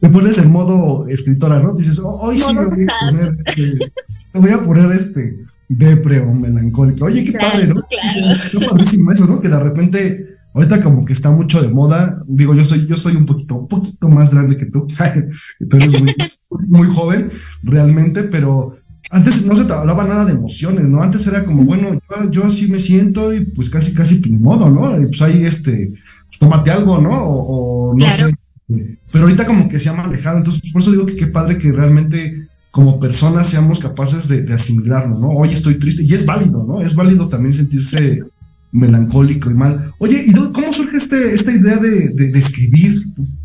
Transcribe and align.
te 0.00 0.08
pones 0.08 0.38
en 0.38 0.50
modo 0.50 1.08
escritora, 1.08 1.58
¿no? 1.60 1.74
Dices, 1.74 1.98
oh, 1.98 2.20
hoy 2.20 2.38
sí 2.38 2.54
me 2.54 2.66
voy 2.66 2.84
a 2.84 3.10
poner, 3.10 3.36
este, 3.44 3.92
me 4.34 4.40
voy 4.40 4.50
a 4.50 4.60
poner 4.60 4.92
este 4.92 5.38
depre 5.68 6.20
o 6.20 6.32
melancólico. 6.32 7.06
Oye, 7.06 7.24
qué 7.24 7.32
padre, 7.32 7.66
¿no? 7.66 7.82
Claro. 7.82 8.40
Qué 8.52 8.66
padrísimo 8.66 9.12
eso, 9.12 9.26
¿no? 9.26 9.40
Que 9.40 9.48
de 9.48 9.60
repente, 9.60 10.36
ahorita 10.54 10.80
como 10.80 11.04
que 11.04 11.12
está 11.12 11.30
mucho 11.30 11.60
de 11.60 11.68
moda. 11.68 12.22
Digo, 12.26 12.54
yo 12.54 12.64
soy, 12.64 12.86
yo 12.86 12.96
soy 12.96 13.16
un 13.16 13.26
poquito, 13.26 13.56
un 13.56 13.68
poquito 13.68 14.08
más 14.08 14.30
grande 14.30 14.56
que 14.56 14.66
tú. 14.66 14.86
tú 15.68 15.76
eres 15.76 16.00
muy, 16.00 16.14
muy 16.50 16.88
joven, 16.88 17.30
realmente, 17.62 18.22
pero 18.24 18.76
antes 19.10 19.46
no 19.46 19.56
se 19.56 19.64
te 19.64 19.72
hablaba 19.72 20.04
nada 20.04 20.24
de 20.24 20.32
emociones, 20.32 20.84
¿no? 20.84 21.02
Antes 21.02 21.26
era 21.26 21.44
como, 21.44 21.64
bueno, 21.64 22.00
yo, 22.30 22.44
así 22.44 22.68
me 22.68 22.78
siento 22.78 23.32
y 23.32 23.40
pues 23.40 23.70
casi, 23.70 23.94
casi 23.94 24.20
ni 24.20 24.38
modo, 24.38 24.68
¿no? 24.68 25.00
Y 25.00 25.06
pues 25.06 25.22
ahí, 25.22 25.44
este, 25.44 25.92
pues 26.26 26.38
tómate 26.38 26.70
algo, 26.70 27.00
¿no? 27.00 27.10
O, 27.12 27.94
no 27.96 28.06
sé. 28.10 28.32
Pero 28.68 29.24
ahorita 29.24 29.46
como 29.46 29.68
que 29.68 29.80
se 29.80 29.88
ha 29.88 29.94
manejado, 29.94 30.38
entonces 30.38 30.70
por 30.70 30.82
eso 30.82 30.90
digo 30.90 31.06
que 31.06 31.16
qué 31.16 31.26
padre 31.26 31.56
que 31.56 31.72
realmente 31.72 32.48
como 32.70 33.00
personas 33.00 33.48
seamos 33.48 33.80
capaces 33.80 34.28
de, 34.28 34.52
asimilarlo, 34.52 35.18
¿no? 35.18 35.30
Hoy 35.30 35.50
estoy 35.52 35.78
triste 35.78 36.02
y 36.02 36.14
es 36.14 36.26
válido, 36.26 36.64
¿no? 36.64 36.82
Es 36.82 36.94
válido 36.94 37.28
también 37.28 37.54
sentirse 37.54 38.22
melancólico 38.70 39.50
y 39.50 39.54
mal. 39.54 39.92
Oye, 39.98 40.22
¿y 40.26 40.32
cómo 40.52 40.72
surge 40.72 40.98
este, 40.98 41.32
esta 41.32 41.50
idea 41.50 41.78
de, 41.78 42.10
de, 42.10 42.38
escribir? 42.38 43.00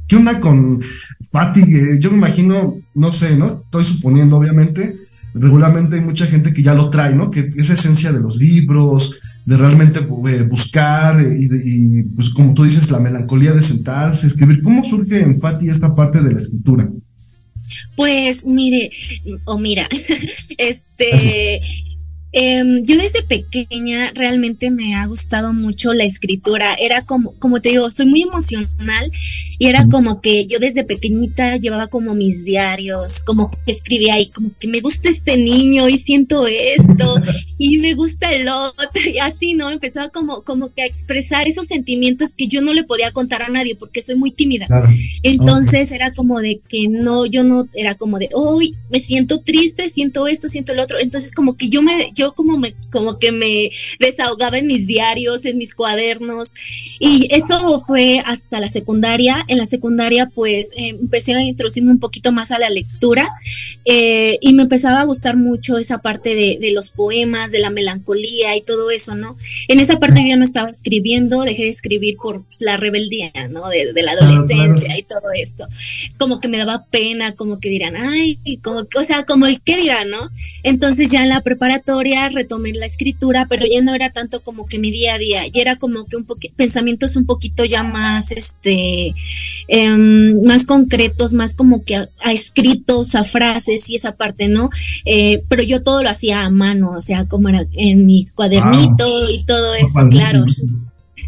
¿Qué 0.08 0.18
onda 0.18 0.40
con 0.41 0.82
Fatigue? 1.32 1.99
Yo 1.99 2.12
me 2.12 2.18
imagino, 2.18 2.76
no 2.94 3.12
sé, 3.12 3.38
¿no? 3.38 3.62
Estoy 3.63 3.85
suponiendo, 3.85 4.35
obviamente, 4.35 4.94
regularmente 5.34 5.96
hay 5.96 6.02
mucha 6.02 6.26
gente 6.26 6.52
que 6.54 6.62
ya 6.62 6.74
lo 6.74 6.90
trae, 6.90 7.16
¿no? 7.16 7.32
Que 7.32 7.49
esa 7.55 7.74
esencia 7.74 8.12
de 8.12 8.20
los 8.20 8.35
libros, 8.35 9.20
de 9.46 9.58
realmente 9.58 10.00
eh, 10.00 10.44
buscar 10.44 11.20
eh, 11.20 11.36
y, 11.38 12.04
pues 12.04 12.30
como 12.30 12.54
tú 12.54 12.64
dices, 12.64 12.90
la 12.92 13.00
melancolía 13.00 13.52
de 13.52 13.62
sentarse, 13.62 14.28
escribir. 14.28 14.62
¿Cómo 14.62 14.84
surge 14.84 15.22
en 15.22 15.40
Fati 15.40 15.70
esta 15.70 15.94
parte 15.94 16.22
de 16.22 16.32
la 16.32 16.40
escritura? 16.40 16.90
Pues 17.96 18.46
mire, 18.46 18.90
o 19.46 19.58
mira, 19.58 19.88
este, 20.58 21.62
Em, 22.35 22.81
yo 22.84 22.98
desde 22.98 23.21
pequeña 23.21 24.12
realmente 24.15 24.71
me 24.71 24.95
ha 24.95 25.05
gustado 25.05 25.53
mucho 25.53 25.93
la 25.93 26.03
escritura. 26.03 26.73
Era 26.73 27.03
como, 27.03 27.34
como 27.37 27.62
te 27.62 27.70
digo, 27.70 27.91
soy 27.91 28.07
muy 28.07 28.23
emocional 28.23 29.12
y 29.59 29.67
era 29.67 29.85
como 29.87 30.20
que 30.20 30.48
yo 30.48 30.57
desde 30.57 30.84
pequeñita 30.84 31.57
llevaba 31.57 31.87
como 31.87 32.15
mis 32.15 32.43
diarios, 32.43 33.20
como 33.20 33.51
que 33.51 33.71
escribía 33.71 34.15
ahí, 34.15 34.27
como 34.27 34.49
que 34.59 34.67
me 34.67 34.79
gusta 34.79 35.09
este 35.09 35.37
niño 35.37 35.87
y 35.89 35.99
siento 35.99 36.48
esto 36.48 37.21
y 37.59 37.77
me 37.77 37.93
gusta 37.93 38.31
el 38.31 38.48
otro 38.48 38.89
y 39.05 39.20
así, 39.20 39.54
¿no? 39.54 39.70
Empezaba 39.70 40.09
como, 40.09 40.41
como 40.41 40.73
que 40.73 40.81
a 40.81 40.87
expresar 40.87 41.48
esos 41.48 41.67
sentimientos 41.67 42.34
que 42.34 42.48
yo 42.48 42.61
no 42.61 42.73
le 42.73 42.84
podía 42.84 43.11
contar 43.11 43.43
a 43.43 43.49
nadie 43.49 43.76
porque 43.76 44.01
soy 44.01 44.15
muy 44.15 44.31
tímida. 44.31 44.67
Entonces 45.21 45.91
era 45.91 46.13
como 46.13 46.39
de 46.39 46.57
que 46.67 46.87
no, 46.89 47.27
yo 47.27 47.43
no, 47.43 47.67
era 47.76 47.93
como 47.93 48.17
de, 48.17 48.29
hoy 48.34 48.73
me 48.89 48.99
siento 48.99 49.39
triste, 49.39 49.87
siento 49.87 50.27
esto, 50.27 50.49
siento 50.49 50.73
el 50.73 50.79
otro. 50.79 50.98
Entonces 50.99 51.31
como 51.31 51.57
que 51.57 51.70
yo 51.70 51.84
me, 51.84 52.11
yo 52.15 52.23
como 52.32 52.57
me, 52.57 52.74
como 52.91 53.20
que 53.20 53.34
me 53.34 53.70
desahogaba 53.99 54.57
en 54.57 54.68
mis 54.68 54.88
diarios, 54.88 55.46
en 55.46 55.57
mis 55.57 55.76
cuadernos. 55.76 56.54
Y 56.99 57.27
esto 57.32 57.84
fue 57.85 58.24
hasta 58.26 58.62
la 58.62 58.70
secundaria. 58.70 59.43
En 59.48 59.57
la 59.57 59.66
secundaria, 59.66 60.29
pues, 60.34 60.68
eh, 60.77 60.96
empecé 61.01 61.34
a 61.34 61.44
introducirme 61.44 61.91
un 61.91 61.99
poquito 61.99 62.32
más 62.32 62.51
a 62.51 62.60
la 62.60 62.70
lectura 62.70 63.29
eh, 63.85 64.38
y 64.41 64.53
me 64.53 64.63
empezaba 64.63 65.01
a 65.01 65.06
gustar 65.06 65.35
mucho 65.35 65.78
esa 65.78 65.97
parte 66.00 66.35
de, 66.35 66.57
de, 66.59 66.72
los 66.72 66.91
poemas, 66.91 67.51
de 67.51 67.59
la 67.59 67.69
melancolía 67.69 68.56
y 68.56 68.62
todo 68.62 68.91
eso, 68.91 69.16
¿no? 69.16 69.35
En 69.67 69.79
esa 69.79 70.00
parte 70.00 70.22
yo 70.22 70.29
ya 70.29 70.35
no 70.35 70.44
estaba 70.44 70.69
escribiendo, 70.69 71.41
dejé 71.41 71.63
de 71.63 71.69
escribir 71.69 72.16
por 72.16 72.44
la 72.59 72.78
rebeldía, 72.78 73.31
¿no? 73.50 73.67
De, 73.69 73.91
de 73.91 74.01
la 74.03 74.13
adolescencia 74.13 74.97
y 74.97 75.03
todo 75.03 75.31
esto. 75.35 75.67
Como 76.17 76.39
que 76.39 76.47
me 76.47 76.57
daba 76.57 76.85
pena, 76.91 77.34
como 77.34 77.59
que 77.59 77.69
dirán, 77.69 77.95
ay, 77.97 78.38
como, 78.61 78.79
o 78.79 79.03
sea, 79.03 79.25
como 79.25 79.47
el 79.47 79.61
qué 79.61 79.75
dirán, 79.75 80.09
¿no? 80.09 80.29
Entonces 80.63 81.11
ya 81.11 81.23
en 81.23 81.29
la 81.29 81.41
preparatoria 81.41 82.29
retomé 82.29 82.73
la 82.73 82.85
escritura, 82.85 83.47
pero 83.50 83.66
ya 83.66 83.81
no 83.81 83.94
era 83.94 84.11
tanto 84.11 84.41
como 84.41 84.66
que 84.66 84.79
mi 84.79 84.91
día 84.91 85.16
a 85.16 85.17
día, 85.17 85.47
ya 85.47 85.61
era 85.61 85.75
como 85.75 86.05
que 86.05 86.16
un 86.16 86.25
poquito, 86.25 86.53
pensamientos 86.55 87.16
un 87.16 87.25
poquito 87.25 87.66
ya 87.66 87.83
más, 87.83 88.31
este, 88.31 89.13
em, 89.68 90.41
más 90.44 90.66
concretos, 90.66 91.34
más 91.34 91.56
como 91.56 91.84
que 91.84 91.96
a, 91.96 92.07
escritos, 92.31 93.16
a 93.16 93.24
frases 93.24 93.90
y 93.90 93.96
esa 93.96 94.16
parte, 94.16 94.47
¿no? 94.47 94.69
Eh, 95.06 95.41
pero 95.50 95.63
yo 95.63 95.84
todo 95.84 96.03
lo 96.03 96.09
hacía 96.09 96.44
a 96.44 96.50
mano, 96.50 96.91
o 96.97 97.01
sea, 97.01 97.25
como 97.25 97.50
era 97.50 97.66
en 97.73 98.06
mi 98.06 98.25
cuadernito 98.35 99.29
y 99.29 99.44
todo 99.46 99.75
eso, 99.75 100.07
claro. 100.09 100.46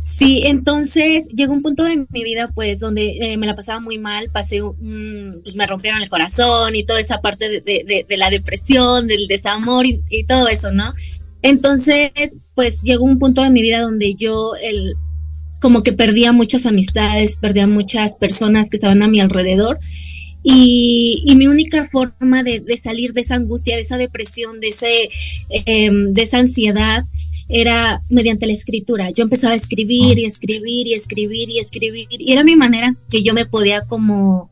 Sí, 0.05 0.43
entonces 0.45 1.29
llegó 1.29 1.51
un 1.51 1.61
punto 1.61 1.83
de 1.83 2.05
mi 2.11 2.23
vida, 2.23 2.51
pues, 2.53 2.79
donde 2.79 3.17
eh, 3.21 3.37
me 3.37 3.47
la 3.47 3.55
pasaba 3.55 3.79
muy 3.79 3.97
mal, 3.97 4.29
pasé, 4.31 4.61
pues 4.61 5.55
me 5.55 5.65
rompieron 5.65 5.99
el 5.99 6.09
corazón 6.09 6.75
y 6.75 6.83
toda 6.83 6.99
esa 6.99 7.21
parte 7.21 7.61
de, 7.61 8.05
la 8.15 8.29
depresión, 8.29 9.07
del 9.07 9.25
desamor 9.25 9.87
y, 9.87 10.23
todo 10.25 10.47
eso, 10.47 10.71
¿no? 10.71 10.93
Entonces, 11.41 12.11
pues 12.53 12.83
llegó 12.83 13.03
un 13.03 13.17
punto 13.17 13.41
de 13.41 13.49
mi 13.49 13.63
vida 13.63 13.81
donde 13.81 14.13
yo, 14.13 14.51
el, 14.61 14.95
como 15.59 15.83
que 15.83 15.93
perdía 15.93 16.31
muchas 16.31 16.65
amistades, 16.65 17.37
perdía 17.37 17.67
muchas 17.67 18.15
personas 18.15 18.69
que 18.69 18.77
estaban 18.77 19.03
a 19.03 19.07
mi 19.07 19.19
alrededor. 19.19 19.79
Y, 20.43 21.33
mi 21.35 21.47
única 21.47 21.83
forma 21.83 22.43
de, 22.43 22.61
salir 22.77 23.13
de 23.13 23.21
esa 23.21 23.35
angustia, 23.35 23.75
de 23.75 23.81
esa 23.81 23.97
depresión, 23.97 24.59
de, 24.59 24.67
ese, 24.67 25.09
em, 25.49 26.13
de 26.13 26.21
esa 26.21 26.37
ansiedad, 26.37 27.03
era 27.49 28.01
mediante 28.09 28.45
la 28.45 28.53
escritura. 28.53 29.09
Yo 29.09 29.23
empezaba 29.23 29.53
a 29.53 29.57
escribir 29.57 30.19
y 30.19 30.25
escribir 30.25 30.87
y 30.87 30.93
escribir 30.93 31.49
y 31.49 31.59
escribir 31.59 32.07
y 32.09 32.31
era 32.31 32.43
mi 32.43 32.55
manera 32.55 32.95
que 33.09 33.23
yo 33.23 33.33
me 33.33 33.45
podía 33.45 33.81
como 33.81 34.51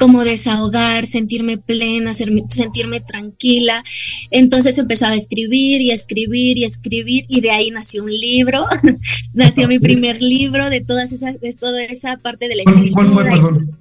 como 0.00 0.24
desahogar, 0.24 1.06
sentirme 1.06 1.58
plena, 1.58 2.14
sentirme 2.14 3.00
tranquila. 3.00 3.84
Entonces 4.30 4.78
empezaba 4.78 5.12
a 5.12 5.16
escribir 5.16 5.82
y 5.82 5.90
a 5.90 5.94
escribir 5.94 6.56
y 6.56 6.64
a 6.64 6.66
escribir 6.66 7.26
y 7.28 7.42
de 7.42 7.50
ahí 7.50 7.70
nació 7.70 8.04
un 8.04 8.12
libro, 8.12 8.66
nació 9.34 9.68
mi 9.68 9.78
primer 9.78 10.22
libro 10.22 10.70
de 10.70 10.80
todas 10.80 11.12
esas, 11.12 11.38
de 11.38 11.52
toda 11.52 11.84
esa 11.84 12.16
parte 12.16 12.48
de 12.48 12.56
la 12.56 12.62
escritura. 12.62 12.92
¿Cuál 12.94 13.06
fue, 13.08 13.24
perdón? 13.24 13.78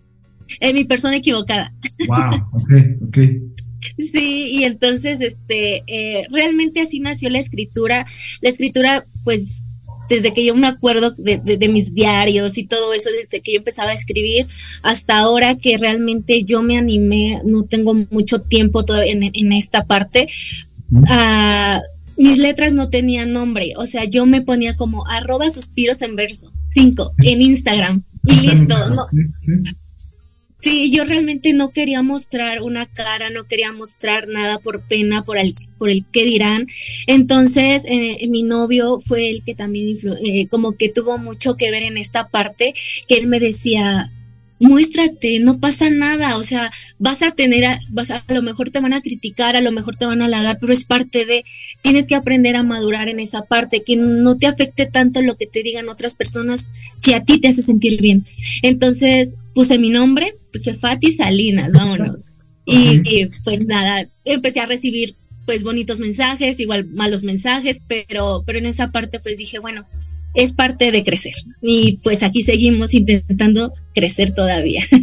Eh, 0.59 0.73
mi 0.73 0.83
persona 0.83 1.15
equivocada. 1.15 1.73
Wow, 2.05 2.49
ok, 2.53 2.71
ok. 3.07 3.17
Sí, 3.97 4.51
y 4.55 4.63
entonces, 4.65 5.21
este, 5.21 5.83
eh, 5.87 6.27
realmente 6.31 6.81
así 6.81 6.99
nació 6.99 7.29
la 7.29 7.39
escritura. 7.39 8.05
La 8.41 8.49
escritura, 8.49 9.05
pues, 9.23 9.68
desde 10.09 10.33
que 10.33 10.43
yo 10.43 10.55
me 10.55 10.67
acuerdo 10.67 11.11
de, 11.17 11.69
mis 11.69 11.93
diarios 11.93 12.57
y 12.57 12.65
todo 12.65 12.93
eso, 12.93 13.09
desde 13.11 13.41
que 13.41 13.53
yo 13.53 13.59
empezaba 13.59 13.91
a 13.91 13.93
escribir 13.93 14.47
hasta 14.81 15.19
ahora 15.19 15.55
que 15.55 15.77
realmente 15.77 16.43
yo 16.43 16.61
me 16.63 16.77
animé, 16.77 17.41
no 17.45 17.63
tengo 17.63 17.93
mucho 18.11 18.41
tiempo 18.41 18.83
todavía 18.83 19.13
en, 19.13 19.53
esta 19.53 19.85
parte. 19.85 20.27
Ah, 21.07 21.79
mis 22.17 22.37
letras 22.39 22.73
no 22.73 22.89
tenían 22.89 23.31
nombre, 23.31 23.73
o 23.77 23.85
sea, 23.85 24.03
yo 24.05 24.25
me 24.25 24.41
ponía 24.41 24.75
como 24.75 25.07
arroba 25.07 25.47
suspiros 25.49 26.01
en 26.01 26.15
verso, 26.15 26.51
cinco, 26.73 27.13
en 27.23 27.41
Instagram, 27.41 28.03
y 28.25 28.35
listo, 28.47 28.75
no, 28.89 29.05
Sí, 30.59 30.91
yo 30.91 31.05
realmente 31.05 31.53
no 31.53 31.69
quería 31.71 32.01
mostrar 32.01 32.61
una 32.61 32.85
cara, 32.85 33.29
no 33.29 33.45
quería 33.45 33.71
mostrar 33.71 34.27
nada 34.27 34.59
por 34.59 34.81
pena, 34.81 35.23
por 35.23 35.37
el, 35.37 35.53
por 35.77 35.89
el 35.89 36.05
que 36.05 36.25
dirán. 36.25 36.67
Entonces, 37.07 37.83
eh, 37.85 38.27
mi 38.27 38.43
novio 38.43 38.99
fue 38.99 39.29
el 39.29 39.41
que 39.43 39.55
también 39.55 39.97
eh, 40.25 40.47
como 40.47 40.75
que 40.75 40.89
tuvo 40.89 41.17
mucho 41.17 41.55
que 41.55 41.71
ver 41.71 41.83
en 41.83 41.97
esta 41.97 42.27
parte, 42.27 42.73
que 43.07 43.17
él 43.17 43.27
me 43.27 43.39
decía, 43.39 44.11
muéstrate, 44.59 45.39
no 45.39 45.59
pasa 45.59 45.89
nada, 45.89 46.37
o 46.37 46.43
sea, 46.43 46.69
vas 46.97 47.21
a 47.23 47.31
tener, 47.31 47.65
a, 47.65 47.79
vas 47.91 48.11
a, 48.11 48.23
a, 48.27 48.33
lo 48.33 48.41
mejor 48.41 48.71
te 48.71 48.81
van 48.81 48.93
a 48.93 49.01
criticar, 49.01 49.55
a 49.55 49.61
lo 49.61 49.71
mejor 49.71 49.95
te 49.95 50.05
van 50.05 50.21
a 50.21 50.25
halagar, 50.25 50.57
pero 50.59 50.73
es 50.73 50.83
parte 50.83 51.25
de, 51.25 51.45
tienes 51.81 52.07
que 52.07 52.15
aprender 52.15 52.55
a 52.55 52.63
madurar 52.63 53.07
en 53.07 53.19
esa 53.19 53.45
parte, 53.45 53.83
que 53.83 53.95
no 53.95 54.37
te 54.37 54.47
afecte 54.47 54.85
tanto 54.85 55.21
lo 55.21 55.37
que 55.37 55.45
te 55.45 55.63
digan 55.63 55.89
otras 55.89 56.15
personas, 56.15 56.71
si 57.01 57.13
a 57.13 57.23
ti 57.23 57.39
te 57.39 57.47
hace 57.47 57.63
sentir 57.63 58.01
bien. 58.01 58.23
Entonces, 58.61 59.37
puse 59.53 59.79
mi 59.79 59.89
nombre, 59.89 60.33
puse 60.51 60.73
Fati 60.73 61.11
Salinas, 61.13 61.71
vámonos. 61.71 62.31
y, 62.65 63.25
pues 63.43 63.65
nada, 63.65 64.07
empecé 64.25 64.59
a 64.59 64.65
recibir 64.65 65.15
pues 65.45 65.63
bonitos 65.63 65.99
mensajes, 65.99 66.59
igual 66.59 66.85
malos 66.91 67.23
mensajes, 67.23 67.81
pero, 67.87 68.43
pero 68.45 68.59
en 68.59 68.67
esa 68.67 68.91
parte 68.91 69.19
pues 69.19 69.35
dije, 69.35 69.57
bueno, 69.57 69.83
es 70.33 70.53
parte 70.53 70.91
de 70.91 71.03
crecer. 71.03 71.33
Y 71.61 71.99
pues 72.03 72.23
aquí 72.23 72.41
seguimos 72.41 72.93
intentando 72.93 73.71
crecer 73.93 74.31
todavía. 74.31 74.83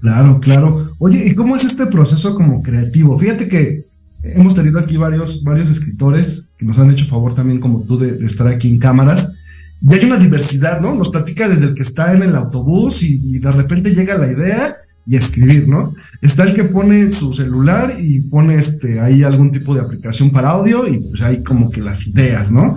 Claro, 0.00 0.38
claro. 0.40 0.92
Oye, 0.98 1.26
¿y 1.26 1.34
cómo 1.34 1.56
es 1.56 1.64
este 1.64 1.86
proceso 1.86 2.34
como 2.34 2.62
creativo? 2.62 3.18
Fíjate 3.18 3.48
que 3.48 3.82
hemos 4.22 4.54
tenido 4.54 4.78
aquí 4.78 4.96
varios, 4.96 5.42
varios 5.42 5.68
escritores 5.70 6.44
que 6.56 6.66
nos 6.66 6.78
han 6.78 6.90
hecho 6.90 7.06
favor 7.06 7.34
también 7.34 7.58
como 7.58 7.82
tú 7.82 7.98
de, 7.98 8.24
estar 8.24 8.46
aquí 8.46 8.68
en 8.68 8.78
cámaras. 8.78 9.32
Y 9.80 9.94
hay 9.94 10.04
una 10.04 10.18
diversidad, 10.18 10.80
¿no? 10.80 10.94
Nos 10.94 11.10
platica 11.10 11.48
desde 11.48 11.66
el 11.66 11.74
que 11.74 11.82
está 11.82 12.12
en 12.12 12.22
el 12.22 12.34
autobús 12.34 13.02
y, 13.02 13.38
de 13.38 13.52
repente 13.52 13.94
llega 13.94 14.18
la 14.18 14.30
idea 14.30 14.76
y 15.06 15.16
escribir, 15.16 15.68
¿no? 15.68 15.94
Está 16.20 16.42
el 16.42 16.52
que 16.52 16.64
pone 16.64 17.10
su 17.10 17.32
celular 17.32 17.92
y 17.98 18.20
pone 18.22 18.56
este, 18.56 19.00
ahí 19.00 19.22
algún 19.22 19.50
tipo 19.50 19.74
de 19.74 19.80
aplicación 19.80 20.30
para 20.30 20.50
audio 20.50 20.86
y 20.86 20.98
pues 20.98 21.22
hay 21.22 21.42
como 21.42 21.70
que 21.70 21.80
las 21.80 22.06
ideas, 22.06 22.50
¿no? 22.50 22.76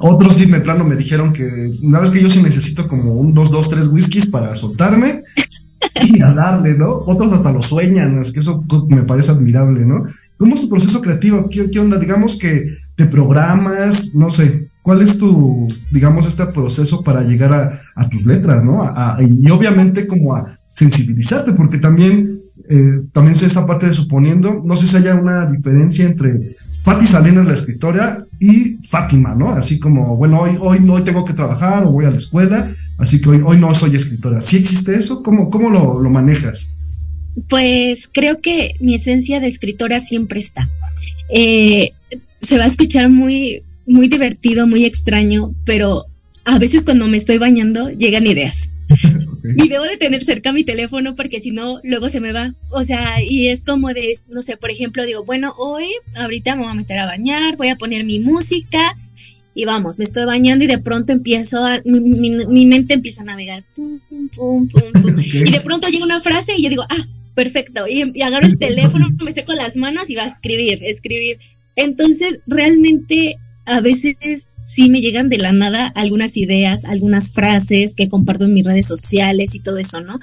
Otros 0.00 0.34
sí 0.34 0.46
me 0.46 0.60
plano 0.60 0.84
me 0.84 0.96
dijeron 0.96 1.32
que 1.32 1.72
una 1.82 2.00
vez 2.00 2.10
que 2.10 2.22
yo 2.22 2.28
sí 2.28 2.42
necesito 2.42 2.86
como 2.86 3.14
unos 3.14 3.50
dos, 3.50 3.68
tres 3.68 3.88
whiskies 3.88 4.26
para 4.26 4.54
soltarme. 4.56 5.22
y 6.02 6.22
a 6.22 6.32
darle, 6.32 6.74
¿no? 6.74 6.88
Otros 6.88 7.32
hasta 7.32 7.52
lo 7.52 7.62
sueñan, 7.62 8.20
es 8.20 8.32
que 8.32 8.40
eso 8.40 8.64
me 8.88 9.02
parece 9.02 9.30
admirable, 9.30 9.84
¿no? 9.84 10.04
¿Cómo 10.36 10.54
es 10.54 10.60
tu 10.62 10.68
proceso 10.68 11.00
creativo? 11.00 11.48
¿Qué, 11.48 11.78
onda? 11.80 11.98
Digamos 11.98 12.36
que 12.36 12.64
te 12.94 13.06
programas, 13.06 14.14
no 14.14 14.30
sé, 14.30 14.68
¿cuál 14.82 15.02
es 15.02 15.18
tu, 15.18 15.72
digamos, 15.90 16.26
este 16.26 16.46
proceso 16.46 17.02
para 17.02 17.22
llegar 17.22 17.52
a, 17.94 18.08
tus 18.08 18.24
letras, 18.24 18.64
¿no? 18.64 18.82
y 19.20 19.50
obviamente 19.50 20.06
como 20.06 20.34
a 20.34 20.46
sensibilizarte, 20.66 21.52
porque 21.52 21.78
también, 21.78 22.38
eh, 22.68 23.02
también 23.12 23.36
sé 23.36 23.46
esta 23.46 23.66
parte 23.66 23.86
de 23.86 23.94
suponiendo, 23.94 24.62
no 24.64 24.76
sé 24.76 24.86
si 24.86 24.96
haya 24.96 25.16
una 25.16 25.46
diferencia 25.46 26.06
entre 26.06 26.40
Fati 26.84 27.06
Salinas, 27.06 27.46
la 27.46 27.54
escritora, 27.54 28.24
y 28.40 28.76
Fátima, 28.86 29.34
¿no? 29.34 29.50
Así 29.50 29.78
como, 29.78 30.16
bueno, 30.16 30.40
hoy, 30.40 30.56
hoy, 30.60 30.78
hoy 30.88 31.02
tengo 31.02 31.24
que 31.24 31.34
trabajar 31.34 31.84
o 31.84 31.92
voy 31.92 32.04
a 32.06 32.10
la 32.10 32.16
escuela, 32.16 32.70
así 32.96 33.20
que 33.20 33.28
hoy, 33.28 33.42
hoy 33.44 33.58
no 33.58 33.74
soy 33.74 33.96
escritora. 33.96 34.40
¿Sí 34.42 34.56
existe 34.56 34.96
eso? 34.96 35.22
¿Cómo, 35.22 35.50
cómo 35.50 35.70
lo, 35.70 36.00
lo 36.00 36.10
manejas? 36.10 36.68
Pues 37.48 38.08
creo 38.12 38.36
que 38.36 38.72
mi 38.80 38.94
esencia 38.94 39.40
de 39.40 39.48
escritora 39.48 40.00
siempre 40.00 40.38
está. 40.38 40.68
Eh, 41.28 41.92
se 42.40 42.58
va 42.58 42.64
a 42.64 42.68
escuchar 42.68 43.10
muy, 43.10 43.62
muy 43.86 44.08
divertido, 44.08 44.66
muy 44.66 44.84
extraño, 44.84 45.52
pero 45.64 46.06
a 46.44 46.58
veces 46.58 46.82
cuando 46.82 47.06
me 47.06 47.16
estoy 47.16 47.38
bañando 47.38 47.90
llegan 47.90 48.26
ideas. 48.26 48.70
Y 49.56 49.68
debo 49.68 49.84
de 49.84 49.96
tener 49.96 50.24
cerca 50.24 50.52
mi 50.52 50.64
teléfono 50.64 51.14
porque 51.14 51.40
si 51.40 51.50
no, 51.50 51.80
luego 51.84 52.08
se 52.08 52.20
me 52.20 52.32
va. 52.32 52.52
O 52.70 52.82
sea, 52.82 53.22
y 53.22 53.48
es 53.48 53.62
como 53.62 53.88
de, 53.88 54.14
no 54.32 54.42
sé, 54.42 54.56
por 54.56 54.70
ejemplo, 54.70 55.04
digo, 55.04 55.24
bueno, 55.24 55.54
hoy, 55.58 55.86
ahorita 56.16 56.56
me 56.56 56.62
voy 56.62 56.70
a 56.70 56.74
meter 56.74 56.98
a 56.98 57.06
bañar, 57.06 57.56
voy 57.56 57.68
a 57.68 57.76
poner 57.76 58.04
mi 58.04 58.18
música 58.20 58.94
y 59.54 59.64
vamos, 59.64 59.98
me 59.98 60.04
estoy 60.04 60.24
bañando 60.24 60.64
y 60.64 60.68
de 60.68 60.78
pronto 60.78 61.12
empiezo 61.12 61.64
a, 61.64 61.80
mi, 61.84 62.66
mente 62.66 62.94
empieza 62.94 63.22
a 63.22 63.26
navegar. 63.26 63.64
Y 65.24 65.50
de 65.50 65.60
pronto 65.60 65.88
llega 65.88 66.04
una 66.04 66.20
frase 66.20 66.52
y 66.56 66.62
yo 66.62 66.70
digo, 66.70 66.84
ah, 66.88 67.04
perfecto. 67.34 67.86
Y, 67.88 68.12
y 68.14 68.22
agarro 68.22 68.46
el 68.46 68.58
teléfono, 68.58 69.08
me 69.22 69.32
seco 69.32 69.52
las 69.54 69.76
manos 69.76 70.10
y 70.10 70.14
va 70.14 70.24
a 70.24 70.28
escribir, 70.28 70.78
escribir. 70.82 71.38
Entonces, 71.76 72.40
realmente 72.46 73.36
a 73.68 73.80
veces 73.80 74.52
sí 74.56 74.88
me 74.88 75.00
llegan 75.00 75.28
de 75.28 75.38
la 75.38 75.52
nada 75.52 75.92
algunas 75.94 76.36
ideas, 76.36 76.84
algunas 76.84 77.32
frases 77.32 77.94
que 77.94 78.08
comparto 78.08 78.44
en 78.44 78.54
mis 78.54 78.66
redes 78.66 78.86
sociales 78.86 79.54
y 79.54 79.60
todo 79.60 79.78
eso, 79.78 80.00
¿no? 80.00 80.18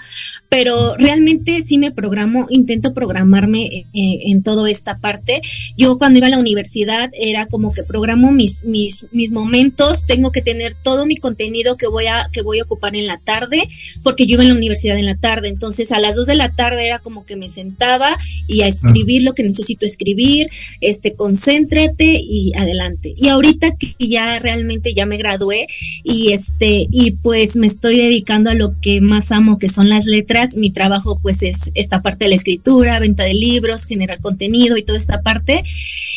Pero 0.50 0.96
realmente 0.98 1.62
sí 1.62 1.78
me 1.78 1.92
programo, 1.92 2.48
intento 2.50 2.94
programarme 2.94 3.66
eh, 3.66 3.84
en 3.94 4.42
toda 4.42 4.70
esta 4.70 4.98
parte. 4.98 5.42
Yo 5.78 5.98
cuando 5.98 6.18
iba 6.18 6.28
a 6.28 6.32
la 6.32 6.40
universidad 6.40 7.10
era 7.14 7.46
como 7.46 7.72
que 7.72 7.84
programo 7.84 8.32
mis, 8.32 8.66
mis, 8.66 9.08
mis 9.12 9.32
momentos, 9.32 10.06
tengo 10.06 10.32
que 10.32 10.42
tener 10.42 10.74
todo 10.74 11.06
mi 11.06 11.18
contenido 11.18 11.78
que 11.78 11.88
voy, 11.88 12.08
a, 12.08 12.30
que 12.34 12.42
voy 12.42 12.60
a 12.60 12.64
ocupar 12.64 12.96
en 12.96 13.08
la 13.08 13.18
tarde, 13.18 13.68
porque 14.04 14.26
yo 14.26 14.36
iba 14.36 14.44
a 14.44 14.48
la 14.48 14.54
universidad 14.54 14.98
en 14.98 15.06
la 15.06 15.18
tarde, 15.18 15.50
entonces 15.50 15.92
a 15.92 16.00
las 16.00 16.16
dos 16.16 16.26
de 16.26 16.36
la 16.36 16.50
tarde 16.50 16.86
era 16.86 17.00
como 17.00 17.26
que 17.26 17.36
me 17.36 17.48
sentaba 17.48 18.18
y 18.48 18.62
a 18.62 18.68
escribir 18.68 19.24
lo 19.24 19.34
que 19.34 19.44
necesito 19.44 19.86
escribir, 19.86 20.50
este, 20.82 21.14
concéntrate 21.14 22.20
y 22.22 22.54
adelante. 22.56 23.14
Y 23.16 23.30
ahorita 23.36 23.70
que 23.78 24.08
ya 24.08 24.40
realmente 24.40 24.94
ya 24.94 25.06
me 25.06 25.18
gradué 25.18 25.68
y 26.04 26.32
este 26.32 26.88
y 26.92 27.12
pues 27.12 27.56
me 27.56 27.68
estoy 27.68 27.98
dedicando 27.98 28.50
a 28.50 28.54
lo 28.54 28.74
que 28.82 29.02
más 29.02 29.32
amo 29.32 29.60
que 29.60 29.68
son 29.68 29.90
las 29.90 30.06
letras, 30.06 30.56
mi 30.56 30.72
trabajo 30.72 31.18
pues 31.22 31.44
es 31.44 31.72
esta 31.76 32.02
parte 32.02 32.26
de 32.26 32.30
la 32.30 32.36
escritura, 32.36 33.00
venta 33.00 33.24
de 33.24 33.34
libros, 33.34 33.86
generar 33.86 34.20
contenido 34.20 34.78
y 34.78 34.84
toda 34.84 34.98
esta 34.98 35.22
parte. 35.22 35.64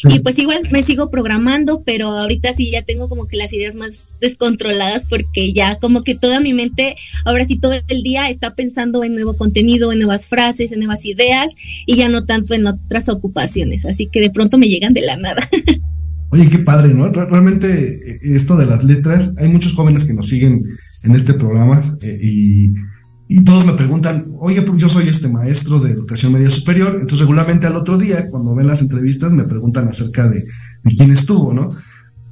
Y 0.05 0.21
pues 0.21 0.39
igual 0.39 0.69
me 0.71 0.83
sigo 0.83 1.11
programando, 1.11 1.83
pero 1.85 2.09
ahorita 2.09 2.53
sí 2.53 2.71
ya 2.71 2.83
tengo 2.83 3.09
como 3.09 3.27
que 3.27 3.37
las 3.37 3.53
ideas 3.53 3.75
más 3.75 4.17
descontroladas 4.21 5.05
porque 5.07 5.53
ya 5.53 5.77
como 5.77 6.05
que 6.05 6.15
toda 6.15 6.41
mi 6.41 6.53
mente 6.53 6.97
ahora 7.25 7.45
sí 7.45 7.59
todo 7.59 7.73
el 7.73 8.03
día 8.03 8.29
está 8.31 8.55
pensando 8.55 9.05
en 9.05 9.15
nuevo 9.15 9.37
contenido, 9.37 9.93
en 9.93 9.99
nuevas 9.99 10.29
frases, 10.29 10.73
en 10.73 10.79
nuevas 10.79 11.05
ideas 11.05 11.55
y 11.87 11.97
ya 11.97 12.09
no 12.09 12.25
tanto 12.25 12.55
en 12.55 12.67
otras 12.67 13.09
ocupaciones, 13.09 13.85
así 13.87 14.07
que 14.07 14.21
de 14.21 14.31
pronto 14.31 14.59
me 14.59 14.69
llegan 14.69 14.95
de 14.95 15.03
la 15.03 15.17
nada. 15.17 15.49
Oye, 16.31 16.51
qué 16.51 16.59
padre, 16.59 16.93
¿no? 16.93 17.11
Realmente 17.11 17.69
eh, 17.69 18.21
esto 18.23 18.57
de 18.57 18.67
las 18.67 18.85
letras, 18.85 19.35
hay 19.39 19.49
muchos 19.49 19.75
jóvenes 19.75 20.05
que 20.05 20.13
nos 20.13 20.29
siguen 20.29 20.63
en 21.03 21.15
este 21.15 21.35
programa 21.35 21.81
eh, 22.03 22.19
y, 22.21 22.75
todos 23.45 23.67
me 23.67 23.75
preguntan, 23.75 24.27
oye, 24.41 24.63
pues 24.63 24.79
yo 24.79 24.89
soy 24.89 25.09
este 25.09 25.29
maestro 25.29 25.81
de 25.81 25.91
educación 25.91 26.33
media 26.33 26.51
superior, 26.51 26.95
entonces 26.95 27.21
regularmente 27.21 27.67
al 27.67 27.77
otro 27.77 27.97
día, 27.97 28.27
cuando 28.31 28.55
ven 28.55 28.67
las 28.67 28.81
entrevistas, 28.83 29.33
me 29.33 29.45
preguntan 29.45 29.89
acerca 29.89 30.29
de, 30.29 30.45
quién 30.97 31.11
estuvo, 31.11 31.53
¿no? 31.55 31.71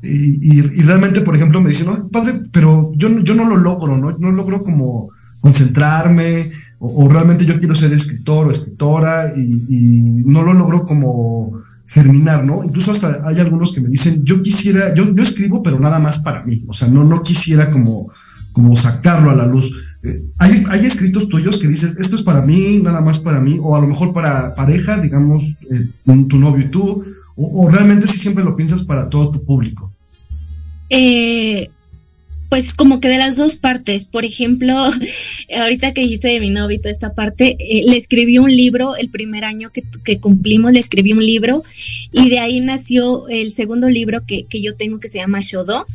Y, 0.03 0.61
realmente, 0.83 1.23
por 1.23 1.37
ejemplo, 1.37 1.61
me 1.61 1.71
dicen, 1.71 1.87
no, 1.87 2.09
padre, 2.11 2.43
pero 2.53 2.91
yo, 2.97 3.09
yo 3.21 3.35
no 3.35 3.49
lo 3.49 3.57
logro, 3.57 3.97
¿no? 3.97 4.17
No 4.19 4.31
logro 4.31 4.63
como 4.63 5.11
concentrarme, 5.41 6.51
o, 6.79 7.09
realmente 7.09 7.47
yo 7.47 7.59
quiero 7.59 7.75
ser 7.75 7.93
escritor 7.93 8.47
o 8.47 8.51
escritora 8.51 9.33
y, 9.37 9.65
y 9.69 10.01
no 10.25 10.43
lo 10.43 10.53
logro 10.53 10.85
como 10.85 11.53
germinar, 11.87 12.45
¿no? 12.45 12.65
Incluso 12.65 12.93
hasta 12.93 13.27
hay 13.27 13.39
algunos 13.39 13.73
que 13.73 13.81
me 13.81 13.89
dicen, 13.89 14.25
yo 14.25 14.43
quisiera, 14.43 14.95
yo, 14.95 15.15
yo 15.15 15.23
escribo, 15.23 15.63
pero 15.63 15.79
nada 15.79 15.99
más 15.99 16.19
para 16.19 16.43
mí, 16.45 16.65
o 16.67 16.73
sea, 16.73 16.89
no, 16.89 17.05
no 17.05 17.23
quisiera 17.23 17.71
como, 17.71 18.11
como 18.53 18.77
sacarlo 18.77 19.31
a 19.31 19.37
la 19.37 19.47
luz. 19.47 19.71
Eh, 20.03 20.31
hay, 20.39 20.65
hay, 20.71 20.85
escritos 20.85 21.29
tuyos 21.29 21.59
que 21.59 21.69
dices, 21.69 21.97
esto 21.99 22.17
es 22.17 22.23
para 22.23 22.43
mí, 22.43 22.81
nada 22.83 23.01
más 23.01 23.19
para 23.19 23.41
mí, 23.41 23.59
o 23.61 23.77
a 23.77 23.81
lo 23.81 23.87
mejor 23.87 24.13
para 24.13 24.55
pareja, 24.55 24.99
digamos, 24.99 25.45
eh, 25.71 25.87
tu 26.29 26.39
novio 26.39 26.67
y 26.67 26.71
tú, 26.71 27.05
o, 27.37 27.69
realmente 27.69 28.07
si 28.07 28.19
siempre 28.19 28.45
lo 28.45 28.57
piensas 28.57 28.83
para 28.83 29.09
todo 29.09 29.31
tu 29.31 29.45
público. 29.45 29.93
Eh, 30.91 31.69
pues 32.49 32.75
como 32.75 33.01
que 33.01 33.09
de 33.09 33.19
las 33.19 33.37
dos 33.37 33.57
partes. 33.57 34.05
Por 34.05 34.25
ejemplo, 34.25 34.75
ahorita 35.57 35.93
que 35.93 36.03
dijiste 36.03 36.29
de 36.29 36.41
mi 36.41 36.51
novio 36.51 36.79
toda 36.79 36.91
esta 36.91 37.15
parte, 37.15 37.57
eh, 37.59 37.83
le 37.87 37.97
escribí 37.97 38.39
un 38.39 38.55
libro, 38.55 38.97
el 38.97 39.11
primer 39.11 39.45
año 39.45 39.71
que, 39.71 39.83
que, 40.05 40.19
cumplimos, 40.19 40.73
le 40.73 40.79
escribí 40.79 41.13
un 41.13 41.25
libro 41.25 41.63
y 42.13 42.31
de 42.31 42.39
ahí 42.39 42.61
nació 42.61 43.29
el 43.29 43.51
segundo 43.51 43.89
libro 43.89 44.23
que, 44.27 44.45
que 44.45 44.61
yo 44.61 44.75
tengo 44.75 45.01
que 45.01 45.09
se 45.09 45.19
llama 45.19 45.41
Shodo. 45.41 45.87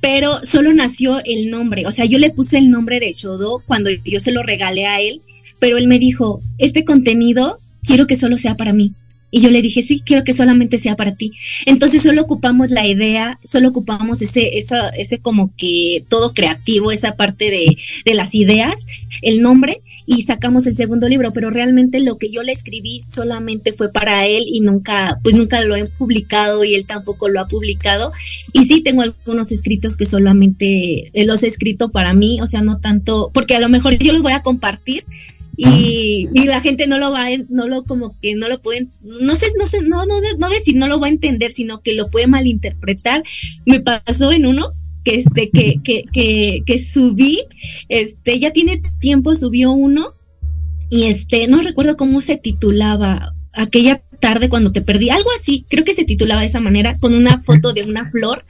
Pero 0.00 0.40
solo 0.44 0.72
nació 0.72 1.20
el 1.24 1.50
nombre, 1.50 1.84
o 1.86 1.90
sea, 1.90 2.04
yo 2.04 2.20
le 2.20 2.30
puse 2.30 2.56
el 2.56 2.70
nombre 2.70 3.00
de 3.00 3.10
Shodo 3.10 3.60
cuando 3.66 3.90
yo 3.90 4.20
se 4.20 4.30
lo 4.30 4.44
regalé 4.44 4.86
a 4.86 5.00
él, 5.00 5.20
pero 5.58 5.76
él 5.76 5.88
me 5.88 5.98
dijo, 5.98 6.40
este 6.58 6.84
contenido 6.84 7.58
quiero 7.82 8.06
que 8.06 8.14
solo 8.14 8.38
sea 8.38 8.56
para 8.56 8.72
mí. 8.72 8.92
Y 9.30 9.40
yo 9.40 9.50
le 9.50 9.62
dije, 9.62 9.82
sí, 9.82 10.02
quiero 10.04 10.24
que 10.24 10.32
solamente 10.32 10.78
sea 10.78 10.96
para 10.96 11.14
ti. 11.14 11.32
Entonces 11.66 12.02
solo 12.02 12.22
ocupamos 12.22 12.70
la 12.70 12.86
idea, 12.86 13.38
solo 13.44 13.68
ocupamos 13.68 14.22
ese, 14.22 14.56
esa, 14.56 14.88
ese 14.90 15.18
como 15.18 15.54
que 15.56 16.04
todo 16.08 16.32
creativo, 16.32 16.92
esa 16.92 17.14
parte 17.14 17.50
de, 17.50 17.76
de 18.04 18.14
las 18.14 18.34
ideas, 18.34 18.86
el 19.22 19.42
nombre, 19.42 19.80
y 20.10 20.22
sacamos 20.22 20.66
el 20.66 20.74
segundo 20.74 21.06
libro, 21.06 21.32
pero 21.34 21.50
realmente 21.50 22.00
lo 22.00 22.16
que 22.16 22.30
yo 22.30 22.42
le 22.42 22.50
escribí 22.50 23.02
solamente 23.02 23.74
fue 23.74 23.92
para 23.92 24.26
él 24.26 24.44
y 24.50 24.60
nunca, 24.60 25.20
pues 25.22 25.34
nunca 25.34 25.62
lo 25.62 25.76
he 25.76 25.84
publicado 25.84 26.64
y 26.64 26.74
él 26.74 26.86
tampoco 26.86 27.28
lo 27.28 27.40
ha 27.40 27.46
publicado. 27.46 28.10
Y 28.54 28.64
sí 28.64 28.80
tengo 28.80 29.02
algunos 29.02 29.52
escritos 29.52 29.98
que 29.98 30.06
solamente 30.06 31.10
los 31.12 31.42
he 31.42 31.46
escrito 31.46 31.90
para 31.90 32.14
mí, 32.14 32.40
o 32.40 32.48
sea, 32.48 32.62
no 32.62 32.78
tanto, 32.78 33.30
porque 33.34 33.54
a 33.54 33.60
lo 33.60 33.68
mejor 33.68 33.98
yo 33.98 34.14
los 34.14 34.22
voy 34.22 34.32
a 34.32 34.40
compartir, 34.40 35.04
y, 35.60 36.28
la 36.46 36.60
gente 36.60 36.86
no 36.86 36.98
lo 36.98 37.10
va, 37.10 37.26
no 37.48 37.66
lo 37.66 37.82
como 37.82 38.14
que 38.20 38.36
no 38.36 38.48
lo 38.48 38.60
pueden, 38.60 38.88
no 39.20 39.34
sé, 39.34 39.46
no 39.58 39.66
sé, 39.66 39.82
no, 39.82 40.06
no, 40.06 40.20
no 40.38 40.50
decir 40.50 40.76
no 40.76 40.86
lo 40.86 41.00
va 41.00 41.08
a 41.08 41.10
entender, 41.10 41.50
sino 41.50 41.82
que 41.82 41.94
lo 41.94 42.08
puede 42.10 42.28
malinterpretar. 42.28 43.24
Me 43.66 43.80
pasó 43.80 44.30
en 44.30 44.46
uno 44.46 44.70
que 45.04 45.16
este, 45.16 45.50
que, 45.50 45.80
que, 45.82 46.04
que, 46.12 46.62
que 46.64 46.78
subí, 46.78 47.40
este, 47.88 48.38
ya 48.38 48.52
tiene 48.52 48.80
tiempo, 49.00 49.34
subió 49.34 49.72
uno, 49.72 50.08
y 50.90 51.04
este, 51.04 51.48
no 51.48 51.60
recuerdo 51.60 51.96
cómo 51.96 52.20
se 52.20 52.36
titulaba, 52.36 53.34
aquella 53.52 54.00
tarde 54.20 54.48
cuando 54.48 54.70
te 54.70 54.80
perdí, 54.80 55.10
algo 55.10 55.30
así, 55.38 55.64
creo 55.68 55.84
que 55.84 55.94
se 55.94 56.04
titulaba 56.04 56.42
de 56.42 56.46
esa 56.46 56.60
manera, 56.60 56.96
con 56.98 57.14
una 57.14 57.42
foto 57.42 57.72
de 57.72 57.82
una 57.82 58.10
flor 58.10 58.44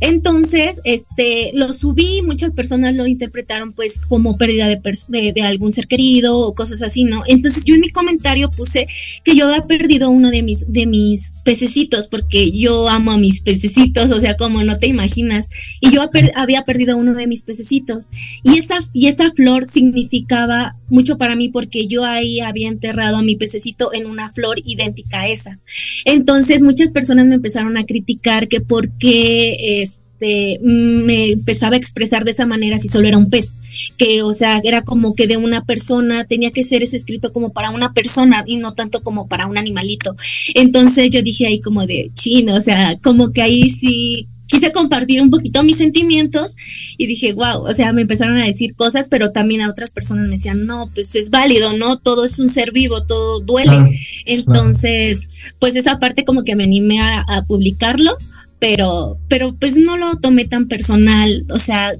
entonces, 0.00 0.80
este, 0.84 1.50
lo 1.54 1.72
subí, 1.72 2.22
muchas 2.22 2.52
personas 2.52 2.94
lo 2.94 3.06
interpretaron 3.06 3.72
pues 3.72 3.98
como 3.98 4.36
pérdida 4.36 4.68
de, 4.68 5.32
de, 5.32 5.42
algún 5.42 5.72
ser 5.72 5.88
querido 5.88 6.38
o 6.38 6.54
cosas 6.54 6.82
así, 6.82 7.04
¿no? 7.04 7.24
Entonces 7.26 7.64
yo 7.64 7.74
en 7.74 7.80
mi 7.80 7.90
comentario 7.90 8.50
puse 8.50 8.86
que 9.24 9.34
yo 9.34 9.48
había 9.48 9.64
perdido 9.64 10.10
uno 10.10 10.30
de 10.30 10.42
mis, 10.42 10.70
de 10.70 10.86
mis 10.86 11.34
pececitos, 11.44 12.08
porque 12.08 12.52
yo 12.52 12.88
amo 12.88 13.10
a 13.10 13.18
mis 13.18 13.40
pececitos, 13.40 14.10
o 14.12 14.20
sea, 14.20 14.36
como 14.36 14.62
no 14.62 14.78
te 14.78 14.86
imaginas, 14.86 15.48
y 15.80 15.90
yo 15.90 16.06
había 16.34 16.62
perdido 16.62 16.96
uno 16.96 17.14
de 17.14 17.26
mis 17.26 17.42
pececitos. 17.42 18.10
Y 18.44 18.58
esta, 18.58 18.78
y 18.92 19.08
esta 19.08 19.32
flor 19.32 19.66
significaba 19.66 20.76
mucho 20.90 21.18
para 21.18 21.36
mí 21.36 21.48
porque 21.48 21.86
yo 21.86 22.04
ahí 22.04 22.40
había 22.40 22.68
enterrado 22.68 23.16
a 23.16 23.22
mi 23.22 23.36
pececito 23.36 23.92
en 23.92 24.06
una 24.06 24.30
flor 24.30 24.58
idéntica 24.64 25.22
a 25.22 25.28
esa. 25.28 25.58
Entonces 26.04 26.62
muchas 26.62 26.90
personas 26.90 27.26
me 27.26 27.34
empezaron 27.34 27.76
a 27.76 27.84
criticar 27.84 28.48
que 28.48 28.60
por 28.60 28.90
qué 28.98 29.82
este, 30.18 30.58
me 30.62 31.30
empezaba 31.32 31.74
a 31.74 31.78
expresar 31.78 32.24
de 32.24 32.32
esa 32.32 32.46
manera 32.46 32.78
si 32.78 32.88
solo 32.88 33.06
era 33.06 33.18
un 33.18 33.30
pez, 33.30 33.54
que 33.96 34.22
o 34.22 34.32
sea, 34.32 34.60
era 34.64 34.82
como 34.82 35.14
que 35.14 35.28
de 35.28 35.36
una 35.36 35.64
persona, 35.64 36.24
tenía 36.24 36.50
que 36.50 36.64
ser 36.64 36.82
ese 36.82 36.96
escrito 36.96 37.32
como 37.32 37.52
para 37.52 37.70
una 37.70 37.92
persona 37.92 38.42
y 38.46 38.56
no 38.56 38.74
tanto 38.74 39.02
como 39.02 39.28
para 39.28 39.46
un 39.46 39.58
animalito. 39.58 40.16
Entonces 40.54 41.10
yo 41.10 41.22
dije 41.22 41.46
ahí 41.46 41.60
como 41.60 41.86
de 41.86 42.10
chino, 42.14 42.54
o 42.54 42.62
sea, 42.62 42.96
como 43.02 43.32
que 43.32 43.42
ahí 43.42 43.70
sí 43.70 44.26
quise 44.46 44.72
compartir 44.72 45.20
un 45.20 45.30
poquito 45.30 45.62
mis 45.62 45.76
sentimientos 45.76 46.56
y 46.96 47.06
dije, 47.06 47.34
wow, 47.34 47.62
o 47.62 47.72
sea, 47.72 47.92
me 47.92 48.02
empezaron 48.02 48.38
a 48.38 48.46
decir 48.46 48.74
cosas, 48.74 49.08
pero 49.08 49.30
también 49.30 49.60
a 49.60 49.70
otras 49.70 49.92
personas 49.92 50.26
me 50.26 50.36
decían, 50.36 50.66
no, 50.66 50.90
pues 50.94 51.14
es 51.14 51.30
válido, 51.30 51.76
¿no? 51.76 51.98
Todo 51.98 52.24
es 52.24 52.38
un 52.40 52.48
ser 52.48 52.72
vivo, 52.72 53.04
todo 53.04 53.40
duele. 53.40 53.78
Entonces, 54.24 55.28
pues 55.60 55.76
esa 55.76 56.00
parte 56.00 56.24
como 56.24 56.42
que 56.44 56.56
me 56.56 56.64
animé 56.64 56.98
a, 57.00 57.20
a 57.20 57.42
publicarlo, 57.42 58.16
pero, 58.60 59.18
pero 59.28 59.54
pues 59.56 59.76
no 59.76 59.96
lo 59.96 60.16
tomé 60.16 60.44
tan 60.44 60.66
personal, 60.66 61.46
o 61.50 61.58
sea, 61.58 61.92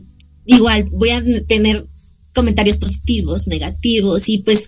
igual 0.46 0.84
voy 0.92 1.10
a 1.10 1.22
tener 1.46 1.84
comentarios 2.34 2.76
positivos, 2.76 3.48
negativos 3.48 4.28
y 4.28 4.38
pues 4.38 4.66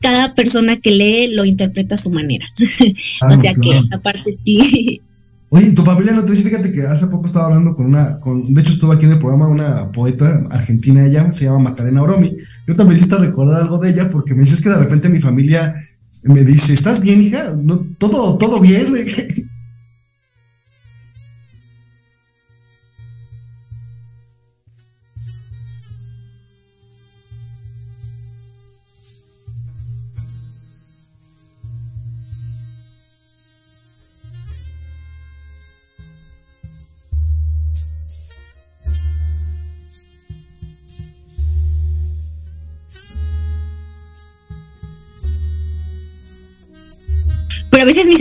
cada 0.00 0.34
persona 0.34 0.76
que 0.76 0.92
lee 0.92 1.34
lo 1.34 1.44
interpreta 1.44 1.96
a 1.96 1.98
su 1.98 2.10
manera. 2.10 2.46
o 3.28 3.40
sea 3.40 3.54
que 3.54 3.78
esa 3.78 3.98
parte 3.98 4.30
sí. 4.32 5.00
Oye, 5.50 5.72
tu 5.72 5.82
familia 5.82 6.12
no 6.12 6.26
te 6.26 6.32
dice, 6.32 6.44
fíjate 6.44 6.70
que 6.70 6.82
hace 6.82 7.06
poco 7.06 7.24
estaba 7.24 7.46
hablando 7.46 7.74
con 7.74 7.86
una, 7.86 8.20
con, 8.20 8.52
de 8.52 8.60
hecho 8.60 8.72
estuvo 8.72 8.92
aquí 8.92 9.06
en 9.06 9.12
el 9.12 9.18
programa 9.18 9.48
una 9.48 9.90
poeta 9.92 10.46
argentina, 10.50 11.06
ella 11.06 11.32
se 11.32 11.46
llama 11.46 11.70
Macarena 11.70 12.02
Oromi. 12.02 12.36
Yo 12.66 12.76
también 12.76 12.98
hiciste 12.98 13.16
recordar 13.16 13.62
algo 13.62 13.78
de 13.78 13.90
ella 13.90 14.10
porque 14.10 14.34
me 14.34 14.42
dices 14.42 14.60
que 14.60 14.68
de 14.68 14.76
repente 14.76 15.08
mi 15.08 15.20
familia 15.20 15.74
me 16.22 16.44
dice, 16.44 16.74
¿estás 16.74 17.00
bien, 17.00 17.22
hija? 17.22 17.54
¿No, 17.56 17.78
todo, 17.98 18.36
todo 18.36 18.60
bien. 18.60 18.94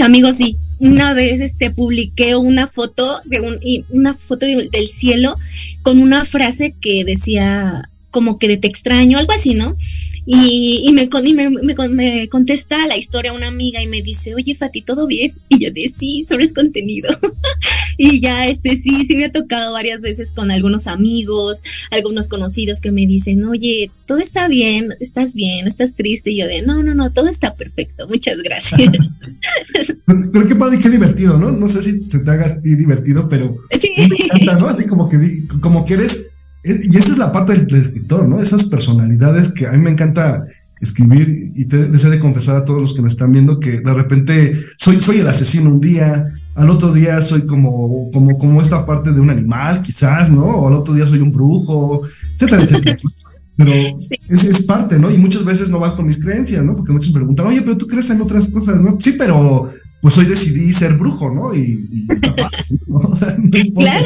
amigos 0.08 0.38
sí. 0.38 0.58
Una 0.80 1.14
vez 1.14 1.40
este 1.40 1.72
publiqué 1.72 2.36
una 2.36 2.68
foto 2.68 3.20
de 3.26 3.42
un, 3.42 3.58
una 3.90 4.14
foto 4.14 4.46
del 4.46 4.88
cielo 4.88 5.36
con 5.82 6.00
una 6.00 6.24
frase 6.24 6.74
que 6.80 7.04
decía 7.04 7.90
como 8.12 8.40
que 8.40 8.48
de 8.48 8.58
te 8.58 8.68
extraño, 8.68 9.18
algo 9.18 9.32
así, 9.32 9.54
¿no? 9.54 9.76
Y, 10.26 10.84
y, 10.86 10.92
me, 10.92 11.08
me, 11.34 11.90
me, 11.90 12.28
contesta 12.30 12.86
la 12.88 12.98
historia 12.98 13.34
una 13.34 13.48
amiga 13.48 13.82
y 13.82 13.88
me 13.88 14.02
dice, 14.02 14.36
oye 14.36 14.56
Fati, 14.56 14.82
¿todo 14.82 15.08
bien? 15.08 15.32
Y 15.50 15.60
yo 15.60 15.72
de 15.72 15.88
sí, 15.88 16.24
sobre 16.24 16.46
el 16.46 16.54
contenido. 16.54 17.10
y 17.98 18.20
ya, 18.22 18.48
este, 18.48 18.78
sí, 18.78 19.06
sí 19.06 19.16
me 19.16 19.26
ha 19.26 19.32
tocado 19.32 19.74
varias 19.74 20.00
veces 20.00 20.32
con 20.32 20.52
algunos 20.52 20.88
amigos, 20.88 21.64
algunos 21.92 22.28
conocidos 22.28 22.80
que 22.82 22.92
me 22.92 23.06
dicen, 23.06 23.44
oye, 23.46 23.90
todo 24.06 24.20
está 24.20 24.48
bien, 24.48 24.90
estás 25.00 25.34
bien, 25.34 25.68
estás 25.68 25.96
triste. 25.96 26.32
Y 26.32 26.38
yo 26.38 26.48
de, 26.48 26.62
no, 26.62 26.84
no, 26.84 26.94
no, 26.94 27.12
todo 27.12 27.28
está 27.28 27.56
perfecto, 27.56 28.08
muchas 28.08 28.38
gracias. 28.38 28.80
pero, 30.06 30.48
qué 30.48 30.56
padre 30.56 30.80
qué 30.80 30.90
divertido, 30.90 31.38
¿no? 31.38 31.52
No 31.52 31.68
sé 31.68 31.84
si 31.84 32.04
se 32.04 32.20
te 32.20 32.32
haga 32.32 32.46
a 32.46 32.62
ti 32.62 32.76
divertido, 32.76 33.28
pero 33.30 33.56
sí. 33.80 33.92
me 33.98 34.06
encanta, 34.06 34.60
¿no? 34.60 34.68
Así 34.68 34.86
como 34.86 35.10
que, 35.10 35.18
como 35.62 35.86
que 35.86 35.96
eres 35.96 36.38
y 36.68 36.98
esa 36.98 37.12
es 37.12 37.18
la 37.18 37.32
parte 37.32 37.54
del, 37.54 37.74
escritor, 37.76 38.28
¿no? 38.28 38.42
Esas 38.42 38.66
personalidades 38.66 39.50
que 39.50 39.68
a 39.68 39.72
mí 39.72 39.78
me 39.78 39.92
encanta 39.92 40.46
escribir 40.82 41.52
y 41.56 41.66
te 41.66 41.88
deseo 41.88 42.12
de 42.12 42.20
confesar 42.20 42.56
a 42.56 42.66
todos 42.66 42.80
los 42.80 42.94
que 42.94 43.02
me 43.02 43.10
están 43.10 43.32
viendo 43.32 43.60
que 43.60 43.80
de 43.80 43.94
repente 43.94 44.60
soy, 44.78 45.00
soy 45.00 45.20
el 45.20 45.28
asesino 45.28 45.72
un 45.72 45.80
día, 45.80 46.26
al 46.58 46.72
otro 46.72 46.92
día 46.92 47.22
soy 47.22 47.46
como, 47.46 48.10
como, 48.12 48.36
como 48.38 48.62
esta 48.62 48.84
parte 48.84 49.12
de 49.12 49.20
un 49.20 49.30
animal, 49.30 49.84
quizás, 49.84 50.32
¿no? 50.32 50.44
O 50.44 50.68
al 50.68 50.74
otro 50.74 50.96
día 50.96 51.06
soy 51.06 51.20
un 51.20 51.32
brujo, 51.32 52.02
etcétera, 52.34 52.64
etcétera. 52.64 52.98
Pero 53.58 53.72
es, 53.72 54.44
es, 54.44 54.62
parte, 54.64 55.00
¿no? 55.00 55.10
Y 55.12 55.18
muchas 55.18 55.44
veces 55.44 55.70
no 55.70 55.80
va 55.80 55.96
con 55.96 56.06
mis 56.06 56.20
creencias, 56.24 56.64
¿no? 56.64 56.76
Porque 56.76 56.92
muchos 56.92 57.12
me 57.12 57.20
preguntan, 57.20 57.48
oye, 57.48 57.64
pero 57.64 57.76
tú 57.76 57.88
crees 57.88 58.08
en 58.12 58.22
otras 58.22 58.46
cosas, 58.48 58.80
¿no? 58.80 59.00
Sí, 59.02 59.16
pero 59.18 59.68
pues 60.00 60.16
hoy 60.20 60.26
decidí 60.26 60.72
ser 60.74 60.94
brujo, 60.94 61.34
¿no? 61.34 61.56
Y, 61.56 62.08
claro, 63.76 64.06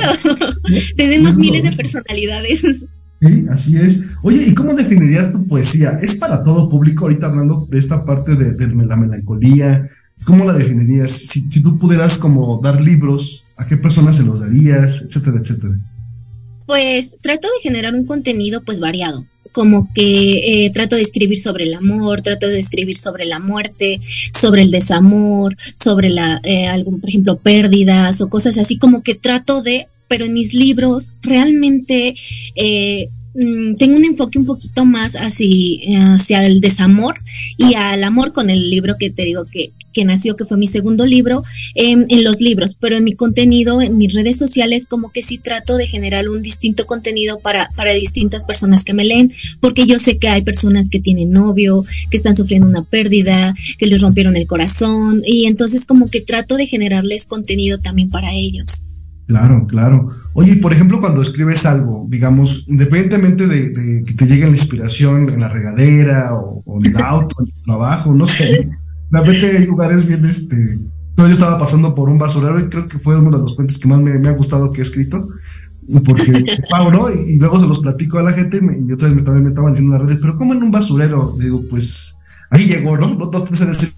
tenemos 0.95 1.35
miles 1.35 1.63
de 1.63 1.73
personalidades. 1.73 2.85
Sí, 3.21 3.45
así 3.51 3.77
es. 3.77 4.03
Oye, 4.23 4.47
¿y 4.47 4.53
cómo 4.53 4.73
definirías 4.73 5.31
tu 5.31 5.45
poesía? 5.47 5.99
¿Es 6.01 6.15
para 6.15 6.43
todo 6.43 6.69
público? 6.69 7.05
Ahorita 7.05 7.27
hablando 7.27 7.67
de 7.69 7.77
esta 7.77 8.05
parte 8.05 8.35
de, 8.35 8.67
la 8.67 8.95
melancolía, 8.95 9.87
¿cómo 10.25 10.45
la 10.45 10.53
definirías? 10.53 11.11
Si, 11.11 11.47
tú 11.61 11.77
pudieras 11.79 12.17
como 12.17 12.59
dar 12.61 12.81
libros, 12.81 13.43
¿a 13.57 13.65
qué 13.65 13.77
personas 13.77 14.17
se 14.17 14.23
los 14.23 14.39
darías? 14.39 15.01
Etcétera, 15.01 15.39
etcétera. 15.39 15.73
Pues 16.65 17.17
trato 17.21 17.47
de 17.47 17.69
generar 17.69 17.93
un 17.95 18.05
contenido 18.05 18.61
pues 18.63 18.79
variado 18.79 19.25
como 19.51 19.87
que 19.93 20.65
eh, 20.65 20.71
trato 20.71 20.95
de 20.95 21.01
escribir 21.01 21.39
sobre 21.39 21.65
el 21.65 21.73
amor, 21.73 22.21
trato 22.21 22.47
de 22.47 22.59
escribir 22.59 22.97
sobre 22.97 23.25
la 23.25 23.39
muerte, 23.39 23.99
sobre 24.39 24.61
el 24.61 24.71
desamor, 24.71 25.55
sobre 25.75 26.09
la, 26.09 26.39
eh, 26.43 26.67
algún, 26.67 26.99
por 26.99 27.09
ejemplo, 27.09 27.37
pérdidas 27.37 28.21
o 28.21 28.29
cosas 28.29 28.57
así, 28.57 28.77
como 28.77 29.03
que 29.03 29.15
trato 29.15 29.61
de, 29.61 29.87
pero 30.07 30.25
en 30.25 30.33
mis 30.33 30.53
libros 30.53 31.13
realmente 31.21 32.15
eh, 32.55 33.09
mm, 33.33 33.75
tengo 33.75 33.97
un 33.97 34.05
enfoque 34.05 34.39
un 34.39 34.45
poquito 34.45 34.85
más 34.85 35.15
hacia, 35.15 36.13
hacia 36.13 36.45
el 36.45 36.61
desamor 36.61 37.15
y 37.57 37.73
al 37.73 38.03
amor 38.03 38.33
con 38.33 38.49
el 38.49 38.69
libro 38.69 38.95
que 38.97 39.09
te 39.09 39.23
digo 39.23 39.45
que, 39.51 39.71
que 39.93 40.05
nació, 40.05 40.35
que 40.35 40.45
fue 40.45 40.57
mi 40.57 40.67
segundo 40.67 41.05
libro, 41.05 41.43
en 41.75 42.23
los 42.23 42.39
libros, 42.41 42.77
pero 42.79 42.97
en 42.97 43.03
mi 43.03 43.13
contenido, 43.13 43.81
en 43.81 43.97
mis 43.97 44.13
redes 44.13 44.37
sociales, 44.37 44.85
como 44.87 45.11
que 45.11 45.21
sí 45.21 45.37
trato 45.37 45.77
de 45.77 45.87
generar 45.87 46.29
un 46.29 46.41
distinto 46.41 46.85
contenido 46.85 47.39
para, 47.39 47.69
para 47.75 47.93
distintas 47.93 48.45
personas 48.45 48.83
que 48.83 48.93
me 48.93 49.05
leen, 49.05 49.31
porque 49.59 49.85
yo 49.85 49.99
sé 49.99 50.17
que 50.17 50.29
hay 50.29 50.41
personas 50.41 50.89
que 50.89 50.99
tienen 50.99 51.31
novio, 51.31 51.83
que 52.09 52.17
están 52.17 52.35
sufriendo 52.35 52.67
una 52.67 52.83
pérdida, 52.83 53.53
que 53.77 53.87
les 53.87 54.01
rompieron 54.01 54.35
el 54.37 54.47
corazón, 54.47 55.21
y 55.25 55.45
entonces 55.45 55.85
como 55.85 56.09
que 56.09 56.21
trato 56.21 56.57
de 56.57 56.67
generarles 56.67 57.25
contenido 57.25 57.77
también 57.79 58.09
para 58.09 58.33
ellos. 58.33 58.83
Claro, 59.27 59.65
claro. 59.65 60.07
Oye, 60.33 60.57
por 60.57 60.73
ejemplo, 60.73 60.99
cuando 60.99 61.21
escribes 61.21 61.65
algo, 61.65 62.05
digamos, 62.09 62.65
independientemente 62.67 63.47
de, 63.47 64.03
que 64.03 64.13
te 64.13 64.25
llegue 64.25 64.43
la 64.43 64.49
inspiración 64.49 65.29
en 65.29 65.39
la 65.39 65.47
regadera 65.47 66.35
o, 66.35 66.61
o 66.65 66.79
en 66.79 66.93
el 66.93 67.01
auto, 67.01 67.35
en 67.39 67.47
el 67.47 67.63
trabajo, 67.63 68.13
no 68.13 68.27
sé, 68.27 68.69
de 69.11 69.19
repente 69.19 69.57
hay 69.57 69.65
lugares 69.65 70.07
bien, 70.07 70.23
este, 70.25 70.79
yo 71.17 71.27
estaba 71.27 71.59
pasando 71.59 71.93
por 71.93 72.09
un 72.09 72.17
basurero 72.17 72.59
y 72.59 72.69
creo 72.69 72.87
que 72.87 72.97
fue 72.97 73.17
uno 73.17 73.29
de 73.29 73.37
los 73.37 73.53
cuentos 73.53 73.77
que 73.77 73.87
más 73.87 73.99
me, 74.01 74.27
ha 74.27 74.33
gustado 74.33 74.71
que 74.71 74.81
he 74.81 74.83
escrito, 74.83 75.27
porque 76.05 76.45
pago, 76.69 76.91
¿no? 76.91 77.07
Y, 77.09 77.37
luego 77.37 77.59
se 77.59 77.67
los 77.67 77.79
platico 77.79 78.17
a 78.17 78.23
la 78.23 78.33
gente 78.33 78.57
y, 78.57 78.87
yo 78.87 78.97
también, 78.97 79.25
también 79.25 79.43
me 79.43 79.49
estaban 79.49 79.71
diciendo 79.71 79.95
en 79.95 80.01
las 80.01 80.07
redes, 80.07 80.21
pero 80.21 80.37
¿cómo 80.37 80.53
en 80.53 80.63
un 80.63 80.71
basurero? 80.71 81.35
Digo, 81.39 81.63
pues 81.69 82.15
ahí 82.49 82.67
llegó, 82.67 82.97
¿no? 82.97 83.13
Los 83.13 83.31
dos, 83.31 83.45
tres 83.45 83.93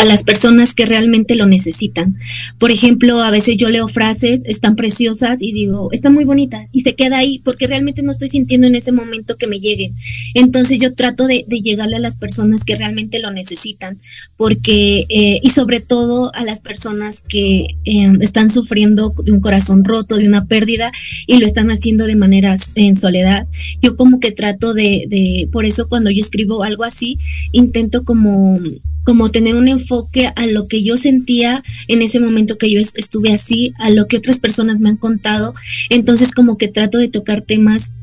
a 0.00 0.04
las 0.06 0.22
personas 0.22 0.72
que 0.72 0.86
realmente 0.86 1.34
lo 1.34 1.46
necesitan. 1.46 2.16
Por 2.58 2.70
ejemplo, 2.70 3.20
a 3.20 3.30
veces 3.30 3.58
yo 3.58 3.68
leo 3.68 3.86
frases, 3.86 4.44
están 4.46 4.74
preciosas 4.74 5.42
y 5.42 5.52
digo, 5.52 5.90
están 5.92 6.14
muy 6.14 6.24
bonitas 6.24 6.70
y 6.72 6.80
se 6.82 6.94
queda 6.94 7.18
ahí 7.18 7.38
porque 7.40 7.66
realmente 7.66 8.02
no 8.02 8.10
estoy 8.10 8.28
sintiendo 8.28 8.66
en 8.66 8.74
ese 8.74 8.92
momento 8.92 9.36
que 9.36 9.46
me 9.46 9.60
lleguen. 9.60 9.94
Entonces 10.32 10.78
yo 10.78 10.94
trato 10.94 11.26
de, 11.26 11.44
llegarle 11.50 11.96
a 11.96 12.00
las 12.00 12.16
personas 12.16 12.64
que 12.64 12.76
realmente 12.76 13.18
lo 13.18 13.30
necesitan 13.30 13.98
porque, 14.38 15.04
eh, 15.10 15.40
y 15.42 15.50
sobre 15.50 15.80
todo 15.80 16.34
a 16.34 16.44
las 16.44 16.62
personas 16.62 17.20
que 17.20 17.76
em, 17.84 18.22
están 18.22 18.48
sufriendo 18.48 19.14
de 19.22 19.32
un 19.32 19.40
corazón 19.40 19.84
roto, 19.84 20.16
de 20.16 20.26
una 20.26 20.46
pérdida 20.46 20.90
y 21.26 21.36
lo 21.36 21.46
están 21.46 21.70
haciendo 21.70 22.06
de 22.06 22.16
manera 22.16 22.54
en 22.74 22.96
soledad. 22.96 23.46
Yo 23.82 23.96
como 23.96 24.18
que 24.18 24.32
trato 24.32 24.72
de, 24.72 25.04
de 25.08 25.46
por 25.52 25.66
eso 25.66 25.88
cuando 25.90 26.08
yo 26.08 26.20
escribo 26.20 26.62
algo 26.62 26.84
así, 26.84 27.18
intento 27.52 28.02
como 28.02 28.58
como 29.04 29.30
tener 29.30 29.56
un 29.56 29.68
enfoque 29.68 30.30
a 30.34 30.46
lo 30.46 30.68
que 30.68 30.82
yo 30.82 30.96
sentía 30.96 31.62
en 31.88 32.02
ese 32.02 32.20
momento 32.20 32.58
que 32.58 32.70
yo 32.70 32.80
estuve 32.80 33.32
así, 33.32 33.72
a 33.78 33.90
lo 33.90 34.06
que 34.06 34.16
otras 34.16 34.38
personas 34.38 34.80
me 34.80 34.90
han 34.90 34.96
contado. 34.96 35.54
Entonces 35.88 36.32
como 36.32 36.58
que 36.58 36.68
trato 36.68 36.98
de 36.98 37.08
tocar 37.08 37.42
temas 37.42 37.94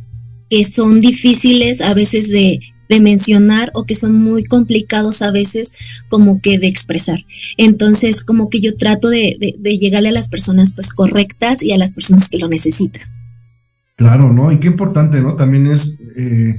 que 0.50 0.64
son 0.64 1.02
difíciles 1.02 1.82
a 1.82 1.94
veces 1.94 2.30
de, 2.30 2.60
mencionar 3.02 3.70
o 3.74 3.84
que 3.84 3.96
son 3.96 4.16
muy 4.16 4.46
complicados 4.46 5.22
a 5.22 5.30
veces 5.32 5.74
como 6.08 6.42
que 6.42 6.58
de 6.58 6.68
expresar. 6.68 7.20
Entonces 7.58 8.24
como 8.24 8.50
que 8.50 8.62
yo 8.62 8.78
trato 8.78 9.10
de, 9.10 9.56
de 9.60 9.78
llegarle 9.78 10.08
a 10.08 10.14
las 10.14 10.30
personas 10.30 10.72
pues 10.72 10.94
correctas 10.94 11.62
y 11.62 11.74
a 11.74 11.78
las 11.78 11.92
personas 11.92 12.30
que 12.30 12.38
lo 12.38 12.48
necesitan. 12.48 13.04
Claro, 13.98 14.32
¿no? 14.32 14.52
Y 14.52 14.60
qué 14.60 14.68
importante, 14.68 15.20
¿no? 15.20 15.36
También 15.36 15.68
es, 15.68 15.98
eh, 16.16 16.56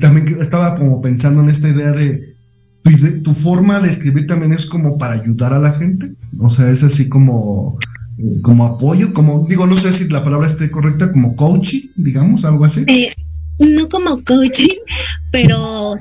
también 0.00 0.38
estaba 0.40 0.76
como 0.76 1.02
pensando 1.02 1.42
en 1.42 1.50
esta 1.50 1.68
idea 1.68 1.90
de 1.90 2.27
tu, 3.22 3.34
forma 3.34 3.80
de 3.80 3.90
escribir 3.90 4.26
también 4.26 4.52
es 4.52 4.66
como 4.66 4.98
para 4.98 5.14
ayudar 5.14 5.52
a 5.52 5.58
la 5.58 5.72
gente, 5.72 6.10
o 6.38 6.50
sea, 6.50 6.70
es 6.70 6.82
así 6.82 7.08
como, 7.08 7.78
como 8.42 8.66
apoyo, 8.66 9.12
como, 9.12 9.46
digo, 9.48 9.66
no 9.66 9.76
sé 9.76 9.92
si 9.92 10.08
la 10.08 10.24
palabra 10.24 10.46
esté 10.46 10.70
correcta, 10.70 11.10
como 11.10 11.36
coaching, 11.36 11.88
digamos, 11.96 12.44
algo 12.44 12.64
así. 12.64 12.84
Eh, 12.86 13.12
no 13.58 13.88
como 13.88 14.22
coaching, 14.24 14.78
pero 15.32 15.94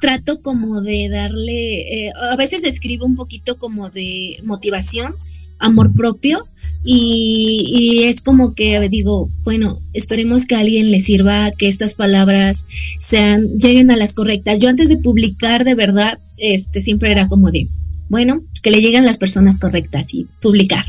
trato 0.00 0.40
como 0.42 0.80
de 0.80 1.08
darle, 1.08 2.06
eh, 2.06 2.12
a 2.30 2.36
veces 2.36 2.64
escribo 2.64 3.06
un 3.06 3.16
poquito 3.16 3.56
como 3.58 3.90
de 3.90 4.38
motivación, 4.44 5.14
amor 5.58 5.94
propio, 5.94 6.44
y, 6.84 8.04
es 8.04 8.20
como 8.22 8.54
que 8.54 8.80
digo, 8.88 9.28
bueno, 9.44 9.78
esperemos 9.92 10.46
que 10.46 10.54
a 10.54 10.60
alguien 10.60 10.90
le 10.90 11.00
sirva, 11.00 11.50
que 11.50 11.68
estas 11.68 11.94
palabras 11.94 12.64
sean, 12.98 13.58
lleguen 13.58 13.90
a 13.90 13.96
las 13.96 14.14
correctas. 14.14 14.60
Yo 14.60 14.68
antes 14.68 14.88
de 14.88 14.96
publicar 14.96 15.64
de 15.64 15.74
verdad, 15.74 16.18
este 16.38 16.80
siempre 16.80 17.10
era 17.10 17.28
como 17.28 17.50
de, 17.50 17.68
bueno, 18.08 18.42
que 18.62 18.70
le 18.70 18.80
lleguen 18.80 19.04
las 19.04 19.18
personas 19.18 19.58
correctas 19.58 20.14
y 20.14 20.26
publicar. 20.40 20.84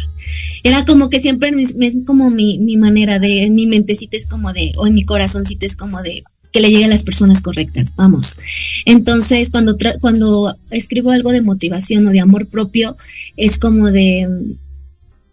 Era 0.63 0.85
como 0.85 1.09
que 1.09 1.19
siempre 1.19 1.51
es 1.59 1.97
como 2.05 2.29
mi, 2.29 2.59
mi 2.59 2.77
manera 2.77 3.19
de, 3.19 3.49
mi 3.49 3.67
mentecita 3.67 4.15
es 4.15 4.25
como 4.25 4.53
de, 4.53 4.73
o 4.77 4.87
en 4.87 4.93
mi 4.93 5.03
corazoncito 5.03 5.65
es 5.65 5.75
como 5.75 6.01
de, 6.01 6.23
que 6.51 6.59
le 6.61 6.69
lleguen 6.69 6.85
a 6.85 6.95
las 6.95 7.03
personas 7.03 7.41
correctas, 7.41 7.93
vamos. 7.95 8.37
Entonces, 8.85 9.49
cuando, 9.49 9.75
cuando 9.99 10.55
escribo 10.71 11.11
algo 11.11 11.31
de 11.31 11.41
motivación 11.41 12.07
o 12.07 12.11
de 12.11 12.19
amor 12.19 12.47
propio, 12.47 12.95
es 13.37 13.57
como 13.57 13.91
de, 13.91 14.27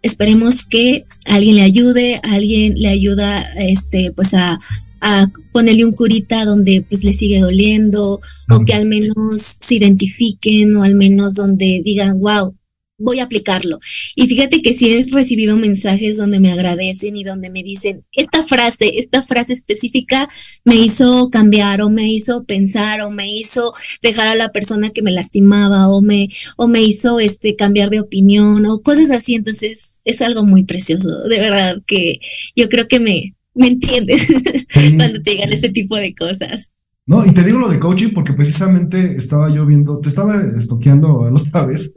esperemos 0.01 0.65
que 0.65 1.05
alguien 1.25 1.55
le 1.55 1.63
ayude, 1.63 2.19
alguien 2.23 2.73
le 2.75 2.89
ayuda 2.89 3.41
este, 3.55 4.11
pues 4.11 4.33
a, 4.33 4.59
a 5.01 5.27
ponerle 5.51 5.85
un 5.85 5.93
curita 5.93 6.45
donde 6.45 6.83
pues 6.87 7.03
le 7.03 7.13
sigue 7.13 7.39
doliendo 7.39 8.19
o 8.49 8.65
que 8.65 8.73
al 8.73 8.85
menos 8.85 9.57
se 9.61 9.75
identifiquen 9.75 10.75
o 10.77 10.83
al 10.83 10.95
menos 10.95 11.35
donde 11.35 11.81
digan, 11.83 12.19
wow, 12.19 12.55
voy 12.97 13.19
a 13.19 13.23
aplicarlo. 13.23 13.79
Y 14.15 14.27
fíjate 14.27 14.61
que 14.61 14.73
sí 14.73 14.91
he 14.91 15.03
recibido 15.13 15.57
mensajes 15.57 16.17
donde 16.17 16.39
me 16.39 16.51
agradecen 16.51 17.15
y 17.15 17.23
donde 17.23 17.49
me 17.49 17.63
dicen, 17.63 18.05
esta 18.11 18.43
frase, 18.43 18.97
esta 18.97 19.21
frase 19.21 19.53
específica 19.53 20.27
me 20.65 20.75
hizo 20.75 21.29
cambiar 21.29 21.81
o 21.81 21.89
me 21.89 22.11
hizo 22.11 22.45
pensar 22.45 23.01
o 23.01 23.11
me 23.11 23.31
hizo 23.31 23.73
dejar 24.01 24.27
a 24.27 24.35
la 24.35 24.51
persona 24.51 24.89
que 24.89 25.01
me 25.01 25.11
lastimaba 25.11 25.89
o 25.89 26.01
me, 26.01 26.27
o 26.57 26.67
me 26.67 26.81
hizo 26.81 27.19
este 27.19 27.55
cambiar 27.55 27.89
de 27.89 27.99
opinión 27.99 28.65
o 28.65 28.81
cosas 28.81 29.11
así. 29.11 29.35
Entonces 29.35 30.01
es 30.03 30.21
algo 30.21 30.43
muy 30.43 30.63
precioso, 30.63 31.23
de 31.23 31.39
verdad 31.39 31.81
que 31.85 32.19
yo 32.55 32.69
creo 32.69 32.87
que 32.87 32.99
me, 32.99 33.35
me 33.53 33.67
entiendes 33.67 34.27
cuando 34.97 35.21
te 35.21 35.31
digan 35.31 35.53
ese 35.53 35.69
tipo 35.69 35.97
de 35.97 36.13
cosas. 36.15 36.71
No, 37.07 37.25
y 37.25 37.33
te 37.33 37.41
digo 37.41 37.57
lo 37.57 37.69
de 37.69 37.79
coaching 37.79 38.09
porque 38.13 38.33
precisamente 38.33 39.13
estaba 39.15 39.49
yo 39.49 39.65
viendo, 39.65 39.99
te 40.01 40.09
estaba 40.09 40.41
estoqueando 40.59 41.29
la 41.29 41.41
otra 41.41 41.65
vez. 41.65 41.93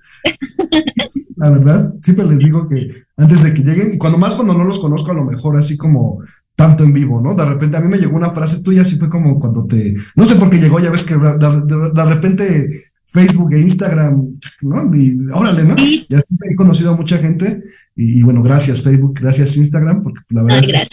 La 1.41 1.49
verdad, 1.49 1.95
siempre 2.03 2.27
les 2.27 2.41
digo 2.41 2.69
que 2.69 3.05
antes 3.17 3.43
de 3.43 3.55
que 3.55 3.63
lleguen, 3.63 3.95
y 3.95 3.99
cuando 3.99 4.19
más 4.19 4.35
cuando 4.35 4.53
no 4.53 4.63
los 4.63 4.79
conozco, 4.79 5.11
a 5.11 5.15
lo 5.15 5.25
mejor 5.25 5.57
así 5.57 5.75
como 5.75 6.23
tanto 6.55 6.85
en 6.85 6.93
vivo, 6.93 7.19
¿no? 7.19 7.35
De 7.35 7.47
repente 7.47 7.79
a 7.79 7.81
mí 7.81 7.89
me 7.89 7.97
llegó 7.97 8.15
una 8.15 8.31
frase 8.31 8.63
tuya, 8.63 8.83
así 8.83 8.99
fue 8.99 9.09
como 9.09 9.41
cuando 9.41 9.67
te, 9.67 9.95
no 10.17 10.27
sé 10.27 10.37
por 10.37 10.51
qué 10.51 10.59
llegó, 10.59 10.81
ya 10.81 10.91
ves 10.91 11.05
que 11.05 11.15
de, 11.17 12.05
repente 12.05 12.69
Facebook 13.07 13.55
e 13.55 13.61
Instagram, 13.61 14.39
¿no? 14.61 14.95
Y 14.95 15.19
órale, 15.33 15.65
¿no? 15.65 15.77
Ya 16.11 16.19
he 16.19 16.55
conocido 16.55 16.93
a 16.93 16.97
mucha 16.97 17.17
gente 17.17 17.65
y, 17.97 18.23
bueno, 18.23 18.43
gracias 18.43 18.83
Facebook, 18.83 19.19
gracias 19.19 19.57
Instagram, 19.57 20.03
porque 20.03 20.21
la 20.29 20.43
verdad 20.43 20.61
es 20.61 20.91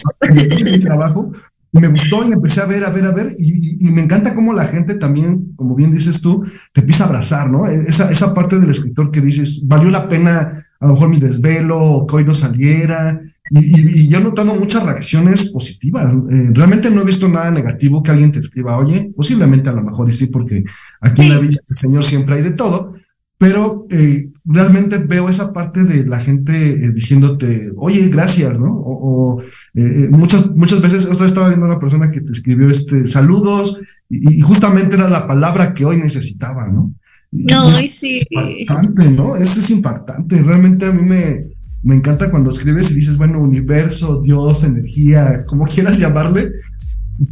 que 0.56 0.64
mi 0.64 0.80
trabajo, 0.80 1.30
me 1.80 1.88
gustó 1.88 2.28
y 2.28 2.32
empecé 2.32 2.60
a 2.60 2.66
ver, 2.66 2.84
a 2.84 2.90
ver, 2.90 3.06
a 3.06 3.10
ver, 3.12 3.34
y, 3.38 3.90
me 3.90 4.02
encanta 4.02 4.34
cómo 4.34 4.52
la 4.52 4.66
gente 4.66 4.94
también, 4.94 5.52
como 5.56 5.74
bien 5.74 5.92
dices 5.92 6.20
tú, 6.20 6.44
te 6.72 6.80
empieza 6.80 7.04
a 7.04 7.06
abrazar, 7.08 7.50
¿no? 7.50 7.66
E, 7.66 7.84
esa, 7.88 8.10
esa 8.10 8.34
parte 8.34 8.58
del 8.58 8.70
escritor 8.70 9.10
que 9.10 9.20
dices, 9.20 9.62
valió 9.66 9.90
la 9.90 10.08
pena 10.08 10.52
a 10.80 10.86
lo 10.86 10.92
mejor 10.92 11.08
mi 11.08 11.18
desvelo, 11.18 12.06
que 12.08 12.16
hoy 12.16 12.24
no 12.24 12.34
saliera, 12.34 13.20
y, 13.50 14.02
y 14.02 14.08
yo 14.08 14.20
notando 14.20 14.54
muchas 14.54 14.84
reacciones 14.84 15.50
positivas. 15.50 16.14
Eh, 16.30 16.50
realmente 16.52 16.90
no 16.90 17.02
he 17.02 17.04
visto 17.04 17.28
nada 17.28 17.50
negativo 17.50 18.02
que 18.02 18.12
alguien 18.12 18.30
te 18.30 18.38
escriba, 18.38 18.78
oye, 18.78 19.12
posiblemente 19.16 19.70
a 19.70 19.72
lo 19.72 19.82
mejor 19.82 20.08
y 20.08 20.12
sí, 20.12 20.26
porque 20.26 20.64
aquí 21.00 21.22
en 21.22 21.30
la 21.30 21.40
vida 21.40 21.58
del 21.66 21.76
Señor 21.76 22.04
siempre 22.04 22.36
hay 22.36 22.42
de 22.42 22.52
todo, 22.52 22.92
pero 23.38 23.86
eh, 23.90 24.30
realmente 24.50 24.96
veo 24.96 25.28
esa 25.28 25.52
parte 25.52 25.84
de 25.84 26.06
la 26.06 26.18
gente 26.18 26.52
eh, 26.52 26.90
diciéndote, 26.90 27.70
oye, 27.76 28.08
gracias, 28.08 28.58
¿no? 28.58 28.72
O, 28.72 29.40
eh, 29.74 29.82
eh, 29.82 30.08
muchas, 30.10 30.50
muchas 30.56 30.80
veces, 30.80 31.04
otra 31.04 31.20
vez 31.20 31.32
estaba 31.32 31.48
viendo 31.48 31.66
una 31.66 31.78
persona 31.78 32.10
que 32.10 32.22
te 32.22 32.32
escribió 32.32 32.68
este, 32.68 33.06
saludos, 33.06 33.78
y, 34.08 34.40
justamente 34.40 34.96
era 34.96 35.08
la 35.08 35.26
palabra 35.26 35.74
que 35.74 35.84
hoy 35.84 35.98
necesitaba, 35.98 36.66
¿no? 36.66 36.94
No, 37.30 37.70
sí. 37.86 38.22
Impactante, 38.30 39.10
¿no? 39.10 39.36
Eso 39.36 39.60
es 39.60 39.68
impactante. 39.68 40.40
Realmente 40.40 40.86
a 40.86 40.92
mí 40.92 41.02
me, 41.02 41.48
me 41.82 41.96
encanta 41.96 42.30
cuando 42.30 42.50
escribes 42.50 42.90
y 42.90 42.94
dices, 42.94 43.18
bueno, 43.18 43.42
universo, 43.42 44.22
Dios, 44.22 44.64
energía, 44.64 45.44
como 45.44 45.66
quieras 45.66 45.98
llamarle, 45.98 46.52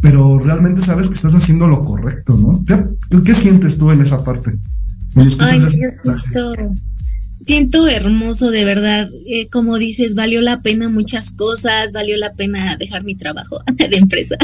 pero 0.03 0.39
realmente 0.39 0.83
sabes 0.83 1.09
que 1.09 1.15
estás 1.15 1.35
haciendo 1.35 1.67
lo 1.67 1.83
correcto, 1.83 2.37
¿no? 2.37 2.63
¿Qué, 2.67 3.23
qué 3.23 3.35
sientes 3.35 3.79
tú 3.79 3.91
en 3.91 4.03
esa 4.03 4.23
parte? 4.23 4.59
Ay, 5.17 5.31
siento, 5.31 6.13
siento, 7.47 7.89
hermoso, 7.89 8.51
de 8.51 8.65
verdad. 8.65 9.09
Eh, 9.27 9.47
como 9.49 9.79
dices, 9.79 10.15
valió 10.15 10.41
la 10.41 10.61
pena 10.61 10.89
muchas 10.89 11.31
cosas, 11.31 11.93
valió 11.93 12.17
la 12.17 12.33
pena 12.33 12.77
dejar 12.77 13.05
mi 13.05 13.17
trabajo 13.17 13.61
de 13.91 13.97
empresa. 13.97 14.37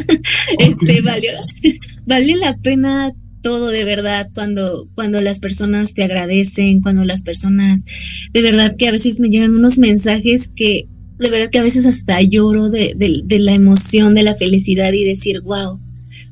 Este, 0.58 1.02
valió, 1.02 1.30
valió 2.06 2.36
la 2.36 2.56
pena 2.58 3.12
todo 3.42 3.68
de 3.70 3.84
verdad 3.84 4.28
cuando, 4.34 4.88
cuando 4.94 5.20
las 5.20 5.40
personas 5.40 5.94
te 5.94 6.04
agradecen, 6.04 6.80
cuando 6.80 7.04
las 7.04 7.22
personas, 7.22 7.84
de 8.32 8.40
verdad 8.40 8.76
que 8.78 8.86
a 8.86 8.92
veces 8.92 9.18
me 9.18 9.30
llegan 9.30 9.54
unos 9.54 9.78
mensajes 9.78 10.48
que 10.54 10.86
de 11.18 11.30
verdad 11.30 11.50
que 11.50 11.58
a 11.58 11.64
veces 11.64 11.84
hasta 11.86 12.20
lloro 12.22 12.70
de, 12.70 12.94
de 12.96 13.38
la 13.40 13.52
emoción, 13.52 14.14
de 14.14 14.22
la 14.22 14.36
felicidad 14.36 14.92
y 14.92 15.04
decir, 15.04 15.40
wow, 15.40 15.78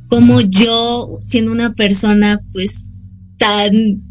como 0.09 0.41
yo 0.41 1.19
siendo 1.21 1.53
una 1.53 1.75
persona 1.75 2.41
pues 2.53 3.05
tan 3.39 4.03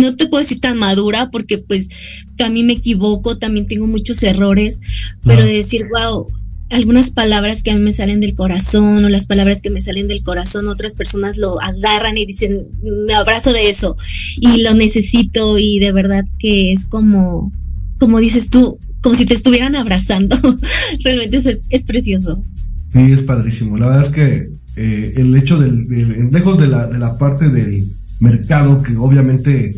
no 0.00 0.16
te 0.16 0.26
puedo 0.26 0.42
decir 0.42 0.60
tan 0.60 0.78
madura 0.78 1.30
porque 1.30 1.58
pues 1.58 1.88
también 2.36 2.66
me 2.66 2.72
equivoco, 2.72 3.38
también 3.38 3.66
tengo 3.66 3.86
muchos 3.86 4.22
errores, 4.22 4.80
pero 5.24 5.44
de 5.44 5.54
decir, 5.54 5.86
wow, 5.92 6.26
algunas 6.70 7.10
palabras 7.10 7.62
que 7.62 7.70
a 7.70 7.76
mí 7.76 7.82
me 7.82 7.92
salen 7.92 8.20
del 8.20 8.34
corazón 8.34 9.04
o 9.04 9.08
las 9.08 9.26
palabras 9.26 9.60
que 9.60 9.70
me 9.70 9.80
salen 9.80 10.08
del 10.08 10.22
corazón, 10.22 10.68
otras 10.68 10.94
personas 10.94 11.36
lo 11.36 11.60
agarran 11.60 12.16
y 12.16 12.24
dicen, 12.24 12.68
me 13.06 13.14
abrazo 13.14 13.52
de 13.52 13.68
eso 13.68 13.96
y 14.38 14.62
lo 14.62 14.74
necesito 14.74 15.58
y 15.58 15.78
de 15.78 15.92
verdad 15.92 16.24
que 16.38 16.72
es 16.72 16.86
como, 16.86 17.52
como 17.98 18.18
dices 18.18 18.48
tú, 18.48 18.78
como 19.02 19.14
si 19.14 19.26
te 19.26 19.34
estuvieran 19.34 19.76
abrazando. 19.76 20.38
Realmente 21.04 21.60
es, 21.68 21.84
precioso. 21.84 22.42
Sí, 22.92 23.12
es 23.12 23.22
padrísimo. 23.22 23.76
La 23.76 23.88
verdad 23.88 24.02
es 24.04 24.10
que 24.10 24.50
eh, 24.76 25.12
el 25.16 25.36
hecho 25.36 25.58
del, 25.58 25.86
lejos 26.30 26.58
de 26.58 26.68
la, 26.68 26.86
de 26.86 26.98
la 26.98 27.18
parte 27.18 27.50
del 27.50 27.84
mercado 28.22 28.82
que 28.82 28.96
obviamente 28.96 29.74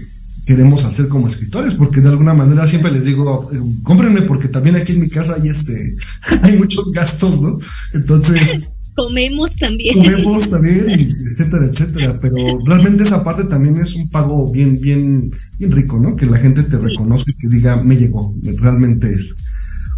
queremos 0.47 0.85
hacer 0.85 1.09
como 1.09 1.27
escritores, 1.27 1.75
porque 1.75 2.01
de 2.01 2.11
alguna 2.11 2.35
manera 2.35 2.67
siempre 2.67 2.93
les 2.93 3.05
digo, 3.05 3.51
eh, 3.53 3.59
cómprenme 3.83 4.23
porque 4.23 4.49
también 4.49 4.77
aquí 4.77 4.93
en 4.93 5.01
mi 5.01 5.09
casa 5.09 5.37
hay 5.41 5.49
este, 5.49 5.95
hay 6.43 6.59
muchos 6.59 6.93
gastos, 6.93 7.41
¿no? 7.41 7.59
Entonces... 7.95 8.69
comemos 8.95 9.57
también. 9.57 9.97
Comemos 9.97 10.51
también, 10.51 11.17
etcétera, 11.33 11.67
etcétera. 11.67 12.17
Pero 12.21 12.37
realmente 12.65 13.03
esa 13.03 13.25
parte 13.25 13.45
también 13.45 13.77
es 13.79 13.97
un 13.97 14.09
pago 14.09 14.53
bien, 14.53 14.81
bien, 14.81 15.33
bien 15.59 15.73
rico, 15.73 15.99
¿no? 15.99 16.15
Que 16.15 16.27
la 16.27 16.39
gente 16.39 16.63
te 16.63 16.79
reconozca 16.79 17.29
y 17.33 17.35
que 17.35 17.49
diga, 17.49 17.83
me 17.83 17.97
llegó, 17.97 18.33
realmente 18.61 19.13
es. 19.13 19.35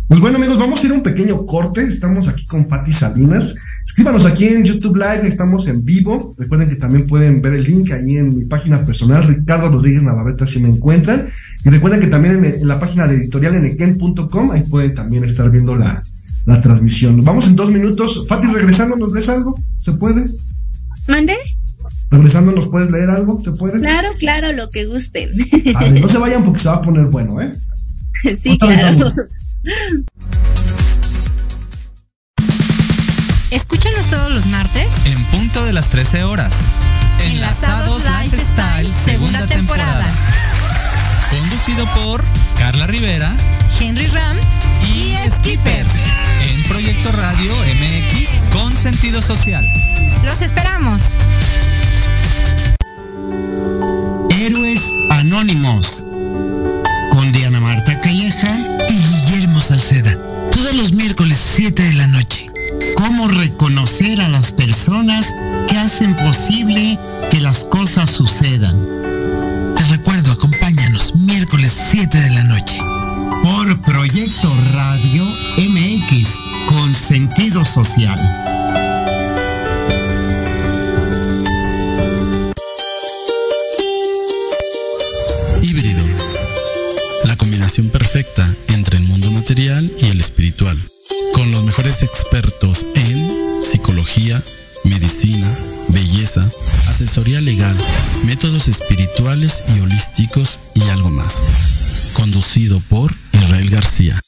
Pues 0.09 0.21
bueno, 0.21 0.37
amigos, 0.37 0.57
vamos 0.57 0.83
a 0.83 0.87
ir 0.87 0.93
a 0.93 0.95
un 0.95 1.03
pequeño 1.03 1.45
corte. 1.47 1.83
Estamos 1.83 2.29
aquí 2.29 2.45
con 2.47 2.67
Patti 2.67 2.93
Salinas. 2.93 3.57
Escríbanos 3.85 4.25
aquí 4.25 4.47
en 4.47 4.63
YouTube 4.63 4.95
Live, 4.95 5.27
estamos 5.27 5.67
en 5.67 5.85
vivo. 5.85 6.33
Recuerden 6.39 6.69
que 6.69 6.77
también 6.77 7.09
pueden 7.09 7.43
ver 7.43 7.55
el 7.55 7.65
link 7.65 7.91
ahí 7.91 8.17
en 8.17 8.29
mi 8.29 8.45
página 8.45 8.85
personal, 8.87 9.25
Ricardo 9.25 9.69
Rodríguez 9.69 10.05
Navarrete, 10.05 10.47
si 10.47 10.61
me 10.61 10.69
encuentran. 10.69 11.27
Y 11.65 11.71
recuerden 11.71 12.01
que 12.01 12.07
también 12.07 12.45
en, 12.45 12.69
la 12.69 12.79
página 12.79 13.09
de 13.09 13.17
editorialenequen.com, 13.17 14.53
ahí 14.53 14.63
pueden 14.63 14.95
también 14.95 15.25
estar 15.25 15.51
viendo 15.51 15.75
la, 15.75 16.03
transmisión. 16.63 17.25
Vamos 17.25 17.49
en 17.49 17.57
dos 17.57 17.73
minutos. 17.73 18.27
Fati, 18.29 18.47
regresando, 18.47 18.95
¿nos 18.95 19.11
lees 19.11 19.29
algo? 19.29 19.57
¿Se 19.79 19.91
puede? 19.91 20.25
¿Mande? 21.09 21.35
Regresando, 22.13 22.53
¿nos 22.53 22.69
puedes 22.69 22.93
leer 22.93 23.11
algo? 23.11 23.41
¿Se 23.41 23.51
puede? 23.51 23.81
Claro, 23.81 24.09
claro, 24.21 24.53
lo 24.53 24.69
que 24.69 24.87
gusten. 24.87 25.31
no 26.01 26.09
se 26.09 26.19
vayan 26.21 26.45
porque 26.45 26.61
se 26.61 26.69
va 26.69 26.77
a 26.77 26.83
poner 26.83 27.07
bueno, 27.07 27.41
¿eh? 27.41 27.53
Sí, 28.37 28.57
claro. 28.57 29.13
Escúchanos 33.51 34.07
todos 34.09 34.31
los 34.31 34.47
martes 34.47 34.87
en 35.07 35.25
punto 35.25 35.65
de 35.65 35.73
las 35.73 35.89
13 35.89 36.23
horas. 36.23 36.55
Enlazados, 37.25 38.05
Lifestyle, 38.23 38.93
segunda, 38.93 39.45
temporada. 39.49 40.05
conducido 41.31 41.85
por 41.95 42.23
Carla 42.59 42.87
Rivera, 42.87 43.33
Henry 43.81 44.07
Ram 44.07 44.37
y, 44.95 45.17
Skipper 45.31 45.87
en 46.43 46.63
Proyecto 46.65 47.11
Radio 47.13 47.53
MX 47.57 48.41
con 48.53 48.77
sentido 48.77 49.21
social. 49.21 49.67
Los 50.25 50.43
esperamos. 50.43 51.03
Héroes 54.31 54.83
Anónimos 55.11 56.05
Salceda. 59.67 60.17
Todos 60.53 60.77
los 60.77 60.93
miércoles 60.93 61.37
7 61.57 61.83
de 61.83 61.95
la 61.95 62.07
noche. 62.07 62.49
Cómo 62.97 63.27
reconocer 63.27 64.21
a 64.21 64.29
las 64.29 64.53
personas 64.53 65.27
que 65.69 65.77
hacen 65.77 66.15
posible 66.15 66.97
que 67.33 67.41
las 67.41 67.65
cosas 67.65 68.09
sucedan. 68.13 68.77
Te 69.77 69.83
recuerdo, 69.87 70.31
acompáñanos 70.31 71.17
miércoles 71.17 71.77
7 71.91 72.17
de 72.17 72.31
la 72.31 72.45
noche. 72.45 72.79
Por 73.43 73.83
Proyecto 73.83 74.57
Radio 74.73 75.25
MX 75.59 76.29
con 76.69 76.95
sentido 76.95 77.65
social. 77.65 78.96
Material 89.47 89.89
y 90.03 90.07
el 90.07 90.19
espiritual. 90.19 90.77
Con 91.33 91.53
los 91.53 91.63
mejores 91.63 92.03
expertos 92.03 92.85
en 92.97 93.63
psicología, 93.63 94.43
medicina, 94.83 95.49
belleza, 95.91 96.45
asesoría 96.89 97.41
legal, 97.41 97.77
métodos 98.25 98.67
espirituales 98.67 99.63
y 99.69 99.81
holísticos 99.83 100.59
y 100.75 100.83
algo 100.89 101.11
más. 101.11 101.45
Conducido 102.15 102.81
por 102.89 103.15
Israel 103.35 103.71
García. 103.71 104.21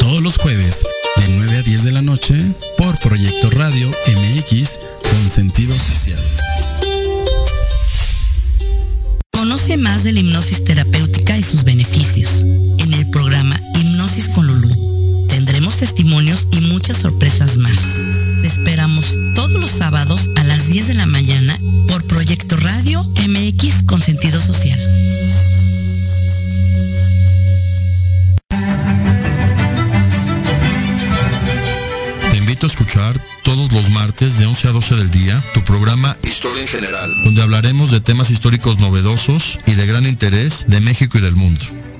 Todos 0.00 0.22
los 0.22 0.38
jueves, 0.38 0.82
de 1.18 1.28
9 1.36 1.56
a 1.58 1.62
10 1.62 1.84
de 1.84 1.92
la 1.92 2.02
noche, 2.02 2.34
por 2.78 2.98
Proyecto 2.98 3.50
Radio 3.50 3.88
MX 3.88 4.80
con 5.08 5.30
sentido 5.30 5.78
social. 5.78 6.18
Conoce 9.30 9.76
más 9.76 10.02
de 10.02 10.10
la 10.10 10.18
hipnosis 10.18 10.64
terapéutica 10.64 11.38
y 11.38 11.44
sus 11.44 11.62
beneficios 11.62 12.42
en 12.78 12.92
el 12.92 13.08
programa 13.10 13.60
Con 14.32 14.46
Lulú. 14.46 15.26
Tendremos 15.28 15.78
testimonios 15.78 16.46
y 16.52 16.60
muchas 16.60 16.98
sorpresas 16.98 17.56
más. 17.56 17.76
Te 18.42 18.46
esperamos 18.46 19.16
todos 19.34 19.52
los 19.54 19.72
sábados 19.72 20.30
a 20.36 20.44
las 20.44 20.68
10 20.68 20.86
de 20.86 20.94
la 20.94 21.06
mañana 21.06 21.58
por 21.88 22.04
Proyecto 22.04 22.56
Radio 22.58 23.02
MX 23.02 23.82
con 23.86 24.00
sentido 24.00 24.40
social. 24.40 24.78
Te 32.30 32.36
invito 32.36 32.66
a 32.66 32.68
escuchar 32.68 33.20
todos 33.42 33.72
los 33.72 33.90
martes 33.90 34.38
de 34.38 34.46
11 34.46 34.68
a 34.68 34.70
12 34.70 34.94
del 34.94 35.10
día 35.10 35.42
tu 35.54 35.64
programa 35.64 36.16
Historia 36.22 36.62
en 36.62 36.68
General, 36.68 37.10
donde 37.24 37.42
hablaremos 37.42 37.90
de 37.90 38.00
temas 38.00 38.30
históricos 38.30 38.78
novedosos 38.78 39.58
y 39.66 39.72
de 39.72 39.86
gran 39.86 40.06
interés 40.06 40.66
de 40.68 40.80
México 40.80 41.18
y 41.18 41.20
del 41.20 41.34
mundo. 41.34 41.64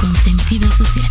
con 0.00 0.14
sentido 0.16 0.70
social. 0.70 1.08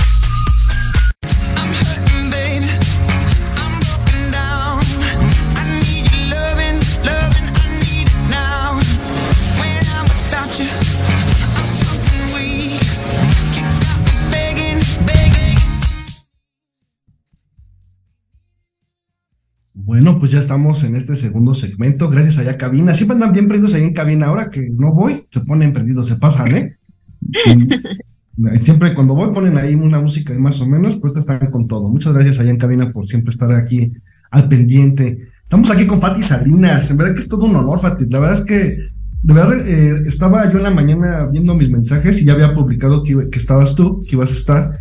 Bueno, 19.76 20.17
pues 20.17 20.32
ya 20.32 20.39
estamos 20.39 20.84
en 20.84 20.96
este 20.96 21.15
segundo 21.15 21.54
segmento. 21.54 22.10
Gracias 22.10 22.38
allá, 22.39 22.58
cabina. 22.58 22.93
Siempre 22.93 23.15
andan 23.15 23.34
bien 23.34 23.48
prendidos 23.48 23.74
ahí 23.74 23.84
en 23.84 23.93
cabina. 23.93 24.28
Ahora 24.28 24.50
que 24.50 24.69
no 24.69 24.93
voy, 24.93 25.28
se 25.30 25.41
ponen 25.41 25.74
prendidos, 25.74 26.08
se 26.08 26.15
pasan, 26.15 26.58
¿eh? 26.58 26.78
Y 28.36 28.60
siempre 28.63 28.93
cuando 28.93 29.13
voy 29.15 29.32
ponen 29.32 29.58
ahí 29.58 29.76
una 29.76 30.02
música 30.02 30.34
más 30.34 30.60
o 30.60 30.67
menos, 30.67 30.96
ahorita 30.96 31.19
están 31.19 31.52
con 31.52 31.67
todo. 31.67 31.88
Muchas 31.89 32.13
gracias 32.13 32.39
allá 32.39 32.50
en 32.50 32.58
cabina 32.58 32.89
por 32.91 33.08
siempre 33.08 33.32
estar 33.32 33.52
aquí 33.52 33.93
al 34.32 34.48
pendiente. 34.48 35.28
Estamos 35.43 35.69
aquí 35.69 35.86
con 35.86 36.02
Fati 36.02 36.24
Salinas. 36.24 36.89
En 36.89 36.98
verdad 36.98 37.13
que 37.13 37.22
es 37.22 37.28
todo 37.28 37.46
un 37.46 37.56
honor, 37.56 37.80
Fati. 37.80 38.06
La 38.10 38.19
verdad 38.19 38.39
es 38.39 38.46
que, 38.46 38.76
de 39.22 39.34
verdad, 39.34 39.67
eh, 39.67 40.02
estaba 40.08 40.50
yo 40.52 40.58
en 40.58 40.63
la 40.63 40.72
mañana 40.72 41.28
viendo 41.28 41.54
mis 41.54 41.69
mensajes 41.69 42.22
y 42.22 42.26
ya 42.26 42.34
había 42.34 42.54
publicado 42.56 43.04
que, 43.04 43.30
que 43.30 43.38
estabas 43.39 43.76
tú, 43.76 44.02
que 44.02 44.15
ibas 44.15 44.32
a 44.32 44.34
estar. 44.34 44.72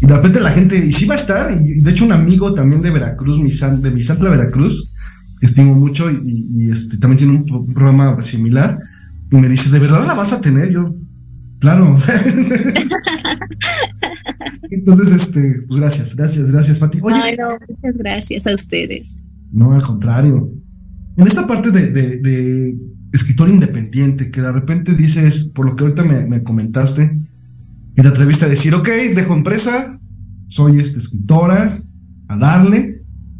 Y 0.00 0.06
de 0.06 0.16
repente 0.16 0.40
la 0.40 0.50
gente, 0.50 0.76
y 0.76 0.92
sí 0.92 1.04
va 1.06 1.14
a 1.14 1.18
estar, 1.18 1.50
y 1.52 1.80
de 1.80 1.90
hecho 1.90 2.04
un 2.04 2.12
amigo 2.12 2.52
también 2.54 2.82
de 2.82 2.90
Veracruz, 2.90 3.38
mi 3.38 3.50
san- 3.52 3.80
de 3.80 3.90
mi 3.90 4.02
Santla 4.02 4.28
Veracruz, 4.30 4.92
que 5.40 5.46
estimo 5.46 5.74
mucho 5.74 6.10
y, 6.10 6.18
y, 6.24 6.70
este, 6.70 6.98
también 6.98 7.18
tiene 7.18 7.32
un, 7.34 7.46
un 7.54 7.72
programa 7.72 8.20
similar, 8.22 8.78
y 9.30 9.36
me 9.36 9.48
dice, 9.48 9.70
¿de 9.70 9.78
verdad 9.78 10.04
la 10.06 10.14
vas 10.14 10.32
a 10.32 10.40
tener? 10.40 10.72
Yo, 10.72 10.94
claro. 11.64 11.96
Entonces, 14.70 15.12
este, 15.12 15.62
pues 15.68 15.80
gracias, 15.80 16.16
gracias, 16.16 16.50
gracias, 16.52 16.78
Fati. 16.78 16.98
Oye, 17.02 17.16
Ay, 17.22 17.36
no, 17.38 17.50
muchas 17.68 17.96
gracias 17.96 18.46
a 18.46 18.54
ustedes. 18.54 19.18
no, 19.52 19.72
al 19.72 19.82
contrario. 19.82 20.52
En 21.16 21.26
esta 21.26 21.46
parte 21.46 21.70
de, 21.70 21.86
de- 21.92 22.18
de 22.18 22.76
escritor 23.12 23.48
independiente, 23.48 24.30
que 24.30 24.40
de 24.40 24.50
repente 24.52 24.94
dices, 24.94 25.44
por 25.54 25.66
lo 25.66 25.76
que 25.76 25.84
ahorita 25.84 26.02
me, 26.02 26.26
me 26.26 26.42
comentaste, 26.42 27.16
y 27.96 28.02
te 28.02 28.08
atreviste 28.08 28.44
a 28.46 28.48
decir, 28.48 28.74
ok, 28.74 28.88
dejo 29.14 29.34
empresa, 29.34 29.96
soy 30.48 30.78
este, 30.78 30.98
escritora, 30.98 31.78
a 32.28 32.38
darle, 32.38 32.93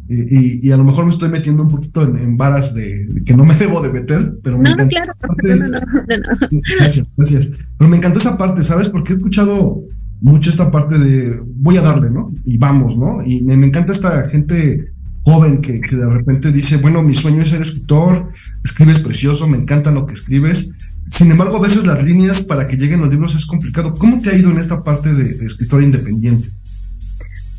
y, 0.07 0.71
a 0.71 0.77
lo 0.77 0.83
mejor 0.83 1.05
me 1.05 1.11
estoy 1.11 1.29
metiendo 1.29 1.63
un 1.63 1.69
poquito 1.69 2.03
en, 2.03 2.17
en 2.17 2.37
varas 2.37 2.73
de, 2.75 3.05
de 3.07 3.23
que 3.23 3.35
no 3.35 3.43
me 3.45 3.55
debo 3.59 3.81
de 3.81 3.91
meter, 3.91 4.37
pero 4.43 4.57
me 4.57 4.69
No, 4.69 4.75
no, 4.75 4.87
claro, 4.87 5.11
esa 5.17 5.27
parte- 5.27 5.55
no, 5.55 5.67
no, 5.67 5.79
no, 5.79 5.79
no. 5.79 6.61
Gracias, 6.79 7.09
gracias. 7.17 7.51
Pero 7.77 7.89
me 7.89 7.97
encantó 7.97 8.19
esa 8.19 8.37
parte, 8.37 8.61
¿sabes? 8.63 8.89
Porque 8.89 9.13
he 9.13 9.15
escuchado 9.15 9.81
mucho 10.21 10.49
esta 10.49 10.69
parte 10.71 10.97
de 10.99 11.41
voy 11.57 11.77
a 11.77 11.81
darle, 11.81 12.09
¿no? 12.09 12.23
Y 12.45 12.57
vamos, 12.57 12.97
¿no? 12.97 13.23
Y 13.25 13.41
me, 13.43 13.57
me 13.57 13.67
encanta 13.67 13.93
esta 13.93 14.29
gente 14.29 14.91
joven 15.23 15.59
que, 15.59 15.81
que 15.81 15.95
de 15.95 16.07
repente 16.07 16.51
dice, 16.51 16.77
bueno, 16.77 17.01
mi 17.01 17.15
sueño 17.15 17.41
es 17.41 17.49
ser 17.49 17.61
escritor, 17.61 18.27
escribes 18.63 18.99
precioso, 18.99 19.47
me 19.47 19.57
encanta 19.57 19.89
lo 19.91 20.05
que 20.05 20.13
escribes. 20.13 20.69
Sin 21.07 21.31
embargo, 21.31 21.57
a 21.57 21.61
veces 21.61 21.85
las 21.85 22.03
líneas 22.03 22.41
para 22.43 22.67
que 22.67 22.77
lleguen 22.77 23.01
los 23.01 23.09
libros 23.09 23.35
es 23.35 23.45
complicado. 23.45 23.93
¿Cómo 23.95 24.19
te 24.21 24.29
ha 24.29 24.35
ido 24.37 24.51
en 24.51 24.57
esta 24.57 24.83
parte 24.83 25.13
de, 25.13 25.23
de 25.33 25.45
escritor 25.45 25.83
independiente? 25.83 26.49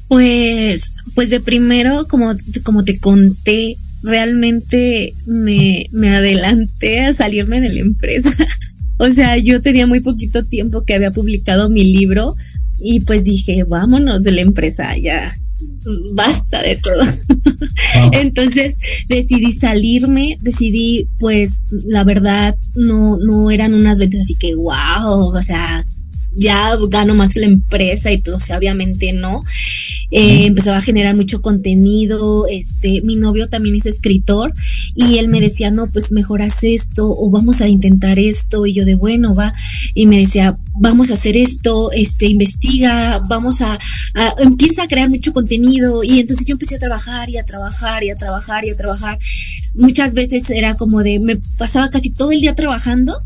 Pues, 0.08 0.92
pues 1.14 1.30
de 1.30 1.40
primero, 1.40 2.06
como, 2.08 2.32
como 2.62 2.84
te 2.84 2.98
conté, 2.98 3.76
realmente 4.02 5.14
me, 5.26 5.86
me 5.92 6.10
adelanté 6.10 7.00
a 7.00 7.12
salirme 7.12 7.60
de 7.60 7.70
la 7.70 7.80
empresa. 7.80 8.30
o 8.98 9.10
sea, 9.10 9.36
yo 9.36 9.60
tenía 9.60 9.86
muy 9.86 10.00
poquito 10.00 10.42
tiempo 10.42 10.84
que 10.84 10.94
había 10.94 11.10
publicado 11.10 11.68
mi 11.68 11.84
libro 11.84 12.34
y 12.78 13.00
pues 13.00 13.24
dije, 13.24 13.64
vámonos 13.64 14.22
de 14.22 14.32
la 14.32 14.42
empresa, 14.42 14.96
ya 14.96 15.34
basta 16.12 16.62
de 16.62 16.76
todo. 16.76 17.02
Entonces 18.12 18.78
decidí 19.08 19.52
salirme, 19.52 20.38
decidí, 20.42 21.08
pues 21.18 21.62
la 21.86 22.04
verdad 22.04 22.56
no, 22.74 23.18
no 23.18 23.50
eran 23.50 23.74
unas 23.74 23.98
ventas 23.98 24.20
así 24.20 24.34
que 24.36 24.54
wow, 24.54 25.34
o 25.34 25.42
sea, 25.42 25.86
ya 26.36 26.76
gano 26.88 27.14
más 27.14 27.32
que 27.32 27.40
la 27.40 27.46
empresa 27.46 28.12
y 28.12 28.20
todo, 28.20 28.36
o 28.36 28.40
sea, 28.40 28.58
obviamente 28.58 29.12
no. 29.12 29.42
Eh, 30.12 30.46
empezaba 30.46 30.76
a 30.76 30.82
generar 30.82 31.16
mucho 31.16 31.40
contenido, 31.40 32.46
este, 32.46 33.02
mi 33.02 33.16
novio 33.16 33.48
también 33.48 33.74
es 33.74 33.86
escritor 33.86 34.52
y 34.94 35.18
él 35.18 35.26
me 35.28 35.40
decía, 35.40 35.72
no, 35.72 35.88
pues 35.88 36.12
mejor 36.12 36.42
haz 36.42 36.62
esto 36.62 37.10
o 37.10 37.28
vamos 37.30 37.60
a 37.60 37.68
intentar 37.68 38.20
esto 38.20 38.66
y 38.66 38.74
yo 38.74 38.84
de 38.84 38.94
bueno, 38.94 39.34
va, 39.34 39.52
y 39.94 40.06
me 40.06 40.18
decía, 40.18 40.56
vamos 40.78 41.10
a 41.10 41.14
hacer 41.14 41.36
esto, 41.36 41.90
este, 41.90 42.26
investiga, 42.26 43.20
vamos 43.28 43.62
a, 43.62 43.72
a 44.14 44.34
empieza 44.38 44.84
a 44.84 44.88
crear 44.88 45.08
mucho 45.08 45.32
contenido 45.32 46.04
y 46.04 46.20
entonces 46.20 46.46
yo 46.46 46.52
empecé 46.52 46.76
a 46.76 46.80
trabajar 46.80 47.28
y 47.28 47.38
a 47.38 47.44
trabajar 47.44 48.04
y 48.04 48.10
a 48.10 48.16
trabajar 48.16 48.64
y 48.64 48.70
a 48.70 48.76
trabajar. 48.76 49.18
Muchas 49.74 50.14
veces 50.14 50.50
era 50.50 50.76
como 50.76 51.02
de, 51.02 51.18
me 51.18 51.36
pasaba 51.58 51.90
casi 51.90 52.10
todo 52.10 52.30
el 52.30 52.40
día 52.40 52.54
trabajando 52.54 53.18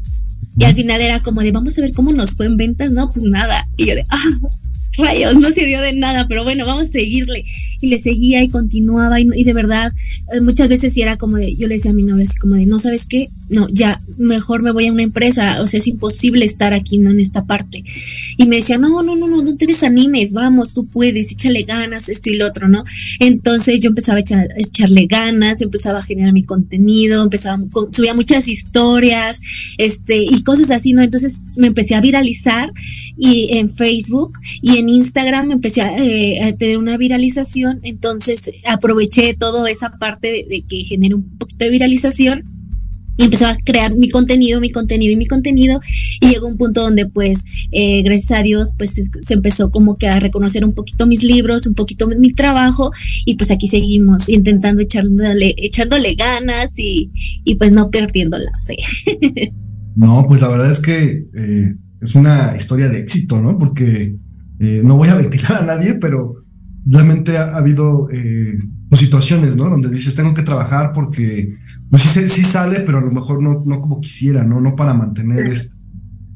y 0.59 0.65
al 0.65 0.75
final 0.75 1.01
era 1.01 1.21
como 1.21 1.43
de, 1.43 1.53
vamos 1.53 1.79
a 1.79 1.83
ver 1.83 1.93
cómo 1.93 2.13
nos 2.13 2.33
fue 2.33 2.47
en 2.47 2.57
ventas, 2.57 2.91
no, 2.91 3.09
pues 3.09 3.25
nada, 3.25 3.67
y 3.77 3.87
yo 3.87 3.95
de, 3.95 4.03
ah, 4.09 4.23
rayos, 4.99 5.37
no 5.37 5.51
sirvió 5.51 5.81
de 5.81 5.93
nada, 5.95 6.27
pero 6.29 6.45
bueno, 6.45 6.67
vamos 6.67 6.89
a 6.89 6.91
seguirle. 6.91 7.45
Y 7.81 7.89
le 7.89 7.99
seguía 7.99 8.43
y 8.43 8.49
continuaba 8.49 9.21
y, 9.21 9.45
de 9.45 9.53
verdad, 9.53 9.93
eh, 10.33 10.41
muchas 10.41 10.69
veces 10.69 10.93
sí 10.93 11.03
era 11.03 11.17
como 11.17 11.37
de, 11.37 11.55
yo 11.55 11.67
le 11.69 11.75
decía 11.75 11.93
a 11.93 11.95
mi 11.95 12.03
novia 12.03 12.25
así 12.25 12.37
como 12.37 12.55
de, 12.55 12.67
no 12.67 12.79
sabes 12.79 13.07
qué, 13.07 13.29
no, 13.51 13.69
ya, 13.69 14.01
mejor 14.17 14.63
me 14.63 14.71
voy 14.71 14.87
a 14.87 14.93
una 14.93 15.03
empresa, 15.03 15.61
o 15.61 15.67
sea, 15.67 15.79
es 15.79 15.87
imposible 15.89 16.45
estar 16.45 16.73
aquí, 16.73 16.99
no 16.99 17.11
en 17.11 17.19
esta 17.19 17.45
parte. 17.47 17.83
Y 18.37 18.47
me 18.47 18.57
decía, 18.57 18.79
no, 18.79 19.03
no, 19.03 19.17
no, 19.17 19.27
no, 19.27 19.43
no 19.43 19.57
te 19.57 19.67
desanimes, 19.67 20.33
vamos, 20.33 20.73
tú 20.73 20.87
puedes, 20.87 21.33
échale 21.33 21.65
ganas, 21.65 22.09
esto 22.09 22.31
y 22.31 22.37
lo 22.37 22.47
otro, 22.47 22.69
¿no? 22.69 22.85
Entonces 23.19 23.81
yo 23.81 23.89
empezaba 23.89 24.19
a, 24.19 24.23
echarle 24.57 25.07
ganas, 25.07 25.61
empezaba 25.63 25.99
a 25.99 26.03
generar 26.03 26.33
mi 26.33 26.45
contenido, 26.45 27.25
empezaba, 27.25 27.61
subía 27.91 28.15
muchas 28.15 28.47
historias, 28.47 29.41
este, 29.79 30.19
y 30.19 30.43
cosas 30.45 30.71
así, 30.71 30.93
¿no? 30.93 31.03
Entonces 31.03 31.45
me 31.57 31.67
empecé 31.67 31.97
a 31.97 32.01
viralizar 32.01 32.73
y 33.19 33.59
en 33.59 33.69
Facebook 33.69 34.39
y 34.63 34.79
en 34.79 34.89
Instagram 34.89 35.51
empecé 35.51 35.81
eh, 35.81 36.41
a, 36.41 36.53
tener 36.53 36.79
una 36.79 36.97
viralización, 36.97 37.81
entonces 37.83 38.53
aproveché 38.65 39.35
toda 39.35 39.69
esa 39.69 39.99
parte 39.99 40.29
de, 40.29 40.47
de 40.49 40.63
que 40.63 40.85
generé 40.85 41.17
un 41.17 41.37
poquito 41.37 41.65
de 41.65 41.71
viralización 41.71 42.60
y 43.21 43.25
empezaba 43.25 43.53
a 43.53 43.57
crear 43.57 43.95
mi 43.95 44.09
contenido, 44.09 44.61
mi 44.61 44.71
contenido 44.71 45.13
y 45.13 45.17
mi 45.17 45.27
contenido 45.27 45.81
y 46.21 46.29
llegó 46.29 46.47
un 46.47 46.57
punto 46.57 46.81
donde 46.81 47.05
pues 47.07 47.45
eh, 47.71 48.03
gracias 48.03 48.39
a 48.39 48.43
Dios 48.43 48.73
pues 48.79 48.95
se 48.95 49.35
empezó 49.35 49.71
como 49.71 49.99
que 49.99 50.09
a 50.09 50.19
reconocer 50.21 50.65
un 50.65 50.75
poquito 50.75 51.07
mis 51.07 51.23
libros, 51.23 51.67
un 51.67 51.75
poquito 51.75 52.09
mi 52.09 52.33
trabajo 52.33 52.91
y 53.27 53.37
pues 53.37 53.51
aquí 53.51 53.69
seguimos 53.69 54.31
intentando 54.31 54.81
echándole, 54.81 55.55
echándole 55.59 56.15
ganas 56.15 56.79
y, 56.79 57.13
y 57.45 57.57
pues 57.57 57.73
no 57.73 57.91
perdiendo 57.91 58.39
la 58.39 58.53
fe. 58.67 58.77
no, 59.97 60.25
pues 60.27 60.41
la 60.41 60.49
verdad 60.49 60.71
es 60.71 60.81
que 60.81 61.27
eh, 61.35 61.77
es 62.01 62.15
una 62.15 62.55
historia 62.57 62.89
de 62.89 63.01
éxito, 63.01 63.43
¿no? 63.43 63.59
Porque 63.59 64.17
eh, 64.61 64.81
no 64.83 64.97
voy 64.97 65.09
a 65.09 65.17
ventilar 65.17 65.63
a 65.63 65.67
nadie, 65.67 65.97
pero 66.01 66.37
realmente 66.87 67.37
ha, 67.37 67.55
habido 67.55 68.09
pues, 68.89 69.01
situaciones, 69.01 69.57
¿no? 69.57 69.69
Donde 69.69 69.91
dices, 69.91 70.15
tengo 70.15 70.33
que 70.33 70.43
trabajar 70.43 70.93
porque 70.95 71.53
pues 71.91 72.03
sí, 72.03 72.29
sí 72.29 72.45
sale, 72.45 72.81
pero 72.81 72.99
a 72.99 73.01
lo 73.01 73.11
mejor 73.11 73.43
no, 73.43 73.65
no 73.67 73.81
como 73.81 74.01
quisiera, 74.01 74.45
¿no? 74.45 74.61
No 74.61 74.77
para 74.77 74.95
mantener, 74.95 75.47
es, 75.47 75.63
pues, 75.63 75.73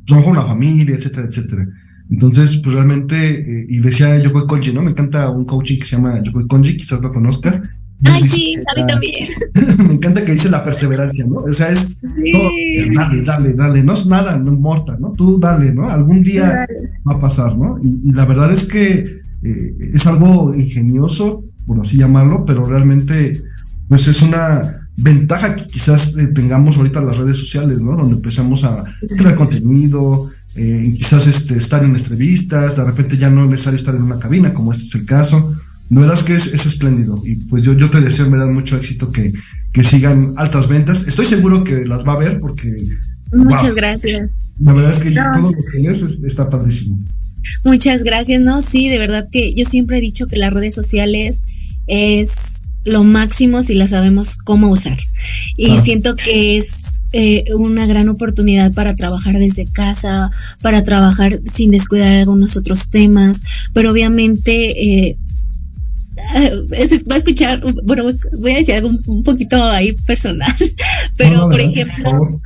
a 0.08 0.10
lo 0.10 0.16
mejor 0.16 0.32
una 0.32 0.42
familia, 0.42 0.96
etcétera, 0.96 1.28
etcétera. 1.28 1.66
Entonces, 2.10 2.60
pues 2.62 2.74
realmente, 2.74 3.60
eh, 3.60 3.66
y 3.68 3.78
decía 3.78 4.18
Yokoi 4.18 4.46
Konji, 4.46 4.72
¿no? 4.72 4.82
Me 4.82 4.90
encanta 4.90 5.30
un 5.30 5.44
coaching 5.44 5.78
que 5.78 5.86
se 5.86 5.96
llama 5.96 6.20
Yokoi 6.22 6.46
Konji, 6.48 6.76
quizás 6.76 7.00
lo 7.00 7.08
conozcas. 7.08 7.60
Ay, 8.06 8.22
sí, 8.24 8.56
a 8.56 8.80
mí 8.80 8.86
también. 8.86 9.28
me 9.88 9.94
encanta 9.94 10.24
que 10.24 10.32
dice 10.32 10.50
la 10.50 10.64
perseverancia, 10.64 11.24
¿no? 11.24 11.36
O 11.36 11.52
sea, 11.52 11.70
es 11.70 12.00
todo, 12.00 12.50
dale, 12.94 13.22
dale, 13.22 13.54
dale, 13.54 13.82
no 13.82 13.94
es 13.94 14.06
nada, 14.06 14.38
no 14.38 14.52
importa, 14.52 14.96
¿no? 14.98 15.12
Tú 15.12 15.38
dale, 15.38 15.72
¿no? 15.72 15.88
Algún 15.88 16.22
día 16.22 16.66
va 17.08 17.14
a 17.14 17.20
pasar, 17.20 17.56
¿no? 17.56 17.78
Y, 17.82 18.12
la 18.12 18.26
verdad 18.26 18.52
es 18.52 18.64
que 18.64 19.06
eh, 19.42 19.76
es 19.94 20.06
algo 20.06 20.52
ingenioso, 20.54 21.44
por 21.66 21.80
así 21.80 21.96
llamarlo, 21.96 22.44
pero 22.44 22.64
realmente, 22.64 23.40
pues 23.88 24.06
es 24.08 24.20
una 24.20 24.83
ventaja 24.96 25.56
que 25.56 25.66
quizás 25.66 26.16
eh, 26.16 26.28
tengamos 26.28 26.76
ahorita 26.76 27.00
las 27.00 27.16
redes 27.16 27.36
sociales, 27.36 27.80
¿no? 27.80 27.96
Donde 27.96 28.16
empezamos 28.16 28.64
a 28.64 28.84
crear 29.16 29.34
contenido, 29.34 30.30
eh, 30.56 30.94
quizás 30.96 31.26
este, 31.26 31.56
estar 31.56 31.84
en 31.84 31.96
entrevistas, 31.96 32.76
de 32.76 32.84
repente 32.84 33.16
ya 33.16 33.30
no 33.30 33.44
es 33.44 33.50
necesario 33.50 33.76
estar 33.76 33.94
en 33.94 34.02
una 34.02 34.18
cabina, 34.18 34.54
como 34.54 34.72
este 34.72 34.84
es 34.84 34.94
el 34.94 35.06
caso. 35.06 35.54
No 35.90 36.00
verás 36.00 36.22
que 36.22 36.34
es, 36.34 36.46
es 36.46 36.64
espléndido. 36.66 37.20
Y 37.24 37.36
pues 37.46 37.62
yo, 37.62 37.74
yo 37.74 37.90
te 37.90 38.00
deseo, 38.00 38.30
me 38.30 38.38
da 38.38 38.46
mucho 38.46 38.76
éxito 38.76 39.10
que, 39.12 39.32
que 39.72 39.84
sigan 39.84 40.32
altas 40.36 40.68
ventas. 40.68 41.06
Estoy 41.06 41.26
seguro 41.26 41.64
que 41.64 41.84
las 41.84 42.06
va 42.06 42.14
a 42.14 42.18
ver 42.18 42.40
porque. 42.40 42.74
Muchas 43.32 43.74
gracias. 43.74 44.30
La 44.60 44.72
verdad 44.72 44.92
es 44.92 45.00
que 45.00 45.10
todo 45.10 45.50
lo 45.50 45.52
que 45.52 45.64
tienes 45.72 46.02
está 46.02 46.48
padrísimo. 46.48 46.98
Muchas 47.64 48.02
gracias, 48.02 48.40
no, 48.40 48.62
sí, 48.62 48.88
de 48.88 48.98
verdad 48.98 49.28
que 49.30 49.54
yo 49.54 49.64
siempre 49.64 49.98
he 49.98 50.00
dicho 50.00 50.26
que 50.26 50.36
las 50.36 50.52
redes 50.52 50.74
sociales 50.74 51.44
es 51.86 52.66
lo 52.84 53.04
máximo 53.04 53.62
si 53.62 53.74
la 53.74 53.86
sabemos 53.86 54.36
cómo 54.36 54.68
usar. 54.68 54.96
Y 55.56 55.76
siento 55.78 56.14
que 56.14 56.56
es 56.56 57.00
eh, 57.12 57.44
una 57.56 57.86
gran 57.86 58.08
oportunidad 58.08 58.72
para 58.72 58.94
trabajar 58.94 59.38
desde 59.38 59.66
casa, 59.66 60.30
para 60.62 60.82
trabajar 60.82 61.40
sin 61.44 61.70
descuidar 61.70 62.12
algunos 62.12 62.56
otros 62.56 62.90
temas, 62.90 63.42
pero 63.72 63.90
obviamente... 63.90 65.08
Eh, 65.08 65.16
va 67.10 67.16
a 67.16 67.18
escuchar, 67.18 67.60
bueno, 67.84 68.04
voy 68.38 68.52
a 68.52 68.56
decir 68.56 68.76
algo 68.76 68.88
un, 68.88 69.24
poquito 69.24 69.62
ahí 69.62 69.92
personal, 70.06 70.54
pero 71.18 71.50
por 71.50 71.60
ejemplo, 71.60 72.40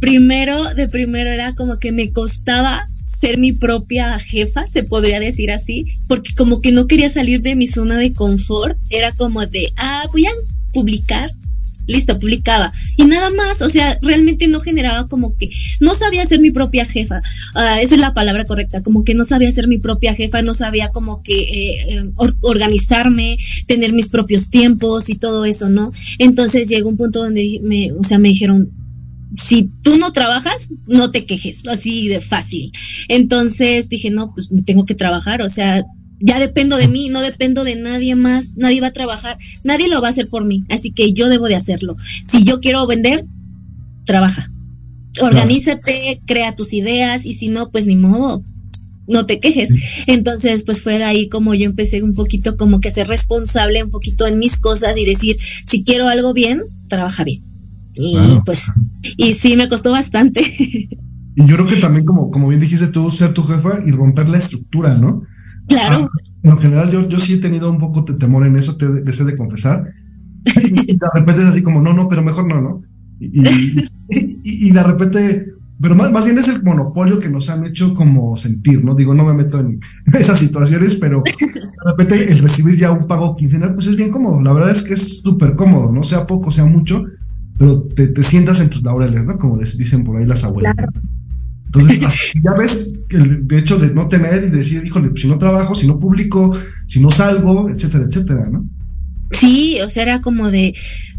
primero, 0.00 0.74
de 0.74 0.88
primero 0.88 1.30
era 1.30 1.54
como 1.54 1.78
que 1.78 1.92
me 1.92 2.12
costaba 2.12 2.84
ser 3.06 3.38
mi 3.38 3.52
propia 3.52 4.18
jefa, 4.18 4.66
se 4.66 4.82
podría 4.82 5.20
decir 5.20 5.50
así, 5.52 5.86
porque 6.08 6.34
como 6.34 6.60
que 6.60 6.72
no 6.72 6.86
quería 6.86 7.08
salir 7.08 7.40
de 7.40 7.54
mi 7.54 7.66
zona 7.66 7.96
de 7.96 8.12
confort, 8.12 8.76
era 8.90 9.12
como 9.12 9.46
de, 9.46 9.72
ah, 9.76 10.04
voy 10.12 10.26
a 10.26 10.30
publicar, 10.72 11.30
listo, 11.86 12.18
publicaba. 12.18 12.72
Y 12.96 13.04
nada 13.04 13.30
más, 13.30 13.62
o 13.62 13.70
sea, 13.70 13.96
realmente 14.02 14.48
no 14.48 14.60
generaba 14.60 15.06
como 15.06 15.36
que, 15.36 15.50
no 15.78 15.94
sabía 15.94 16.26
ser 16.26 16.40
mi 16.40 16.50
propia 16.50 16.84
jefa, 16.84 17.22
uh, 17.54 17.80
esa 17.80 17.94
es 17.94 18.00
la 18.00 18.12
palabra 18.12 18.44
correcta, 18.44 18.82
como 18.82 19.04
que 19.04 19.14
no 19.14 19.24
sabía 19.24 19.52
ser 19.52 19.68
mi 19.68 19.78
propia 19.78 20.12
jefa, 20.12 20.42
no 20.42 20.52
sabía 20.52 20.88
como 20.88 21.22
que 21.22 21.38
eh, 21.38 22.10
organizarme, 22.42 23.38
tener 23.68 23.92
mis 23.92 24.08
propios 24.08 24.50
tiempos 24.50 25.08
y 25.08 25.14
todo 25.14 25.44
eso, 25.44 25.68
¿no? 25.68 25.92
Entonces 26.18 26.68
llegó 26.68 26.88
un 26.88 26.96
punto 26.96 27.20
donde 27.20 27.60
me, 27.62 27.92
o 27.92 28.02
sea, 28.02 28.18
me 28.18 28.30
dijeron, 28.30 28.72
si 29.34 29.70
tú 29.82 29.96
no 29.98 30.12
trabajas, 30.12 30.72
no 30.86 31.10
te 31.10 31.24
quejes, 31.24 31.66
así 31.66 32.08
de 32.08 32.20
fácil. 32.20 32.70
Entonces 33.08 33.88
dije, 33.88 34.10
no, 34.10 34.32
pues 34.32 34.50
tengo 34.64 34.86
que 34.86 34.94
trabajar, 34.94 35.42
o 35.42 35.48
sea, 35.48 35.84
ya 36.20 36.38
dependo 36.38 36.76
de 36.76 36.88
mí, 36.88 37.08
no 37.08 37.20
dependo 37.20 37.64
de 37.64 37.76
nadie 37.76 38.14
más, 38.14 38.56
nadie 38.56 38.80
va 38.80 38.88
a 38.88 38.92
trabajar, 38.92 39.36
nadie 39.64 39.88
lo 39.88 40.00
va 40.00 40.08
a 40.08 40.10
hacer 40.10 40.28
por 40.28 40.44
mí, 40.44 40.64
así 40.70 40.90
que 40.90 41.12
yo 41.12 41.28
debo 41.28 41.46
de 41.46 41.56
hacerlo. 41.56 41.96
Si 42.26 42.44
yo 42.44 42.60
quiero 42.60 42.86
vender, 42.86 43.24
trabaja. 44.04 44.50
Organízate, 45.20 46.20
crea 46.26 46.54
tus 46.54 46.72
ideas 46.72 47.26
y 47.26 47.32
si 47.32 47.48
no, 47.48 47.70
pues 47.70 47.86
ni 47.86 47.96
modo, 47.96 48.44
no 49.08 49.26
te 49.26 49.40
quejes. 49.40 49.70
Entonces, 50.06 50.62
pues 50.64 50.80
fue 50.80 51.02
ahí 51.04 51.28
como 51.28 51.54
yo 51.54 51.66
empecé 51.66 52.02
un 52.02 52.12
poquito 52.12 52.56
como 52.56 52.80
que 52.80 52.90
ser 52.90 53.08
responsable 53.08 53.82
un 53.82 53.90
poquito 53.90 54.26
en 54.26 54.38
mis 54.38 54.58
cosas 54.58 54.96
y 54.96 55.04
decir, 55.04 55.36
si 55.66 55.84
quiero 55.84 56.08
algo 56.08 56.32
bien, 56.32 56.62
trabaja 56.88 57.24
bien. 57.24 57.40
Y 57.96 58.16
pues, 58.44 58.72
y 59.16 59.32
sí, 59.32 59.56
me 59.56 59.68
costó 59.68 59.90
bastante. 59.90 60.42
Y 61.38 61.44
yo 61.44 61.56
creo 61.56 61.66
que 61.66 61.76
también, 61.76 62.06
como, 62.06 62.30
como 62.30 62.48
bien 62.48 62.60
dijiste 62.60 62.88
tú, 62.88 63.10
ser 63.10 63.34
tu 63.34 63.42
jefa 63.42 63.78
y 63.84 63.90
romper 63.90 64.28
la 64.28 64.38
estructura, 64.38 64.94
¿no? 64.94 65.22
Claro. 65.68 66.08
Ah, 66.10 66.26
en 66.42 66.58
general, 66.58 66.90
yo, 66.90 67.08
yo 67.08 67.18
sí 67.18 67.34
he 67.34 67.38
tenido 67.38 67.70
un 67.70 67.78
poco 67.78 68.02
de 68.02 68.14
temor 68.14 68.46
en 68.46 68.56
eso, 68.56 68.76
te 68.76 68.88
deseo 69.02 69.26
de 69.26 69.36
confesar. 69.36 69.84
Y 70.56 70.96
de 70.96 71.08
repente 71.12 71.42
es 71.42 71.48
así 71.48 71.62
como, 71.62 71.82
no, 71.82 71.92
no, 71.92 72.08
pero 72.08 72.22
mejor 72.22 72.46
no, 72.46 72.60
¿no? 72.60 72.82
Y, 73.18 73.42
y, 74.44 74.70
de 74.70 74.82
repente, 74.82 75.46
pero 75.80 75.94
más, 75.94 76.12
más 76.12 76.24
bien 76.24 76.38
es 76.38 76.48
el 76.48 76.62
monopolio 76.62 77.18
que 77.18 77.28
nos 77.28 77.50
han 77.50 77.64
hecho 77.64 77.94
como 77.94 78.36
sentir, 78.36 78.84
¿no? 78.84 78.94
Digo, 78.94 79.14
no 79.14 79.24
me 79.24 79.34
meto 79.34 79.58
en 79.58 79.80
esas 80.14 80.38
situaciones, 80.38 80.96
pero 80.96 81.22
de 81.24 81.90
repente 81.90 82.30
el 82.30 82.38
recibir 82.38 82.76
ya 82.76 82.92
un 82.92 83.06
pago 83.06 83.36
quincenal, 83.36 83.74
pues 83.74 83.88
es 83.88 83.96
bien 83.96 84.10
cómodo. 84.10 84.40
La 84.40 84.52
verdad 84.52 84.70
es 84.70 84.82
que 84.82 84.94
es 84.94 85.20
súper 85.20 85.54
cómodo, 85.54 85.92
no 85.92 86.02
sea 86.02 86.26
poco, 86.26 86.50
sea 86.50 86.64
mucho, 86.64 87.04
pero 87.58 87.82
te, 87.82 88.08
te, 88.08 88.22
sientas 88.22 88.60
en 88.60 88.70
tus 88.70 88.82
laureles, 88.82 89.24
¿no? 89.24 89.38
Como 89.38 89.56
les 89.56 89.76
dicen 89.76 90.04
por 90.04 90.16
ahí 90.16 90.26
las 90.26 90.44
abuelas. 90.44 90.74
Entonces, 91.66 92.32
ya 92.44 92.52
ves 92.52 92.98
que 93.08 93.16
el 93.16 93.46
de 93.46 93.58
hecho 93.58 93.78
de 93.78 93.92
no 93.92 94.08
tener 94.08 94.44
y 94.44 94.50
decir, 94.50 94.82
híjole, 94.84 95.10
si 95.16 95.28
no 95.28 95.38
trabajo, 95.38 95.74
si 95.74 95.86
no 95.86 95.98
publico, 95.98 96.56
si 96.86 97.00
no 97.00 97.10
salgo, 97.10 97.68
etcétera, 97.68 98.04
etcétera, 98.08 98.48
¿no? 98.50 98.68
Sí, 99.30 99.78
o 99.84 99.88
sea, 99.88 100.04
era 100.04 100.20
como 100.20 100.50
de, 100.50 100.74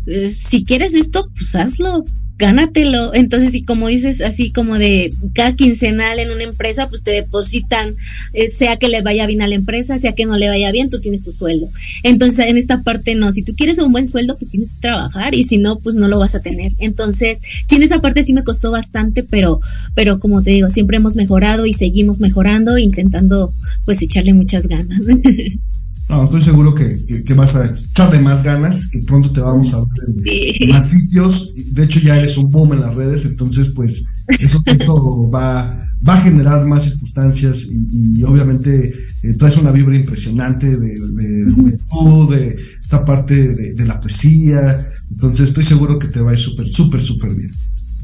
eh, 0.06 0.30
si 0.30 0.64
quieres 0.64 0.94
esto, 0.94 1.30
pues 1.34 1.56
hazlo, 1.56 2.06
gánatelo. 2.38 3.14
Entonces, 3.14 3.54
y 3.56 3.64
como 3.64 3.88
dices, 3.88 4.22
así 4.22 4.52
como 4.52 4.78
de 4.78 5.14
cada 5.34 5.56
quincenal 5.56 6.20
en 6.20 6.32
una 6.32 6.44
empresa, 6.44 6.88
pues 6.90 7.04
te 7.04 7.12
depositan, 7.12 7.94
eh, 8.34 8.48
sea 8.48 8.78
que 8.78 8.88
le 8.88 9.02
vaya 9.02 9.26
bien 9.26 9.42
a 9.42 9.48
la 9.48 9.56
empresa, 9.56 9.98
sea 9.98 10.14
que 10.14 10.26
no 10.26 10.38
le 10.38 10.48
vaya 10.48 10.72
bien, 10.72 10.90
tú 10.90 11.00
tienes 11.00 11.24
tu 11.24 11.32
sueldo. 11.32 11.68
Entonces, 12.04 12.48
en 12.48 12.58
esta 12.58 12.82
parte 12.84 13.16
no, 13.16 13.32
si 13.34 13.44
tú 13.44 13.54
quieres 13.56 13.78
un 13.80 13.92
buen 13.92 14.08
sueldo, 14.08 14.38
pues 14.38 14.52
tienes 14.52 14.74
que 14.74 14.82
trabajar 14.82 15.36
y 15.36 15.44
si 15.44 15.58
no, 15.58 15.80
pues 15.80 15.96
no 15.96 16.08
lo 16.08 16.20
vas 16.20 16.36
a 16.36 16.42
tener. 16.42 16.72
Entonces, 16.80 17.40
sí, 17.68 17.76
en 17.76 17.84
esa 17.84 18.02
parte 18.02 18.24
sí 18.24 18.34
me 18.34 18.44
costó 18.44 18.72
bastante, 18.72 19.24
pero, 19.24 19.60
pero 19.96 20.20
como 20.20 20.42
te 20.42 20.52
digo, 20.52 20.70
siempre 20.70 20.98
hemos 20.98 21.16
mejorado 21.16 21.66
y 21.66 21.74
seguimos 21.74 22.20
mejorando, 22.20 22.78
intentando 22.78 23.52
pues 23.86 24.02
echarle 24.02 24.34
muchas 24.34 24.68
ganas. 24.68 25.00
No, 26.10 26.24
estoy 26.24 26.42
seguro 26.42 26.74
que, 26.74 26.98
que, 27.26 27.34
vas 27.34 27.58
a 27.58 27.66
echarle 27.66 28.20
más 28.20 28.42
ganas, 28.42 28.88
que 28.88 29.00
pronto 29.00 29.30
te 29.30 29.42
vamos 29.42 29.74
a 29.74 29.80
ver 29.80 30.58
en 30.62 30.70
más 30.70 30.90
sitios. 30.90 31.54
De 31.74 31.84
hecho, 31.84 32.00
ya 32.00 32.18
eres 32.18 32.38
un 32.38 32.50
boom 32.50 32.74
en 32.74 32.82
las 32.82 32.96
redes, 32.96 33.26
entonces, 33.26 33.74
pues, 33.76 34.06
eso 34.40 34.62
va, 35.34 35.78
va 36.08 36.14
a 36.14 36.22
generar 36.22 36.66
más 36.66 36.86
circunstancias 36.86 37.68
y, 37.70 38.24
obviamente 38.24 38.94
eh, 39.24 39.34
traes 39.38 39.58
una 39.58 39.74
vibra 39.74 39.98
impresionante 39.98 40.68
de, 40.78 40.94
de 40.94 41.52
juventud, 41.52 42.34
de 42.34 42.58
esta 42.82 43.04
parte 43.04 43.50
de, 43.50 43.74
de, 43.74 43.86
la 43.86 44.00
poesía. 44.00 44.88
Entonces, 45.12 45.50
estoy 45.50 45.64
seguro 45.64 46.00
que 46.00 46.08
te 46.08 46.22
va 46.22 46.32
a 46.32 46.34
ir 46.36 46.40
súper, 46.40 46.68
súper, 46.68 47.02
súper 47.02 47.34
bien. 47.34 47.52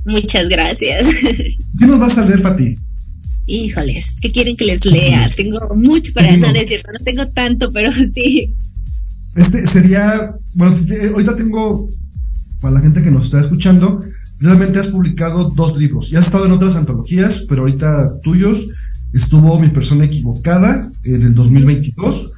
Muchas 0.05 0.49
gracias. 0.49 1.07
¿Qué 1.79 1.87
nos 1.87 1.99
vas 1.99 2.17
a 2.17 2.25
leer, 2.25 2.41
Fati? 2.41 2.75
Híjoles, 3.45 4.17
¿qué 4.21 4.31
quieren 4.31 4.55
que 4.55 4.65
les 4.65 4.85
lea? 4.85 5.29
Tengo 5.35 5.59
mucho 5.75 6.13
para 6.13 6.35
no, 6.37 6.47
es 6.47 6.67
cierto, 6.67 6.91
no 6.91 7.03
tengo 7.03 7.27
tanto, 7.27 7.71
pero 7.73 7.91
sí. 8.13 8.51
Este 9.35 9.65
sería, 9.67 10.35
bueno, 10.55 10.75
ahorita 11.13 11.35
tengo, 11.35 11.89
para 12.61 12.75
la 12.75 12.81
gente 12.81 13.01
que 13.01 13.11
nos 13.11 13.25
está 13.25 13.41
escuchando, 13.41 14.01
realmente 14.39 14.79
has 14.79 14.89
publicado 14.89 15.51
dos 15.55 15.77
libros. 15.77 16.09
Ya 16.09 16.19
has 16.19 16.27
estado 16.27 16.45
en 16.45 16.51
otras 16.51 16.75
antologías, 16.75 17.45
pero 17.49 17.63
ahorita 17.63 18.19
tuyos 18.21 18.67
estuvo 19.13 19.59
Mi 19.59 19.69
persona 19.69 20.05
equivocada 20.05 20.89
en 21.03 21.21
el 21.21 21.33
2022. 21.33 22.31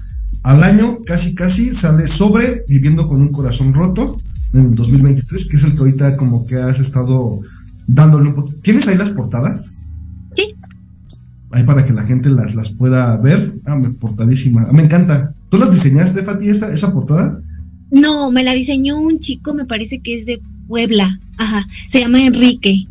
Al 0.43 0.63
año, 0.63 0.99
casi 1.05 1.33
casi, 1.33 1.73
sale 1.73 2.07
sobre 2.07 2.63
Viviendo 2.67 3.07
con 3.07 3.21
un 3.21 3.29
corazón 3.29 3.73
roto 3.73 4.15
en 4.53 4.59
el 4.61 4.75
2023, 4.75 5.47
que 5.49 5.57
es 5.57 5.63
el 5.63 5.73
que 5.73 5.79
ahorita 5.79 6.17
como 6.17 6.45
que 6.45 6.55
has 6.55 6.79
estado 6.79 7.39
dándole 7.87 8.29
un 8.29 8.35
poco. 8.35 8.53
¿Tienes 8.61 8.87
ahí 8.87 8.97
las 8.97 9.09
portadas? 9.11 9.71
Ahí 11.55 11.63
para 11.63 11.85
que 11.85 11.93
la 11.93 12.03
gente 12.03 12.29
las, 12.29 12.53
las 12.53 12.69
pueda 12.71 13.15
ver. 13.15 13.49
Ah, 13.63 13.77
me 13.77 13.89
portadísima. 13.91 14.69
Me 14.73 14.83
encanta. 14.83 15.33
¿Tú 15.47 15.57
las 15.57 15.71
diseñaste, 15.71 16.21
Fati, 16.21 16.49
esa, 16.49 16.69
esa 16.73 16.91
portada? 16.91 17.41
No, 17.91 18.29
me 18.29 18.43
la 18.43 18.51
diseñó 18.51 18.99
un 18.99 19.19
chico, 19.19 19.53
me 19.53 19.63
parece 19.63 20.01
que 20.01 20.15
es 20.15 20.25
de 20.25 20.41
Puebla. 20.67 21.17
Ajá. 21.37 21.65
Se 21.87 22.01
llama 22.01 22.25
Enrique. 22.25 22.87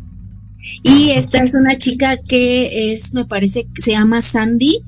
Y 0.81 1.11
ah, 1.11 1.15
esta 1.15 1.43
es 1.43 1.53
una 1.53 1.77
chica 1.77 2.17
que 2.17 2.91
es, 2.91 3.13
me 3.13 3.25
parece, 3.25 3.67
se 3.77 3.91
llama 3.91 4.21
Sandy. 4.21 4.79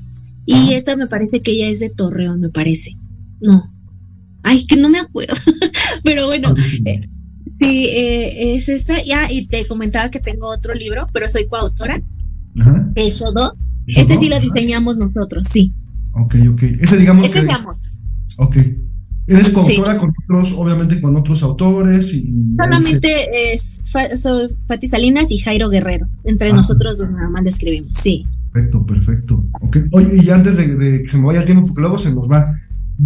Y 0.47 0.73
esta 0.73 0.95
me 0.95 1.05
parece 1.05 1.43
que 1.43 1.51
ella 1.51 1.69
es 1.69 1.79
de 1.79 1.91
Torreón, 1.91 2.39
me 2.39 2.49
parece. 2.49 2.97
No. 3.41 3.71
Ay, 4.41 4.65
que 4.65 4.77
no 4.77 4.89
me 4.89 4.97
acuerdo. 4.97 5.35
Pero 6.03 6.25
bueno, 6.25 6.51
eh, 6.83 7.01
sí, 7.59 7.85
eh, 7.89 8.55
es 8.55 8.69
esta. 8.69 9.03
Ya, 9.03 9.31
y 9.31 9.45
te 9.45 9.67
comentaba 9.67 10.09
que 10.09 10.19
tengo 10.19 10.47
otro 10.47 10.73
libro, 10.73 11.05
pero 11.13 11.27
soy 11.27 11.45
coautora. 11.47 12.01
Ajá. 12.59 12.91
El 12.95 13.11
Shodo. 13.11 13.55
Este 13.88 14.17
sí 14.17 14.30
lo 14.30 14.39
diseñamos 14.39 14.97
nosotros, 14.97 15.47
sí. 15.47 15.73
Ok, 16.13 16.36
ok. 16.52 16.63
Ese 16.82 16.97
digamos 16.97 17.28
este 17.28 17.45
que... 17.45 17.54
amor. 17.54 17.78
Ok. 18.38 18.58
Eres 19.28 19.50
coautora 19.50 19.97
con 19.97 20.13
otros, 20.23 20.54
obviamente 20.54 21.02
con 21.02 21.15
otros 21.17 21.43
autores 21.43 22.13
y... 22.13 22.34
Solamente 22.58 23.52
es 23.54 23.82
soy 24.15 24.56
Fati 24.67 24.88
Salinas 24.88 25.32
y 25.32 25.38
Jairo 25.38 25.69
Guerrero. 25.69 26.08
Entre 26.23 26.50
ah, 26.50 26.54
nosotros 26.54 27.02
nada 27.02 27.30
más 27.30 27.43
lo 27.43 27.50
escribimos, 27.50 27.89
sí. 27.91 28.26
Perfecto, 28.54 28.86
perfecto. 28.86 29.45
Okay. 29.62 29.84
Oye, 29.91 30.23
y 30.23 30.30
antes 30.30 30.58
de, 30.58 31.02
que 31.02 31.10
se 31.10 31.17
me 31.17 31.26
vaya 31.26 31.39
el 31.39 31.45
tiempo, 31.45 31.67
porque 31.67 31.82
luego 31.82 32.00
se 32.00 32.13
nos 32.13 32.30
va. 32.30 32.58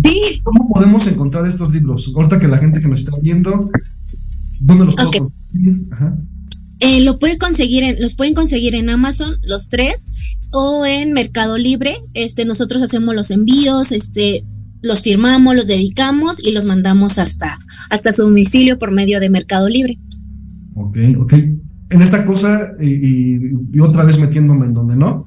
Sí. 0.03 0.41
¿Cómo 0.43 0.69
podemos 0.69 1.07
encontrar 1.07 1.47
estos 1.47 1.73
libros? 1.73 2.11
Ahorita 2.15 2.39
que 2.39 2.47
la 2.47 2.59
gente 2.59 2.81
que 2.81 2.87
nos 2.87 2.99
está 2.99 3.17
viendo, 3.19 3.71
¿dónde 4.61 4.85
los 4.85 4.95
puedo 4.95 5.11
conseguir? 5.11 5.81
Ajá. 5.91 6.17
Eh, 6.81 7.03
lo 7.03 7.19
puede 7.19 7.37
conseguir 7.37 7.83
en, 7.83 8.01
los 8.01 8.13
pueden 8.13 8.33
conseguir 8.33 8.75
en 8.75 8.89
Amazon, 8.89 9.35
los 9.47 9.69
tres, 9.69 10.09
o 10.51 10.85
en 10.85 11.13
Mercado 11.13 11.57
Libre. 11.57 11.97
Este, 12.13 12.45
nosotros 12.45 12.83
hacemos 12.83 13.15
los 13.15 13.31
envíos, 13.31 13.91
este, 13.91 14.43
los 14.81 15.01
firmamos, 15.01 15.55
los 15.55 15.67
dedicamos 15.67 16.43
y 16.43 16.51
los 16.51 16.65
mandamos 16.65 17.17
hasta, 17.17 17.57
hasta 17.89 18.13
su 18.13 18.23
domicilio 18.23 18.79
por 18.79 18.91
medio 18.91 19.19
de 19.19 19.29
Mercado 19.29 19.69
Libre. 19.69 19.99
Ok, 20.75 20.97
ok. 21.19 21.33
En 21.89 22.01
esta 22.01 22.23
cosa, 22.23 22.73
y, 22.79 23.79
otra 23.79 24.03
vez 24.03 24.17
metiéndome 24.19 24.65
en 24.65 24.73
donde 24.73 24.95
no, 24.95 25.25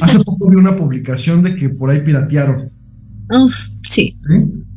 hace 0.00 0.18
poco 0.20 0.48
vi 0.48 0.56
una 0.56 0.76
publicación 0.76 1.42
de 1.42 1.54
que 1.54 1.68
por 1.70 1.90
ahí 1.90 2.00
piratearon. 2.00 2.70
sí. 3.82 4.18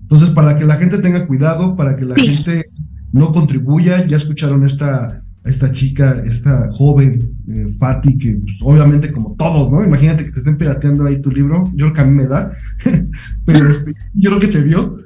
Entonces, 0.01 0.31
para 0.31 0.57
que 0.57 0.65
la 0.65 0.75
gente 0.75 0.97
tenga 0.97 1.27
cuidado, 1.27 1.75
para 1.75 1.95
que 1.95 2.03
la 2.03 2.15
gente 2.15 2.65
no 3.11 3.31
contribuya, 3.31 4.05
ya 4.07 4.17
escucharon 4.17 4.65
esta 4.65 5.23
esta 5.43 5.71
chica, 5.71 6.21
esta 6.25 6.69
joven 6.71 7.37
eh, 7.47 7.67
Fati, 7.77 8.17
que 8.17 8.39
pues, 8.43 8.57
obviamente 8.61 9.11
como 9.11 9.35
todos, 9.37 9.71
¿no? 9.71 9.83
Imagínate 9.83 10.25
que 10.25 10.31
te 10.31 10.39
estén 10.39 10.57
pirateando 10.57 11.05
ahí 11.05 11.21
tu 11.21 11.31
libro, 11.31 11.69
yo 11.73 11.85
creo 11.85 11.93
que 11.93 12.01
a 12.01 12.05
mí 12.05 12.11
me 12.11 12.27
da, 12.27 12.51
pero 13.45 13.67
este, 13.67 13.93
yo 14.13 14.31
creo 14.31 14.41
que 14.41 14.47
te 14.47 14.63
vio. 14.63 14.97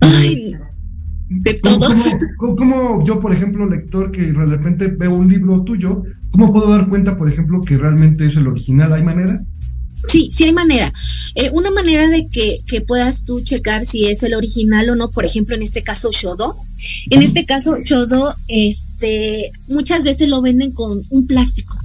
Ay, 0.00 0.54
de 1.28 1.54
todo. 1.54 1.88
¿cómo, 2.56 3.04
yo, 3.04 3.20
por 3.20 3.32
ejemplo, 3.32 3.68
lector, 3.68 4.10
que 4.10 4.32
de 4.32 4.46
repente 4.46 4.88
veo 4.88 5.14
un 5.14 5.28
libro 5.28 5.62
tuyo, 5.62 6.02
cómo 6.30 6.52
puedo 6.52 6.70
dar 6.70 6.88
cuenta, 6.88 7.18
por 7.18 7.28
ejemplo, 7.28 7.60
que 7.60 7.76
realmente 7.76 8.26
es 8.26 8.36
el 8.36 8.46
original? 8.46 8.92
¿Hay 8.92 9.02
manera? 9.02 9.44
Sí, 10.06 10.28
sí 10.30 10.44
hay 10.44 10.52
manera. 10.52 10.92
Eh, 11.36 11.50
una 11.52 11.70
manera 11.70 12.08
de 12.08 12.28
que, 12.28 12.60
que, 12.66 12.80
puedas 12.80 13.24
tú 13.24 13.42
checar 13.42 13.84
si 13.84 14.06
es 14.06 14.22
el 14.22 14.34
original 14.34 14.88
o 14.88 14.96
no, 14.96 15.10
por 15.10 15.26
ejemplo, 15.26 15.54
en 15.54 15.62
este 15.62 15.82
caso 15.82 16.10
Shodo. 16.10 16.56
En 17.10 17.22
este 17.22 17.44
caso 17.44 17.76
Shodo, 17.84 18.34
este, 18.48 19.52
muchas 19.68 20.02
veces 20.02 20.28
lo 20.28 20.40
venden 20.40 20.72
con 20.72 21.02
un 21.10 21.26
plástico 21.26 21.76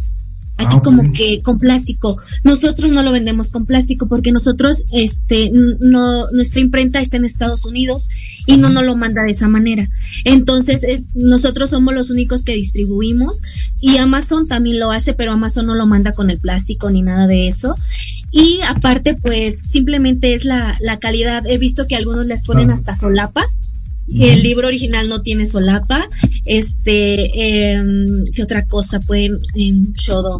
así 0.62 0.78
ah, 0.78 0.82
como 0.84 1.12
que 1.12 1.42
con 1.42 1.58
plástico. 1.58 2.18
Nosotros 2.44 2.92
no 2.92 3.04
lo 3.04 3.12
vendemos 3.12 3.50
con 3.50 3.66
plástico 3.66 4.08
porque 4.08 4.32
nosotros, 4.32 4.86
este, 4.92 5.52
no, 5.52 6.28
nuestra 6.32 6.62
imprenta 6.62 7.02
está 7.02 7.18
en 7.18 7.26
Estados 7.26 7.66
Unidos 7.66 8.10
y 8.46 8.58
no 8.58 8.70
nos 8.70 8.86
lo 8.86 8.96
manda 8.96 9.24
de 9.24 9.32
esa 9.32 9.48
manera. 9.48 9.90
Entonces, 10.24 11.04
nosotros 11.16 11.72
somos 11.72 11.94
los 11.94 12.10
únicos 12.10 12.44
que 12.44 12.56
distribuimos 12.56 13.42
y 13.80 13.98
Amazon 13.98 14.48
también 14.48 14.80
lo 14.80 14.92
hace, 14.92 15.14
pero 15.14 15.32
Amazon 15.32 15.66
no 15.66 15.76
lo 15.76 15.88
manda 15.88 16.12
con 16.12 16.30
el 16.30 16.40
plástico 16.40 16.90
ni 16.90 17.02
nada 17.02 17.28
de 17.28 17.48
eso. 17.48 17.76
Y 18.32 18.60
aparte, 18.68 19.16
pues 19.16 19.60
simplemente 19.60 20.34
es 20.34 20.46
la, 20.46 20.78
la 20.80 21.00
calidad. 21.00 21.46
He 21.48 21.58
visto 21.58 21.86
que 21.86 21.96
algunos 21.96 22.26
les 22.26 22.44
ponen 22.44 22.72
hasta 22.72 22.96
solapa. 22.96 23.46
El 24.08 24.44
libro 24.44 24.68
original 24.68 25.10
no 25.10 25.22
tiene 25.22 25.46
solapa. 25.46 26.08
Este, 26.46 27.74
em, 27.74 28.24
¿qué 28.34 28.44
otra 28.44 28.66
cosa 28.66 29.00
pueden 29.02 29.38
en 29.56 29.92
Shodo? 29.92 30.40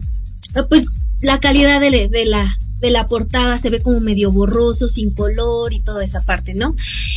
Ah, 0.56 0.66
pues 0.68 0.86
la 1.22 1.40
calidad 1.40 1.80
de, 1.80 2.08
de, 2.08 2.26
la 2.26 2.48
de 2.82 2.90
la 2.90 3.06
portada 3.08 3.58
se 3.58 3.70
ve 3.70 3.82
como 3.82 4.00
medio 4.00 4.32
borroso, 4.32 4.88
sin 4.88 5.14
color 5.14 5.72
y 5.74 5.82
toda 5.82 6.04
esa 6.04 6.22
parte, 6.22 6.54
¿no? 6.56 6.74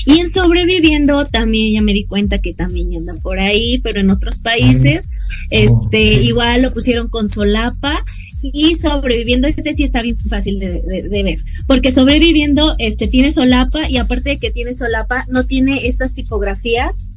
Y 0.07 0.19
en 0.19 0.31
sobreviviendo 0.31 1.25
también 1.25 1.73
ya 1.73 1.83
me 1.83 1.95
di 1.95 2.05
cuenta 2.05 2.39
que 2.39 2.53
también 2.53 2.95
andan 2.95 3.19
por 3.21 3.41
ahí, 3.41 3.79
pero 3.79 4.01
en 4.01 4.11
otros 4.11 4.39
países, 4.39 5.11
este, 5.51 6.23
igual 6.23 6.63
lo 6.63 6.73
pusieron 6.73 7.09
con 7.09 7.29
solapa 7.29 8.05
y 8.53 8.75
sobreviviendo, 8.75 9.49
este 9.49 9.75
sí 9.75 9.85
está 9.85 10.03
bien 10.03 10.19
fácil 10.19 10.59
de, 10.59 10.83
de, 11.09 11.23
ver, 11.23 11.39
porque 11.67 11.91
sobreviviendo, 11.91 12.75
este, 12.79 13.09
tiene 13.09 13.31
solapa 13.31 13.89
y 13.89 13.97
aparte 13.97 14.31
de 14.31 14.39
que 14.39 14.51
tiene 14.51 14.75
solapa, 14.75 15.25
no 15.31 15.47
tiene 15.47 15.87
estas 15.87 16.15
tipografías, 16.15 17.11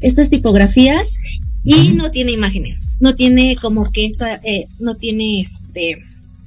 estas 0.00 0.28
tipografías 0.28 1.14
y 1.64 1.90
no 1.90 2.10
tiene 2.10 2.32
imágenes, 2.32 2.98
no 3.00 3.14
tiene 3.14 3.56
como 3.56 3.90
que 3.90 4.06
esta, 4.06 4.34
eh, 4.44 4.66
no 4.80 4.94
tiene 4.94 5.40
este 5.40 5.98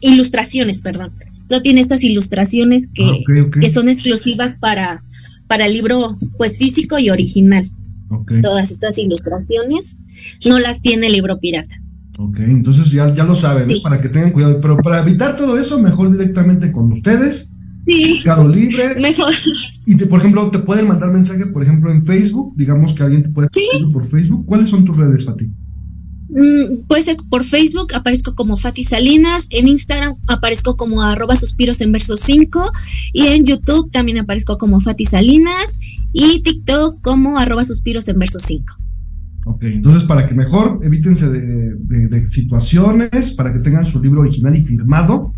ilustraciones, 0.02 0.80
perdón, 0.80 1.12
no 1.50 1.62
tiene 1.62 1.82
estas 1.82 2.04
ilustraciones 2.04 2.88
que, 2.94 3.04
ah, 3.04 3.50
que 3.60 3.74
son 3.74 3.89
exclusivas 3.89 4.58
para, 4.60 5.02
para 5.48 5.65
el 5.65 5.74
libro 5.74 6.18
pues 6.38 6.58
físico 6.58 7.00
y 7.00 7.10
original. 7.10 7.65
Todas 8.42 8.72
estas 8.72 8.98
ilustraciones 8.98 9.98
no 10.48 10.58
las 10.58 10.82
tiene 10.82 11.08
el 11.08 11.13
libro 11.13 11.39
pirata. 11.39 11.80
Ok, 12.21 12.39
entonces 12.41 12.91
ya, 12.91 13.13
ya 13.13 13.23
lo 13.23 13.34
saben, 13.34 13.65
para 13.82 14.01
que 14.01 14.10
tengan 14.10 14.32
cuidado. 14.32 14.60
Pero 14.60 14.75
para 14.77 14.99
evitar 14.99 15.38
todo 15.38 15.58
eso, 15.58 15.79
mejor 15.79 16.12
directamente 16.12 16.69
con 16.69 16.91
ustedes. 16.91 17.49
Sí. 17.88 18.15
Mercado 18.15 18.49
Libre. 18.49 18.95
Mejor. 18.99 19.34
Y 19.86 19.95
te, 19.95 20.05
por 20.05 20.19
ejemplo, 20.19 20.51
te 20.51 20.60
pueden 20.60 20.89
mandar 20.89 21.12
mensaje, 21.12 21.45
por 21.45 21.63
ejemplo, 21.63 21.89
en 21.89 22.05
Facebook. 22.05 22.53
Digamos 22.58 22.93
que 22.93 23.03
alguien 23.03 23.23
te 23.23 23.29
puede 23.29 23.47
¿Sí? 23.53 23.69
por 23.93 24.05
Facebook. 24.05 24.45
¿Cuáles 24.45 24.69
son 24.69 24.84
tus 24.84 24.97
redes, 24.97 25.23
Fati? 25.23 25.49
Puede 26.88 27.01
ser 27.01 27.17
por 27.29 27.45
Facebook, 27.45 27.93
aparezco 27.95 28.36
como 28.36 28.58
Fati 28.58 28.84
Salinas, 28.84 29.47
en 29.49 29.67
Instagram 29.67 30.15
aparezco 30.27 30.75
como 30.75 31.01
arroba 31.01 31.36
suspiros 31.36 31.82
en 31.82 31.91
verso 31.91 32.17
5 32.17 32.71
y 33.13 33.27
en 33.27 33.45
YouTube 33.45 33.89
también 33.91 34.19
aparezco 34.19 34.58
como 34.60 34.79
Fati 34.79 35.05
Salinas 35.05 35.79
y 36.13 36.41
TikTok 36.41 37.01
como 37.01 37.39
arroba 37.39 37.63
suspiros 37.63 38.08
en 38.10 38.19
verso 38.19 38.38
5. 38.38 38.79
Ok, 39.45 39.63
entonces 39.63 40.04
para 40.04 40.28
que 40.28 40.36
mejor 40.36 40.80
evítense 40.84 41.30
de, 41.30 42.21
situaciones, 42.23 43.32
para 43.32 43.54
que 43.54 43.60
tengan 43.60 43.86
su 43.86 44.02
libro 44.02 44.21
original 44.21 44.56
y 44.56 44.62
firmado, 44.62 45.34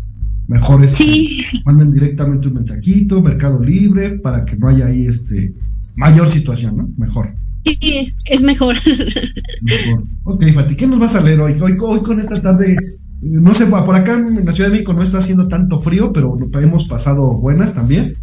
mejor 0.48 0.84
es 0.84 0.92
sí. 0.92 1.40
manden 1.64 1.92
directamente 1.92 2.48
un 2.48 2.54
mensajito, 2.54 3.22
Mercado 3.22 3.60
Libre, 3.60 4.18
para 4.18 4.44
que 4.44 4.56
no 4.56 4.68
haya 4.68 4.86
ahí 4.86 5.06
este 5.06 5.54
mayor 5.96 6.28
situación, 6.28 6.76
¿no? 6.76 6.90
Mejor. 6.96 7.34
Sí, 7.64 8.12
es 8.26 8.42
mejor. 8.42 8.76
mejor. 9.62 10.04
Ok, 10.24 10.44
Fati, 10.52 10.74
¿qué 10.74 10.86
nos 10.86 10.98
vas 10.98 11.14
a 11.14 11.20
leer 11.20 11.40
hoy? 11.40 11.52
Hoy, 11.60 11.72
hoy 11.80 12.02
con 12.02 12.20
esta 12.20 12.40
tarde, 12.40 12.76
no 13.20 13.54
sé, 13.54 13.66
por 13.66 13.94
acá 13.94 14.14
en 14.14 14.44
la 14.44 14.52
Ciudad 14.52 14.68
de 14.68 14.72
México 14.72 14.92
no 14.94 15.02
está 15.02 15.18
haciendo 15.18 15.46
tanto 15.48 15.80
frío, 15.80 16.12
pero 16.12 16.36
hemos 16.60 16.86
pasado 16.86 17.38
buenas 17.38 17.74
también. 17.74 18.16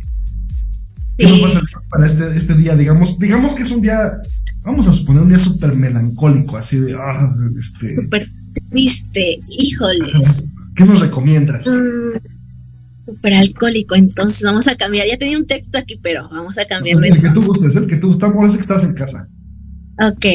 ¿Qué 1.18 1.28
nos 1.28 1.42
vas 1.42 1.56
a 1.56 1.60
leer 1.60 1.88
para 1.90 2.06
este, 2.06 2.36
este 2.36 2.54
día? 2.56 2.76
Digamos, 2.76 3.18
digamos 3.18 3.54
que 3.54 3.64
es 3.64 3.72
un 3.72 3.82
día 3.82 4.20
vamos 4.70 4.88
a 4.88 4.94
suponer 4.94 5.24
un 5.24 5.30
día 5.30 5.40
súper 5.40 5.74
melancólico, 5.74 6.58
así 6.58 6.80
de, 6.80 6.94
ah, 6.94 7.36
este... 7.60 7.96
Súper 7.96 8.30
triste, 8.70 9.40
híjoles. 9.58 10.50
¿Qué 10.76 10.86
nos 10.86 11.00
recomiendas? 11.00 11.66
Mm, 11.66 12.18
súper 13.06 13.34
alcohólico, 13.34 13.96
entonces 13.96 14.44
vamos 14.44 14.68
a 14.68 14.76
cambiar. 14.76 15.08
Ya 15.08 15.18
tenía 15.18 15.38
un 15.38 15.48
texto 15.48 15.80
aquí, 15.80 16.00
pero 16.02 16.30
vamos 16.30 16.58
a 16.60 16.66
cambiarlo. 16.66 17.04
El 17.04 17.20
que 17.20 17.30
tú 17.32 17.42
gustes, 17.42 17.76
el 17.76 17.88
que 17.88 17.98
tú 17.98 18.08
gustes, 18.08 18.32
por 18.32 18.46
eso 18.46 18.56
que 18.56 18.62
estás 18.62 18.84
en 18.84 18.94
casa. 18.94 19.28
Ok, 20.02 20.26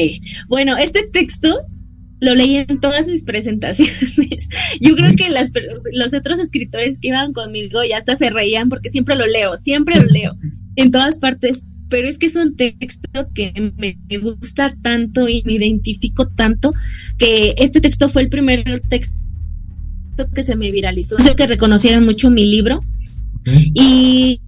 bueno, 0.49 0.77
este 0.77 1.07
texto 1.11 1.57
lo 2.19 2.35
leí 2.35 2.57
en 2.57 2.79
todas 2.79 3.07
mis 3.07 3.23
presentaciones. 3.23 4.49
Yo 4.81 4.95
creo 4.95 5.15
que 5.15 5.29
las, 5.29 5.51
los 5.93 6.13
otros 6.13 6.39
escritores 6.39 6.97
que 6.99 7.07
iban 7.07 7.31
conmigo 7.31 7.79
ya 7.89 7.99
hasta 7.99 8.15
se 8.15 8.29
reían 8.29 8.67
porque 8.67 8.89
siempre 8.89 9.15
lo 9.15 9.25
leo, 9.27 9.55
siempre 9.57 9.99
lo 9.99 10.07
leo 10.07 10.37
en 10.75 10.91
todas 10.91 11.17
partes. 11.17 11.65
Pero 11.89 12.07
es 12.07 12.17
que 12.17 12.25
es 12.25 12.35
un 12.35 12.55
texto 12.55 13.29
que 13.33 13.73
me 13.77 14.17
gusta 14.17 14.75
tanto 14.81 15.29
y 15.29 15.43
me 15.45 15.53
identifico 15.53 16.27
tanto 16.27 16.73
que 17.17 17.55
este 17.57 17.81
texto 17.81 18.09
fue 18.09 18.23
el 18.23 18.29
primer 18.29 18.81
texto 18.87 19.15
que 20.33 20.43
se 20.43 20.55
me 20.55 20.71
viralizó. 20.71 21.15
Hizo 21.19 21.35
que 21.35 21.47
reconocieran 21.47 22.05
mucho 22.05 22.29
mi 22.29 22.45
libro 22.45 22.81
y, 23.73 24.39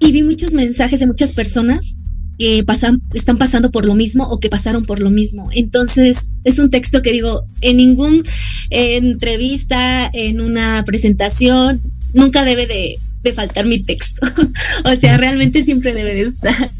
y 0.00 0.12
vi 0.12 0.22
muchos 0.22 0.52
mensajes 0.52 1.00
de 1.00 1.06
muchas 1.06 1.32
personas 1.32 1.96
que 2.38 2.62
pasan, 2.64 3.02
están 3.14 3.36
pasando 3.36 3.70
por 3.70 3.84
lo 3.84 3.94
mismo 3.94 4.24
o 4.24 4.38
que 4.38 4.48
pasaron 4.48 4.84
por 4.84 5.00
lo 5.00 5.10
mismo. 5.10 5.50
Entonces, 5.52 6.30
es 6.44 6.58
un 6.58 6.70
texto 6.70 7.02
que 7.02 7.12
digo, 7.12 7.44
en 7.60 7.76
ningún 7.76 8.22
entrevista, 8.70 10.08
en 10.12 10.40
una 10.40 10.84
presentación, 10.84 11.80
nunca 12.14 12.44
debe 12.44 12.66
de, 12.66 12.94
faltar 13.34 13.66
mi 13.66 13.82
texto. 13.82 14.26
o 14.84 14.94
sea, 14.96 15.16
realmente 15.16 15.62
siempre 15.62 15.94
debe 15.94 16.14
de 16.14 16.22
estar. 16.22 16.70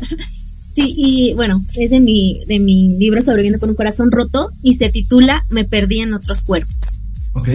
sí, 0.74 0.95
y 0.97 1.34
bueno, 1.34 1.62
es 1.76 1.91
de 1.91 2.01
mi, 2.01 2.41
de 2.47 2.59
mi 2.59 2.97
libro 2.99 3.20
Sobreviviendo 3.20 3.61
con 3.61 3.70
un 3.70 3.76
corazón 3.76 4.11
roto 4.11 4.51
y 4.62 4.76
se 4.76 4.89
titula 4.91 5.45
Me 5.51 5.64
perdí 5.64 6.01
en 6.01 6.14
otros 6.14 6.43
cuerpos. 6.43 6.74
Ok. 7.34 7.49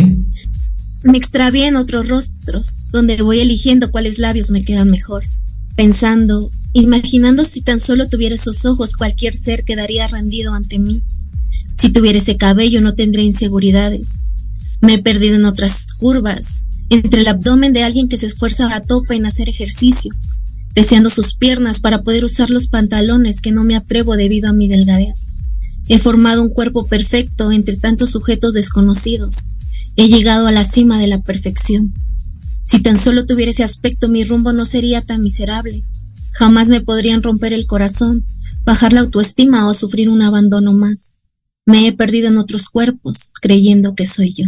Me 1.04 1.18
extravié 1.18 1.68
en 1.68 1.76
otros 1.76 2.08
rostros, 2.08 2.90
donde 2.92 3.22
voy 3.22 3.42
eligiendo 3.42 3.92
cuáles 3.92 4.20
labios 4.20 4.52
me 4.52 4.64
quedan 4.64 4.90
mejor, 4.90 5.26
pensando 5.76 6.50
imaginando 6.74 7.46
si 7.46 7.62
tan 7.62 7.80
solo 7.80 8.10
tuviera 8.10 8.36
esos 8.36 8.66
ojos, 8.66 8.96
cualquier 8.96 9.34
ser 9.34 9.64
quedaría 9.64 10.08
rendido 10.08 10.54
ante 10.54 10.80
mí. 10.80 11.04
Si 11.76 11.92
tuviera 11.92 12.18
ese 12.18 12.38
cabello 12.38 12.82
no 12.82 12.96
tendría 12.96 13.24
inseguridades. 13.24 14.24
Me 14.82 14.96
he 14.96 15.00
perdido 15.00 15.36
en 15.36 15.46
otras 15.46 15.94
curvas, 15.94 16.66
entre 16.90 17.22
el 17.22 17.28
abdomen 17.28 17.74
de 17.74 17.84
alguien 17.84 18.10
que 18.10 18.18
se 18.18 18.26
esfuerza 18.26 18.74
a 18.76 18.82
tope 18.82 19.16
en 19.16 19.26
hacer 19.26 19.50
ejercicio, 19.50 20.14
deseando 20.76 21.10
sus 21.10 21.36
piernas 21.36 21.80
para 21.80 22.02
poder 22.02 22.26
usar 22.26 22.50
los 22.50 22.68
pantalones 22.68 23.42
que 23.42 23.52
no 23.52 23.64
me 23.64 23.76
atrevo 23.76 24.16
debido 24.16 24.50
a 24.50 24.54
mi 24.54 24.68
delgadez. 24.68 25.28
He 25.88 26.00
formado 26.00 26.42
un 26.42 26.50
cuerpo 26.50 26.88
perfecto 26.88 27.52
entre 27.52 27.78
tantos 27.78 28.12
sujetos 28.12 28.54
desconocidos. 28.54 29.36
He 29.98 30.08
llegado 30.08 30.48
a 30.48 30.52
la 30.52 30.64
cima 30.64 30.98
de 30.98 31.08
la 31.08 31.22
perfección. 31.22 31.94
Si 32.64 32.82
tan 32.82 32.98
solo 32.98 33.26
tuviera 33.26 33.52
ese 33.52 33.64
aspecto, 33.64 34.08
mi 34.08 34.24
rumbo 34.24 34.54
no 34.54 34.66
sería 34.66 35.02
tan 35.02 35.22
miserable. 35.22 35.84
Jamás 36.32 36.70
me 36.70 36.82
podrían 36.82 37.22
romper 37.22 37.54
el 37.54 37.66
corazón, 37.66 38.26
bajar 38.64 38.94
la 38.94 39.02
autoestima 39.02 39.68
o 39.68 39.74
sufrir 39.74 40.10
un 40.10 40.22
abandono 40.22 40.74
más. 40.74 41.16
Me 41.66 41.88
he 41.88 41.94
perdido 41.94 42.30
en 42.30 42.38
otros 42.38 42.68
cuerpos, 42.70 43.34
creyendo 43.42 43.94
que 43.94 44.08
soy 44.08 44.34
yo. 44.34 44.46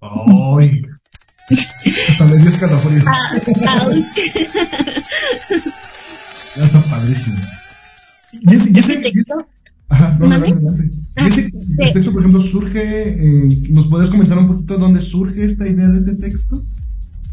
¡Ay! 0.00 0.82
Hasta 1.50 2.24
me 2.26 2.36
dio 2.36 2.48
escalofrío. 2.48 3.02
Ah, 3.06 3.88
ya 6.56 6.64
está 6.64 6.80
padrísimo. 6.90 7.36
Y 8.32 8.54
ese, 8.54 8.70
y 8.72 8.78
ese, 8.78 8.96
texto? 8.98 9.46
Ajá, 9.88 10.16
no, 10.20 10.26
adelante, 10.26 10.52
adelante. 10.52 10.96
Y 11.16 11.26
ese 11.26 11.50
ah, 11.82 11.92
texto, 11.92 12.12
por 12.12 12.20
ejemplo, 12.20 12.40
surge, 12.40 12.80
eh, 12.80 13.58
¿nos 13.70 13.88
puedes 13.88 14.10
comentar 14.10 14.38
un 14.38 14.46
poquito 14.46 14.78
dónde 14.78 15.00
surge 15.00 15.44
esta 15.44 15.66
idea 15.66 15.88
de 15.88 15.98
ese 15.98 16.14
texto? 16.14 16.62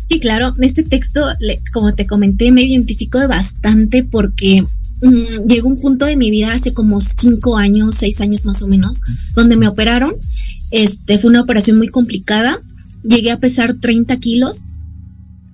Sí, 0.10 0.20
claro, 0.20 0.54
este 0.60 0.84
texto, 0.84 1.28
como 1.74 1.94
te 1.94 2.08
comenté, 2.08 2.52
me 2.52 2.64
identifico 2.64 3.20
bastante 3.28 4.04
porque 4.06 4.64
mm, 5.02 5.48
llegó 5.48 5.68
un 5.68 5.76
punto 5.76 6.06
de 6.06 6.16
mi 6.16 6.32
vida 6.32 6.54
hace 6.54 6.74
como 6.74 7.02
cinco 7.02 7.58
años, 7.58 7.96
seis 7.96 8.22
años 8.22 8.46
más 8.46 8.62
o 8.62 8.68
menos, 8.68 9.02
donde 9.36 9.58
me 9.58 9.68
operaron. 9.68 10.14
Este 10.72 11.18
fue 11.18 11.30
una 11.30 11.42
operación 11.42 11.78
muy 11.78 11.88
complicada. 11.88 12.60
Llegué 13.04 13.32
a 13.32 13.40
pesar 13.40 13.76
30 13.76 14.18
kilos 14.18 14.66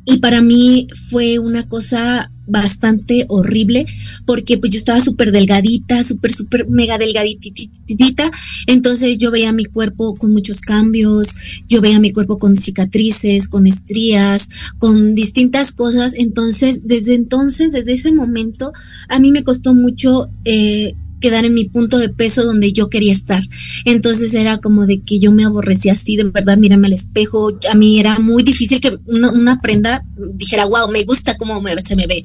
y 0.05 0.18
para 0.18 0.41
mí 0.41 0.88
fue 1.09 1.39
una 1.39 1.68
cosa 1.68 2.30
bastante 2.45 3.26
horrible 3.30 3.86
porque 4.26 4.57
pues 4.57 4.72
yo 4.72 4.78
estaba 4.78 4.99
súper 4.99 5.32
delgadita, 5.32 6.03
súper, 6.03 6.34
súper 6.34 6.68
mega 6.68 6.97
delgaditita. 6.97 8.30
Entonces 8.68 9.18
yo 9.18 9.32
veía 9.32 9.53
mi 9.53 9.66
cuerpo 9.66 10.16
con 10.16 10.32
muchos 10.32 10.59
cambios, 10.59 11.36
yo 11.70 11.82
veía 11.82 11.99
mi 11.99 12.11
cuerpo 12.11 12.38
con 12.38 12.57
cicatrices, 12.57 13.47
con 13.47 13.66
estrías, 13.66 14.49
con 14.78 15.16
distintas 15.16 15.72
cosas. 15.72 16.14
Entonces, 16.16 16.86
desde 16.86 17.14
entonces, 17.14 17.72
desde 17.72 17.93
ese 17.93 18.11
momento, 18.11 18.74
a 19.07 19.20
mí 19.20 19.32
me 19.32 19.43
costó 19.43 19.74
mucho 19.74 20.28
eh, 20.43 20.95
quedar 21.24 21.45
en 21.45 21.53
mi 21.53 21.63
punto 21.63 21.99
de 21.99 22.09
peso 22.09 22.43
donde 22.43 22.74
yo 22.74 22.89
quería 22.89 23.13
estar. 23.13 23.41
Entonces 23.86 24.34
era 24.34 24.57
como 24.57 24.86
de 24.86 24.99
que 24.99 25.19
yo 25.19 25.32
me 25.32 25.45
aborrecía 25.45 25.93
así, 25.93 26.17
de 26.17 26.26
verdad, 26.26 26.57
mírame 26.57 26.88
al 26.88 26.93
espejo. 26.93 27.57
A 27.71 27.76
mí 27.76 27.97
era 27.97 28.19
muy 28.19 28.43
difícil 28.43 28.82
que 28.82 28.91
una, 29.05 29.61
prenda 29.61 30.03
dijera, 30.36 30.65
wow, 30.65 30.91
me 30.91 31.05
gusta 31.05 31.38
cómo 31.38 31.61
me, 31.61 31.80
se 31.80 31.95
me 31.95 32.07
ve. 32.07 32.24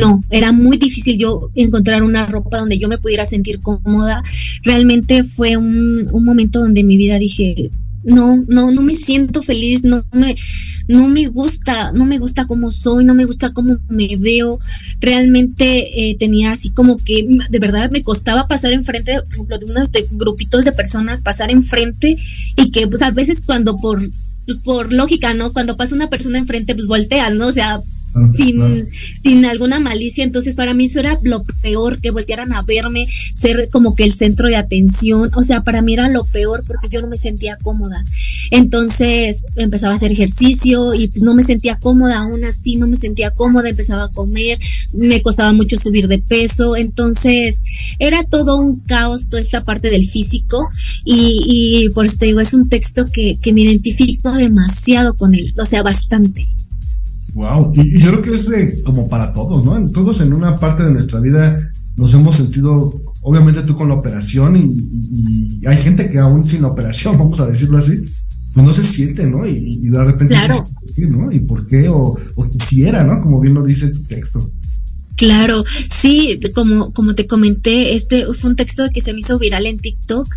No, 0.00 0.24
era 0.30 0.50
muy 0.50 0.78
difícil 0.78 1.18
yo 1.18 1.50
encontrar 1.54 2.02
una 2.02 2.24
ropa 2.24 2.56
donde 2.56 2.78
yo 2.78 2.88
me 2.88 2.96
pudiera 2.96 3.26
sentir 3.26 3.60
cómoda. 3.60 4.22
Realmente 4.62 5.24
fue 5.24 5.58
un, 5.58 6.08
un 6.10 6.24
momento 6.24 6.60
donde 6.60 6.84
mi 6.84 6.96
vida 6.96 7.18
dije, 7.18 7.70
no, 8.04 8.44
no, 8.48 8.70
no 8.70 8.82
me 8.82 8.94
siento 8.94 9.42
feliz, 9.42 9.84
no 9.84 10.04
me, 10.12 10.36
no 10.88 11.08
me 11.08 11.26
gusta, 11.26 11.92
no 11.92 12.04
me 12.04 12.18
gusta 12.18 12.46
cómo 12.46 12.70
soy, 12.70 13.04
no 13.04 13.14
me 13.14 13.24
gusta 13.24 13.52
cómo 13.52 13.76
me 13.88 14.16
veo. 14.16 14.58
Realmente 15.00 16.10
eh, 16.10 16.16
tenía 16.18 16.52
así 16.52 16.72
como 16.72 16.96
que 16.96 17.26
de 17.50 17.58
verdad 17.58 17.90
me 17.90 18.02
costaba 18.02 18.48
pasar 18.48 18.72
enfrente, 18.72 19.20
por 19.22 19.32
ejemplo, 19.32 19.58
de 19.58 19.66
unos 19.66 19.92
de 19.92 20.06
grupitos 20.12 20.64
de 20.64 20.72
personas, 20.72 21.22
pasar 21.22 21.50
enfrente 21.50 22.16
y 22.56 22.70
que 22.70 22.86
pues 22.86 23.02
a 23.02 23.10
veces 23.10 23.42
cuando 23.44 23.76
por, 23.76 24.00
por 24.64 24.92
lógica, 24.92 25.34
¿no? 25.34 25.52
Cuando 25.52 25.76
pasa 25.76 25.94
una 25.94 26.10
persona 26.10 26.38
enfrente, 26.38 26.74
pues 26.74 26.86
volteas, 26.86 27.34
¿no? 27.34 27.48
O 27.48 27.52
sea, 27.52 27.80
sin, 28.36 28.88
sin 29.22 29.44
alguna 29.44 29.80
malicia. 29.80 30.24
Entonces, 30.24 30.54
para 30.54 30.74
mí 30.74 30.84
eso 30.84 31.00
era 31.00 31.18
lo 31.22 31.44
peor, 31.62 32.00
que 32.00 32.10
voltearan 32.10 32.52
a 32.52 32.62
verme, 32.62 33.06
ser 33.34 33.68
como 33.70 33.94
que 33.94 34.04
el 34.04 34.12
centro 34.12 34.48
de 34.48 34.56
atención. 34.56 35.30
O 35.34 35.42
sea, 35.42 35.62
para 35.62 35.82
mí 35.82 35.94
era 35.94 36.08
lo 36.08 36.24
peor 36.24 36.64
porque 36.66 36.88
yo 36.88 37.00
no 37.00 37.08
me 37.08 37.16
sentía 37.16 37.56
cómoda. 37.62 38.04
Entonces, 38.50 39.46
empezaba 39.56 39.92
a 39.92 39.96
hacer 39.96 40.12
ejercicio 40.12 40.94
y 40.94 41.08
pues 41.08 41.22
no 41.22 41.34
me 41.34 41.42
sentía 41.42 41.76
cómoda, 41.76 42.18
aún 42.18 42.44
así 42.44 42.76
no 42.76 42.86
me 42.86 42.96
sentía 42.96 43.30
cómoda, 43.30 43.68
empezaba 43.68 44.04
a 44.04 44.08
comer, 44.08 44.58
me 44.94 45.20
costaba 45.22 45.52
mucho 45.52 45.76
subir 45.76 46.08
de 46.08 46.18
peso. 46.18 46.76
Entonces, 46.76 47.62
era 47.98 48.24
todo 48.24 48.56
un 48.56 48.80
caos, 48.80 49.28
toda 49.28 49.42
esta 49.42 49.64
parte 49.64 49.90
del 49.90 50.06
físico. 50.06 50.68
Y, 51.04 51.84
y 51.84 51.90
por 51.90 52.06
eso 52.06 52.16
te 52.18 52.26
digo, 52.26 52.40
es 52.40 52.54
un 52.54 52.68
texto 52.68 53.06
que, 53.12 53.38
que 53.40 53.52
me 53.52 53.62
identifico 53.62 54.32
demasiado 54.32 55.14
con 55.14 55.34
él, 55.34 55.52
o 55.58 55.64
sea, 55.64 55.82
bastante. 55.82 56.46
Wow, 57.38 57.70
y, 57.72 58.00
yo 58.00 58.10
creo 58.10 58.20
que 58.20 58.34
es 58.34 58.50
de, 58.50 58.82
como 58.82 59.08
para 59.08 59.32
todos, 59.32 59.64
¿no? 59.64 59.84
Todos 59.92 60.20
en 60.22 60.34
una 60.34 60.56
parte 60.56 60.82
de 60.82 60.90
nuestra 60.90 61.20
vida 61.20 61.56
nos 61.96 62.12
hemos 62.12 62.34
sentido, 62.34 63.00
obviamente 63.22 63.62
tú 63.62 63.76
con 63.76 63.86
la 63.86 63.94
operación 63.94 64.56
y, 64.56 65.64
hay 65.64 65.76
gente 65.76 66.08
que 66.08 66.18
aún 66.18 66.42
sin 66.42 66.62
la 66.62 66.68
operación, 66.68 67.16
vamos 67.18 67.38
a 67.38 67.46
decirlo 67.46 67.78
así, 67.78 67.96
pues 68.54 68.66
no 68.66 68.72
se 68.72 68.82
siente, 68.82 69.24
¿no? 69.24 69.46
Y, 69.46 69.88
de 69.88 70.04
repente, 70.04 70.34
claro. 70.34 70.64
¿no? 71.10 71.30
¿Y 71.30 71.38
por 71.38 71.64
qué? 71.68 71.88
O, 71.88 72.18
o 72.34 72.50
quisiera, 72.50 73.04
¿no? 73.04 73.20
Como 73.20 73.38
bien 73.38 73.54
lo 73.54 73.62
dice 73.62 73.86
tu 73.86 74.02
texto. 74.02 74.40
Claro, 75.18 75.64
sí, 75.66 76.38
como, 76.54 76.92
como 76.92 77.12
te 77.12 77.26
comenté, 77.26 77.94
este 77.94 78.24
fue 78.32 78.50
un 78.50 78.56
texto 78.56 78.84
que 78.94 79.00
se 79.00 79.12
me 79.12 79.18
hizo 79.18 79.36
viral 79.36 79.66
en 79.66 79.76
TikTok 79.76 80.28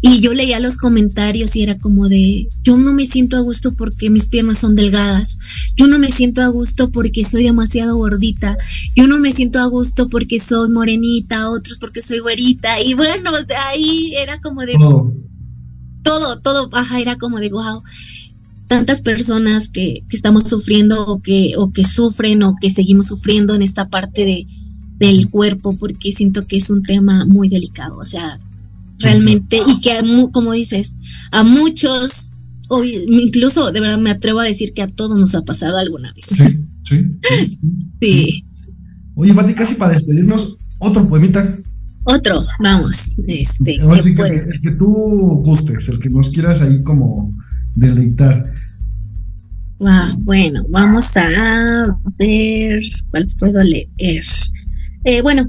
y 0.00 0.20
yo 0.20 0.32
leía 0.32 0.60
los 0.60 0.76
comentarios 0.76 1.56
y 1.56 1.64
era 1.64 1.76
como 1.76 2.08
de, 2.08 2.46
yo 2.62 2.76
no 2.76 2.92
me 2.92 3.04
siento 3.04 3.36
a 3.36 3.40
gusto 3.40 3.74
porque 3.74 4.10
mis 4.10 4.28
piernas 4.28 4.58
son 4.58 4.76
delgadas, 4.76 5.38
yo 5.74 5.88
no 5.88 5.98
me 5.98 6.12
siento 6.12 6.42
a 6.42 6.46
gusto 6.46 6.92
porque 6.92 7.24
soy 7.24 7.42
demasiado 7.42 7.96
gordita, 7.96 8.56
yo 8.94 9.08
no 9.08 9.18
me 9.18 9.32
siento 9.32 9.58
a 9.58 9.66
gusto 9.66 10.08
porque 10.08 10.38
soy 10.38 10.70
morenita, 10.70 11.50
otros 11.50 11.78
porque 11.78 12.00
soy 12.00 12.20
güerita 12.20 12.80
y 12.80 12.94
bueno, 12.94 13.32
ahí 13.70 14.12
era 14.14 14.40
como 14.40 14.64
de... 14.64 14.74
Todo, 16.04 16.38
todo, 16.38 16.70
ajá, 16.72 17.00
era 17.00 17.16
como 17.16 17.40
de 17.40 17.50
wow 17.50 17.82
tantas 18.68 19.00
personas 19.00 19.68
que, 19.68 20.04
que, 20.08 20.16
estamos 20.16 20.44
sufriendo 20.44 21.04
o 21.06 21.20
que, 21.20 21.54
o 21.56 21.72
que 21.72 21.84
sufren 21.84 22.42
o 22.42 22.52
que 22.60 22.70
seguimos 22.70 23.06
sufriendo 23.06 23.54
en 23.54 23.62
esta 23.62 23.88
parte 23.88 24.24
de, 24.24 24.46
del 24.98 25.28
cuerpo, 25.30 25.76
porque 25.76 26.12
siento 26.12 26.46
que 26.46 26.58
es 26.58 26.70
un 26.70 26.82
tema 26.82 27.24
muy 27.24 27.48
delicado, 27.48 27.96
o 27.96 28.04
sea, 28.04 28.38
realmente, 28.98 29.58
y 29.66 29.80
que 29.80 29.92
como 30.32 30.52
dices, 30.52 30.94
a 31.32 31.42
muchos, 31.42 32.32
o 32.68 32.84
incluso 32.84 33.72
de 33.72 33.80
verdad 33.80 33.98
me 33.98 34.10
atrevo 34.10 34.40
a 34.40 34.44
decir 34.44 34.72
que 34.74 34.82
a 34.82 34.86
todos 34.86 35.18
nos 35.18 35.34
ha 35.34 35.42
pasado 35.42 35.78
alguna 35.78 36.12
vez. 36.12 36.26
Sí, 36.26 36.44
sí. 36.88 37.58
sí. 38.00 38.44
Oye, 39.14 39.34
Fati, 39.34 39.54
casi 39.54 39.74
para 39.74 39.94
despedirnos, 39.94 40.58
otro 40.78 41.08
poemita. 41.08 41.58
Otro, 42.04 42.44
vamos. 42.60 43.18
Este, 43.26 43.76
el 43.76 44.60
que 44.62 44.70
tú 44.72 44.86
gustes, 45.44 45.88
el 45.88 45.98
que 45.98 46.08
nos 46.08 46.30
quieras 46.30 46.62
ahí 46.62 46.82
como 46.82 47.34
deleitar. 47.74 48.54
bueno, 50.18 50.64
vamos 50.68 51.16
a 51.16 51.98
ver 52.18 52.80
cuál 53.10 53.28
puedo 53.38 53.62
leer. 53.62 54.24
Eh, 55.04 55.22
bueno, 55.22 55.46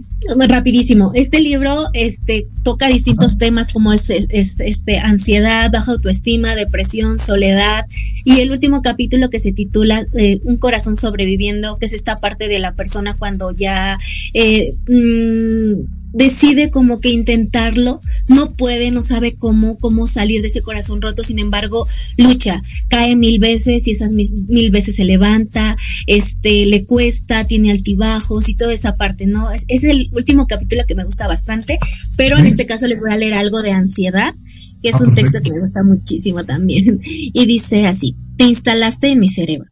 rapidísimo. 0.48 1.12
Este 1.16 1.42
libro 1.42 1.76
este, 1.94 2.48
toca 2.64 2.88
distintos 2.88 3.38
temas 3.38 3.74
como 3.74 3.92
es, 3.94 4.10
este, 4.10 5.00
ansiedad, 5.00 5.70
baja 5.72 5.92
autoestima, 5.92 6.56
depresión, 6.56 7.18
soledad. 7.18 7.86
Y 8.24 8.40
el 8.40 8.52
último 8.52 8.82
capítulo 8.82 9.30
que 9.30 9.40
se 9.40 9.52
titula 9.52 10.06
eh, 10.14 10.40
Un 10.44 10.58
corazón 10.58 10.96
sobreviviendo, 10.96 11.78
que 11.78 11.88
es 11.88 11.94
esta 11.94 12.20
parte 12.20 12.48
de 12.48 12.60
la 12.60 12.74
persona 12.76 13.16
cuando 13.18 13.52
ya 13.52 13.98
eh, 14.34 14.72
mm, 14.88 15.99
decide 16.12 16.70
como 16.72 17.00
que 17.00 17.10
intentarlo, 17.10 18.02
no 18.28 18.54
puede, 18.56 18.92
no 18.92 19.02
sabe 19.02 19.36
cómo, 19.38 19.78
cómo 19.78 20.08
salir 20.08 20.42
de 20.42 20.48
ese 20.48 20.62
corazón 20.62 21.02
roto, 21.02 21.24
sin 21.24 21.40
embargo, 21.40 21.88
lucha, 22.18 22.62
cae 22.90 23.16
mil 23.16 23.40
veces 23.40 23.88
y 23.88 23.92
esas 23.92 24.12
mil 24.12 24.72
veces 24.72 24.96
se 24.96 25.06
levanta, 25.06 25.76
este, 26.08 26.66
le 26.66 26.86
cuesta, 26.86 27.46
tiene 27.46 27.72
altibajos 27.72 28.50
y 28.50 28.56
toda 28.56 28.74
esa 28.74 28.94
parte, 28.96 29.26
¿no? 29.26 29.52
Es, 29.52 29.66
es 29.68 29.84
el 29.84 30.10
último 30.12 30.48
capítulo 30.48 30.84
que 30.88 30.96
me 30.96 31.06
gusta 31.06 31.28
bastante, 31.28 31.78
pero 32.18 32.38
en 32.38 32.48
este 32.48 32.66
caso 32.66 32.88
les 32.88 33.00
voy 33.00 33.12
a 33.12 33.18
leer 33.18 33.34
algo 33.34 33.62
de 33.62 33.72
ansiedad, 33.72 34.34
que 34.82 34.90
es 34.90 34.96
ah, 34.96 35.04
un 35.04 35.14
texto 35.14 35.40
que 35.44 35.52
me 35.52 35.60
gusta 35.60 35.84
muchísimo 35.84 36.44
también, 36.44 36.96
y 37.04 37.46
dice 37.46 37.86
así, 37.86 38.16
te 38.38 38.46
instalaste 38.46 39.10
en 39.10 39.20
mi 39.20 39.28
cerebro. 39.28 39.70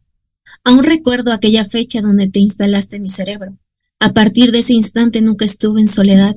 Aún 0.64 0.84
recuerdo 0.84 1.32
aquella 1.32 1.64
fecha 1.64 2.02
donde 2.02 2.28
te 2.28 2.40
instalaste 2.40 2.96
en 2.96 3.02
mi 3.02 3.08
cerebro 3.08 3.58
a 4.00 4.12
partir 4.12 4.52
de 4.52 4.60
ese 4.60 4.74
instante 4.74 5.20
nunca 5.20 5.44
estuve 5.44 5.80
en 5.80 5.88
soledad. 5.88 6.36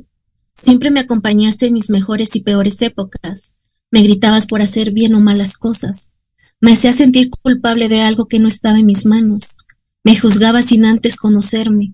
Siempre 0.53 0.91
me 0.91 0.99
acompañaste 0.99 1.67
en 1.67 1.73
mis 1.73 1.89
mejores 1.89 2.35
y 2.35 2.41
peores 2.41 2.81
épocas. 2.81 3.55
Me 3.91 4.01
gritabas 4.01 4.47
por 4.47 4.61
hacer 4.61 4.91
bien 4.91 5.13
o 5.15 5.19
malas 5.19 5.57
cosas. 5.57 6.13
Me 6.59 6.73
hacías 6.73 6.95
sentir 6.95 7.29
culpable 7.29 7.89
de 7.89 8.01
algo 8.01 8.27
que 8.27 8.39
no 8.39 8.47
estaba 8.47 8.79
en 8.79 8.85
mis 8.85 9.05
manos. 9.05 9.57
Me 10.03 10.17
juzgabas 10.17 10.65
sin 10.65 10.85
antes 10.85 11.17
conocerme. 11.17 11.93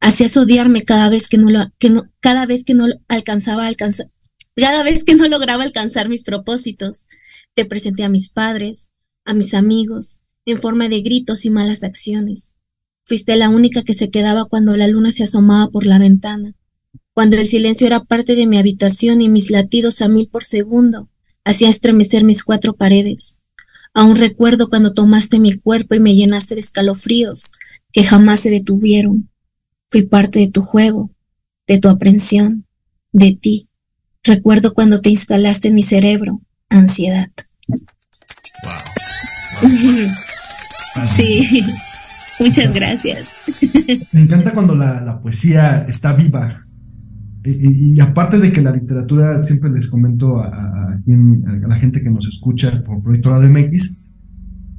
Hacías 0.00 0.36
odiarme 0.36 0.82
cada 0.82 1.08
vez 1.10 1.28
que 1.28 1.38
no 1.38 1.50
lo, 1.50 1.72
que 1.78 1.90
no, 1.90 2.04
cada 2.20 2.46
vez 2.46 2.64
que 2.64 2.74
no 2.74 2.86
alcanzaba 3.08 3.66
alcanzar, 3.66 4.10
cada 4.56 4.82
vez 4.82 5.04
que 5.04 5.14
no 5.14 5.28
lograba 5.28 5.62
alcanzar 5.62 6.08
mis 6.08 6.24
propósitos. 6.24 7.06
Te 7.54 7.64
presenté 7.64 8.02
a 8.02 8.08
mis 8.08 8.30
padres, 8.30 8.90
a 9.24 9.32
mis 9.32 9.54
amigos, 9.54 10.20
en 10.44 10.58
forma 10.58 10.88
de 10.88 11.00
gritos 11.00 11.44
y 11.44 11.50
malas 11.50 11.84
acciones. 11.84 12.54
Fuiste 13.04 13.36
la 13.36 13.50
única 13.50 13.82
que 13.82 13.92
se 13.92 14.10
quedaba 14.10 14.46
cuando 14.46 14.74
la 14.76 14.88
luna 14.88 15.10
se 15.10 15.24
asomaba 15.24 15.70
por 15.70 15.84
la 15.84 15.98
ventana, 15.98 16.54
cuando 17.12 17.36
el 17.36 17.46
silencio 17.46 17.86
era 17.86 18.02
parte 18.04 18.34
de 18.34 18.46
mi 18.46 18.58
habitación 18.58 19.20
y 19.20 19.28
mis 19.28 19.50
latidos 19.50 20.00
a 20.02 20.08
mil 20.08 20.28
por 20.28 20.42
segundo 20.42 21.08
hacía 21.44 21.68
estremecer 21.68 22.24
mis 22.24 22.42
cuatro 22.42 22.74
paredes. 22.74 23.38
Aún 23.92 24.16
recuerdo 24.16 24.68
cuando 24.68 24.92
tomaste 24.92 25.38
mi 25.38 25.52
cuerpo 25.52 25.94
y 25.94 26.00
me 26.00 26.14
llenaste 26.14 26.54
de 26.54 26.60
escalofríos 26.60 27.52
que 27.92 28.02
jamás 28.02 28.40
se 28.40 28.50
detuvieron. 28.50 29.30
Fui 29.88 30.02
parte 30.02 30.40
de 30.40 30.50
tu 30.50 30.62
juego, 30.62 31.10
de 31.66 31.78
tu 31.78 31.88
aprensión, 31.88 32.66
de 33.12 33.38
ti. 33.40 33.68
Recuerdo 34.24 34.74
cuando 34.74 34.98
te 34.98 35.10
instalaste 35.10 35.68
en 35.68 35.74
mi 35.74 35.82
cerebro, 35.82 36.40
ansiedad. 36.70 37.30
sí. 41.14 41.62
Muchas 42.40 42.74
gracias. 42.74 43.32
Me 44.12 44.22
encanta 44.22 44.52
cuando 44.52 44.74
la, 44.74 45.20
poesía 45.22 45.84
está 45.88 46.12
viva. 46.12 46.50
Y, 47.44 48.00
aparte 48.00 48.38
de 48.38 48.50
que 48.50 48.62
la 48.62 48.72
literatura, 48.72 49.44
siempre 49.44 49.70
les 49.70 49.88
comento 49.88 50.40
a, 50.40 50.98
la 51.06 51.76
gente 51.76 52.02
que 52.02 52.10
nos 52.10 52.26
escucha 52.26 52.82
por 52.82 53.02
Proyecto 53.02 53.38
de 53.38 53.48
MX, 53.48 53.96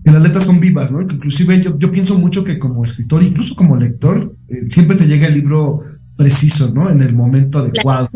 que 0.04 0.12
las 0.12 0.22
letras 0.22 0.46
son 0.46 0.60
vivas, 0.60 0.92
¿no? 0.92 1.02
inclusive 1.02 1.60
yo, 1.62 1.78
yo, 1.78 1.92
pienso 1.92 2.18
mucho 2.18 2.44
que 2.44 2.58
como 2.58 2.84
escritor, 2.84 3.24
incluso 3.24 3.56
como 3.56 3.76
lector, 3.76 4.36
eh, 4.48 4.66
siempre 4.70 4.96
te 4.96 5.06
llega 5.08 5.28
el 5.28 5.36
libro 5.36 5.82
preciso, 6.16 6.72
¿no? 6.74 6.90
En 6.90 7.02
el 7.02 7.14
momento 7.14 7.60
adecuado, 7.60 8.10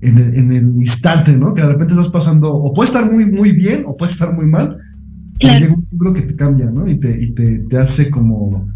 en, 0.00 0.18
el, 0.18 0.34
en, 0.34 0.52
el, 0.52 0.64
instante, 0.76 1.32
¿no? 1.32 1.52
Que 1.52 1.62
de 1.62 1.68
repente 1.68 1.92
estás 1.92 2.08
pasando, 2.08 2.52
o 2.52 2.72
puede 2.72 2.88
estar 2.88 3.10
muy, 3.10 3.26
muy 3.26 3.52
bien, 3.52 3.84
o 3.86 3.96
puede 3.96 4.12
estar 4.12 4.34
muy 4.34 4.46
mal, 4.46 4.78
Llega 5.38 5.74
un 5.74 5.86
libro 5.90 6.14
que 6.14 6.22
te 6.22 6.36
cambia, 6.36 6.66
¿no? 6.66 6.88
Y 6.88 6.98
te, 6.98 7.20
y 7.20 7.32
te, 7.32 7.58
te, 7.60 7.76
hace 7.78 8.10
como, 8.10 8.68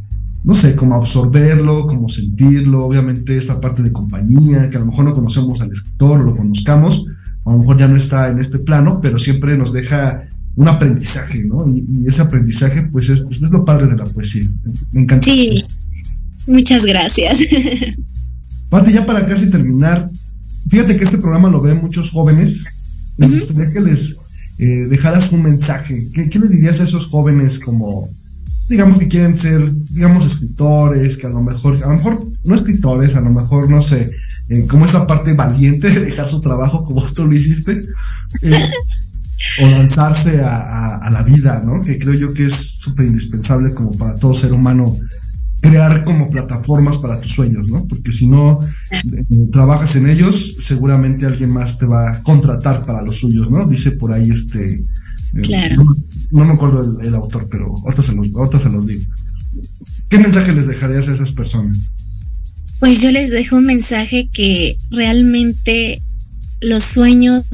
no 0.43 0.55
sé, 0.55 0.75
como 0.75 0.95
absorberlo, 0.95 1.87
como 1.87 2.09
sentirlo, 2.09 2.85
obviamente 2.85 3.37
esta 3.37 3.61
parte 3.61 3.83
de 3.83 3.93
compañía, 3.93 4.69
que 4.69 4.77
a 4.77 4.81
lo 4.81 4.87
mejor 4.87 5.05
no 5.05 5.13
conocemos 5.13 5.61
al 5.61 5.71
escritor 5.71 6.21
o 6.21 6.25
lo 6.25 6.35
conozcamos, 6.35 7.05
a 7.45 7.53
lo 7.53 7.59
mejor 7.59 7.79
ya 7.79 7.87
no 7.87 7.97
está 7.97 8.29
en 8.29 8.39
este 8.39 8.59
plano, 8.59 9.01
pero 9.01 9.19
siempre 9.19 9.57
nos 9.57 9.73
deja 9.73 10.29
un 10.57 10.69
aprendizaje, 10.69 11.45
¿no? 11.45 11.65
Y, 11.69 12.07
ese 12.07 12.23
aprendizaje, 12.23 12.83
pues 12.83 13.09
es, 13.09 13.21
es, 13.21 13.41
lo 13.51 13.65
padre 13.65 13.87
de 13.87 13.97
la 13.97 14.07
poesía. 14.07 14.49
Me 14.91 15.03
encanta. 15.03 15.25
Sí, 15.25 15.65
muchas 16.47 16.85
gracias. 16.85 17.39
Pati, 18.71 18.93
ya 18.93 19.07
para 19.07 19.25
casi 19.27 19.49
terminar, 19.51 20.11
fíjate 20.69 20.97
que 20.97 21.05
este 21.05 21.19
programa 21.19 21.49
lo 21.49 21.61
ven 21.61 21.81
muchos 21.81 22.11
jóvenes. 22.11 22.65
Me 23.19 23.29
gustaría 23.29 23.73
que 23.73 23.81
les 23.81 24.17
eh, 24.59 24.87
dejaras 24.89 25.33
un 25.33 25.43
mensaje, 25.43 25.99
¿qué, 26.13 26.39
le 26.39 26.49
dirías 26.49 26.81
a 26.81 26.85
esos 26.85 27.07
jóvenes 27.07 27.59
como, 27.59 28.09
digamos 28.69 28.99
que 28.99 29.09
quieren 29.09 29.37
ser, 29.37 29.61
digamos, 29.91 30.25
escritores, 30.25 31.17
que 31.17 31.27
a 31.27 31.31
lo 31.31 31.43
mejor, 31.43 31.77
a 31.77 31.89
lo 31.89 31.95
mejor 31.95 32.27
no 32.45 32.55
escritores, 32.55 33.17
a 33.17 33.21
lo 33.21 33.31
mejor, 33.31 33.69
no 33.71 33.83
sé, 33.83 34.11
eh, 34.49 34.67
como 34.67 34.85
esa 34.85 35.07
parte 35.07 35.35
valiente 35.35 35.91
de 35.91 36.01
dejar 36.01 36.27
su 36.29 36.41
trabajo 36.41 36.85
como 36.85 37.03
tú 37.13 37.27
lo 37.27 37.37
hiciste, 37.37 37.85
eh, 38.43 38.71
o 39.63 39.67
lanzarse 39.67 40.41
a, 40.43 40.97
a, 40.97 41.11
la 41.11 41.23
vida, 41.23 41.63
¿no? 41.65 41.81
Que 41.81 41.99
creo 41.99 42.15
yo 42.15 42.33
que 42.33 42.47
es 42.47 42.55
súper 42.55 43.07
indispensable 43.07 43.75
como 43.75 43.91
para 43.93 44.15
todo 44.15 44.35
ser 44.35 44.53
humano 44.53 44.97
crear 45.67 46.05
como 46.05 46.29
plataformas 46.29 46.99
para 46.99 47.21
tus 47.21 47.33
sueños, 47.33 47.69
¿no? 47.69 47.87
Porque 47.87 48.12
si 48.12 48.27
no 48.27 48.61
eh, 48.91 49.03
trabajas 49.51 49.97
en 49.97 50.09
ellos, 50.09 50.57
seguramente 50.61 51.27
alguien 51.27 51.51
más 51.51 51.79
te 51.79 51.87
va 51.87 52.11
a 52.11 52.23
contratar 52.23 52.87
para 52.87 53.03
los 53.03 53.17
suyos, 53.17 53.51
¿no? 53.51 53.67
Dice 53.67 53.93
por 53.93 54.12
ahí 54.12 54.31
este... 54.31 54.75
Eh, 54.75 55.41
claro. 55.43 55.85
no, 56.31 56.45
me 56.45 56.53
acuerdo 56.53 57.01
el, 57.01 57.14
autor, 57.14 57.49
pero 57.51 57.67
ahorita 57.85 58.03
se, 58.03 58.14
los, 58.14 58.33
ahorita 58.35 58.61
se 58.61 58.71
los 58.71 58.87
digo. 58.87 59.03
¿Qué 60.09 60.19
mensaje 60.19 60.53
les 60.53 60.67
dejarías 60.67 61.09
a 61.09 61.14
esas 61.14 61.33
personas? 61.33 61.77
Pues 62.79 63.01
yo 63.03 63.11
les 63.11 63.31
dejo 63.31 63.57
un 63.57 63.67
mensaje 63.67 64.29
que 64.33 64.77
realmente 64.91 66.03
los 66.61 66.85
sueños 66.85 67.45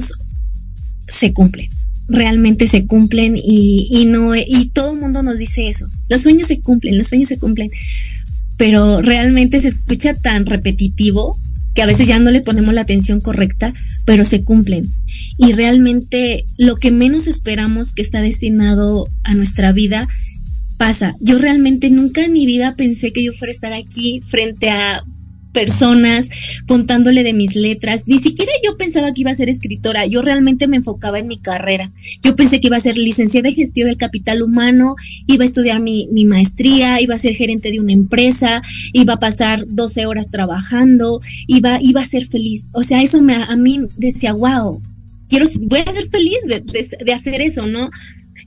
se 1.07 1.33
cumplen 1.33 1.69
realmente 2.07 2.67
se 2.67 2.85
cumplen 2.85 3.35
y, 3.37 3.87
y 3.89 4.05
no 4.05 4.35
y 4.35 4.69
todo 4.73 4.91
el 4.91 4.99
mundo 4.99 5.23
nos 5.23 5.37
dice 5.37 5.67
eso. 5.67 5.87
Los 6.09 6.21
sueños 6.21 6.47
se 6.47 6.59
cumplen, 6.59 6.97
los 6.97 7.07
sueños 7.07 7.29
se 7.29 7.37
cumplen, 7.37 7.69
pero 8.57 9.01
realmente 9.01 9.59
se 9.61 9.69
escucha 9.69 10.13
tan 10.13 10.45
repetitivo 10.45 11.37
que 11.73 11.81
a 11.81 11.87
veces 11.87 12.07
ya 12.07 12.19
no 12.19 12.29
le 12.31 12.41
ponemos 12.41 12.73
la 12.73 12.81
atención 12.81 13.19
correcta, 13.19 13.73
pero 14.05 14.25
se 14.25 14.43
cumplen. 14.43 14.87
Y 15.37 15.53
realmente 15.53 16.45
lo 16.57 16.75
que 16.75 16.91
menos 16.91 17.27
esperamos 17.27 17.93
que 17.93 18.01
está 18.01 18.21
destinado 18.21 19.07
a 19.23 19.33
nuestra 19.33 19.71
vida 19.71 20.07
pasa. 20.77 21.15
Yo 21.19 21.39
realmente 21.39 21.89
nunca 21.89 22.25
en 22.25 22.33
mi 22.33 22.45
vida 22.45 22.75
pensé 22.75 23.11
que 23.11 23.23
yo 23.23 23.33
fuera 23.33 23.49
a 23.49 23.55
estar 23.55 23.73
aquí 23.73 24.21
frente 24.27 24.69
a 24.69 25.03
personas 25.53 26.29
contándole 26.67 27.23
de 27.23 27.33
mis 27.33 27.55
letras. 27.55 28.03
Ni 28.07 28.19
siquiera 28.19 28.51
yo 28.63 28.75
pensaba 28.77 29.13
que 29.13 29.21
iba 29.21 29.31
a 29.31 29.35
ser 29.35 29.49
escritora, 29.49 30.05
yo 30.05 30.21
realmente 30.21 30.67
me 30.67 30.77
enfocaba 30.77 31.19
en 31.19 31.27
mi 31.27 31.37
carrera. 31.37 31.91
Yo 32.21 32.35
pensé 32.35 32.59
que 32.59 32.67
iba 32.67 32.77
a 32.77 32.81
ser 32.81 32.97
licenciada 32.97 33.49
en 33.49 33.55
gestión 33.55 33.87
del 33.87 33.97
capital 33.97 34.41
humano, 34.41 34.95
iba 35.27 35.43
a 35.43 35.45
estudiar 35.45 35.79
mi, 35.79 36.07
maestría, 36.25 36.99
iba 37.01 37.15
a 37.15 37.19
ser 37.19 37.35
gerente 37.35 37.71
de 37.71 37.79
una 37.79 37.93
empresa, 37.93 38.61
iba 38.93 39.13
a 39.13 39.19
pasar 39.19 39.63
12 39.67 40.05
horas 40.05 40.29
trabajando, 40.29 41.19
iba, 41.47 41.79
iba 41.81 42.01
a 42.01 42.05
ser 42.05 42.25
feliz. 42.25 42.69
O 42.73 42.83
sea, 42.83 43.01
eso 43.01 43.21
me, 43.21 43.35
a 43.35 43.55
mí 43.55 43.79
decía, 43.97 44.33
wow, 44.33 44.81
quiero, 45.27 45.45
voy 45.63 45.79
a 45.85 45.93
ser 45.93 46.07
feliz 46.09 46.39
de 46.47 47.13
hacer 47.13 47.41
eso, 47.41 47.67
¿no? 47.67 47.89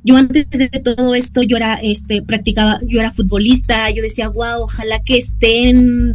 Yo 0.06 0.16
antes 0.16 0.46
de 0.48 0.68
todo 0.68 1.16
esto, 1.16 1.42
yo 1.42 1.56
era, 1.56 1.74
este, 1.82 2.22
practicaba, 2.22 2.78
yo 2.86 3.00
era 3.00 3.10
futbolista, 3.10 3.90
yo 3.90 4.04
decía, 4.04 4.28
wow, 4.28 4.62
ojalá 4.62 5.02
que 5.02 5.18
esté 5.18 5.68
en, 5.68 6.14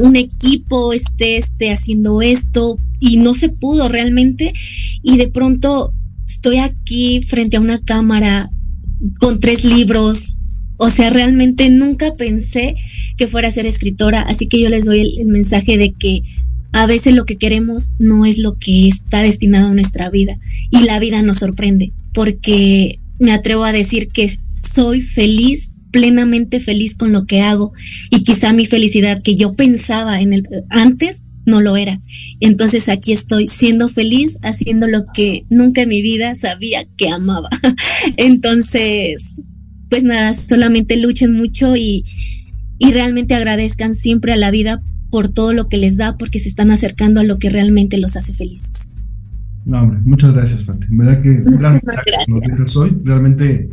un 0.00 0.14
equipo, 0.14 0.92
esté, 0.92 1.36
esté 1.36 1.72
haciendo 1.72 2.22
esto, 2.22 2.78
y 3.00 3.16
no 3.16 3.34
se 3.34 3.48
pudo 3.48 3.88
realmente, 3.88 4.52
y 5.02 5.16
de 5.16 5.26
pronto 5.26 5.92
estoy 6.24 6.58
aquí 6.58 7.20
frente 7.20 7.56
a 7.56 7.60
una 7.60 7.80
cámara 7.80 8.48
con 9.18 9.40
tres 9.40 9.64
libros, 9.64 10.38
o 10.76 10.88
sea, 10.88 11.10
realmente 11.10 11.68
nunca 11.68 12.14
pensé 12.14 12.76
que 13.16 13.26
fuera 13.26 13.48
a 13.48 13.50
ser 13.50 13.66
escritora, 13.66 14.22
así 14.22 14.46
que 14.46 14.60
yo 14.60 14.70
les 14.70 14.84
doy 14.84 15.00
el, 15.00 15.18
el, 15.18 15.26
mensaje 15.26 15.78
de 15.78 15.90
que 15.90 16.22
a 16.70 16.86
veces 16.86 17.16
lo 17.16 17.24
que 17.24 17.38
queremos 17.38 17.94
no 17.98 18.24
es 18.24 18.38
lo 18.38 18.56
que 18.56 18.86
está 18.86 19.20
destinado 19.20 19.66
a 19.66 19.74
nuestra 19.74 20.10
vida 20.10 20.38
y 20.70 20.84
la 20.84 21.00
vida 21.00 21.22
nos 21.22 21.38
sorprende 21.38 21.92
porque 22.12 22.98
me 23.18 23.32
atrevo 23.32 23.64
a 23.64 23.72
decir 23.72 24.08
que 24.08 24.28
soy 24.28 25.00
feliz, 25.00 25.74
plenamente 25.90 26.60
feliz 26.60 26.94
con 26.94 27.12
lo 27.12 27.26
que 27.26 27.40
hago 27.40 27.72
y 28.10 28.22
quizá 28.22 28.52
mi 28.52 28.66
felicidad 28.66 29.22
que 29.22 29.36
yo 29.36 29.54
pensaba 29.54 30.20
en 30.20 30.32
el 30.32 30.44
antes 30.68 31.24
no 31.46 31.60
lo 31.60 31.76
era. 31.76 32.00
Entonces 32.40 32.88
aquí 32.88 33.12
estoy 33.12 33.48
siendo 33.48 33.88
feliz 33.88 34.38
haciendo 34.42 34.86
lo 34.86 35.04
que 35.12 35.44
nunca 35.50 35.82
en 35.82 35.88
mi 35.88 36.02
vida 36.02 36.34
sabía 36.34 36.86
que 36.96 37.08
amaba. 37.08 37.48
Entonces, 38.16 39.42
pues 39.88 40.04
nada, 40.04 40.32
solamente 40.32 40.96
luchen 40.96 41.36
mucho 41.36 41.76
y, 41.76 42.04
y 42.78 42.92
realmente 42.92 43.34
agradezcan 43.34 43.94
siempre 43.94 44.32
a 44.32 44.36
la 44.36 44.50
vida 44.50 44.82
por 45.10 45.28
todo 45.28 45.52
lo 45.52 45.68
que 45.68 45.76
les 45.76 45.96
da, 45.96 46.16
porque 46.16 46.38
se 46.38 46.48
están 46.48 46.70
acercando 46.70 47.20
a 47.20 47.24
lo 47.24 47.38
que 47.38 47.50
realmente 47.50 47.98
los 47.98 48.16
hace 48.16 48.32
felices. 48.32 48.89
No, 49.64 49.82
hombre, 49.82 49.98
muchas 50.04 50.32
gracias, 50.32 50.64
Fati. 50.64 50.86
verdad 50.90 51.22
que 51.22 51.30
un 51.30 51.58
gran 51.58 51.74
mensaje 51.84 52.10
nos 52.28 52.40
dejas 52.40 52.76
hoy. 52.76 53.00
Realmente 53.04 53.70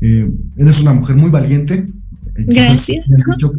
eh, 0.00 0.30
eres 0.56 0.80
una 0.80 0.94
mujer 0.94 1.16
muy 1.16 1.30
valiente. 1.30 1.86
Eh, 2.34 2.44
gracias. 2.46 3.06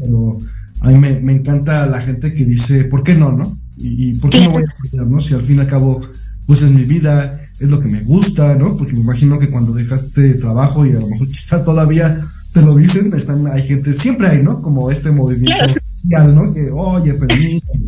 pero 0.02 0.38
a 0.82 0.90
mí 0.90 0.98
me, 0.98 1.34
encanta 1.34 1.86
la 1.88 2.02
gente 2.02 2.34
que 2.34 2.46
dice, 2.46 2.86
¿por 2.86 3.04
qué 3.04 3.16
no, 3.16 3.32
no? 3.32 3.58
Y, 3.78 4.16
¿por 4.20 4.30
qué 4.30 4.42
no 4.42 4.52
voy 4.52 4.64
a 4.64 4.66
estudiar, 4.66 5.08
no? 5.08 5.20
Si 5.20 5.34
al 5.34 5.42
fin 5.42 5.58
y 5.58 5.60
al 5.60 5.68
cabo, 5.68 6.02
pues 6.46 6.62
es 6.62 6.72
mi 6.72 6.84
vida, 6.84 7.40
es 7.60 7.70
lo 7.70 7.80
que 7.80 7.88
me 7.88 8.02
gusta, 8.02 8.56
¿no? 8.56 8.76
Porque 8.76 8.94
me 8.94 9.02
imagino 9.02 9.40
que 9.40 9.50
cuando 9.50 9.74
dejaste 9.74 10.36
trabajo 10.36 10.86
y 10.86 10.92
a 10.92 11.00
lo 11.00 11.08
mejor 11.08 11.28
quizá 11.32 11.64
todavía 11.64 12.18
te 12.54 12.62
lo 12.62 12.76
dicen, 12.76 13.14
están, 13.14 13.46
hay 13.48 13.62
gente, 13.62 13.94
siempre 13.94 14.28
hay, 14.28 14.44
¿no? 14.44 14.62
Como 14.62 14.90
este 14.90 15.12
movimiento 15.12 15.66
social, 15.70 16.34
¿no? 16.34 16.52
Que, 16.52 16.70
oye, 16.72 17.14
permítame, 17.14 17.84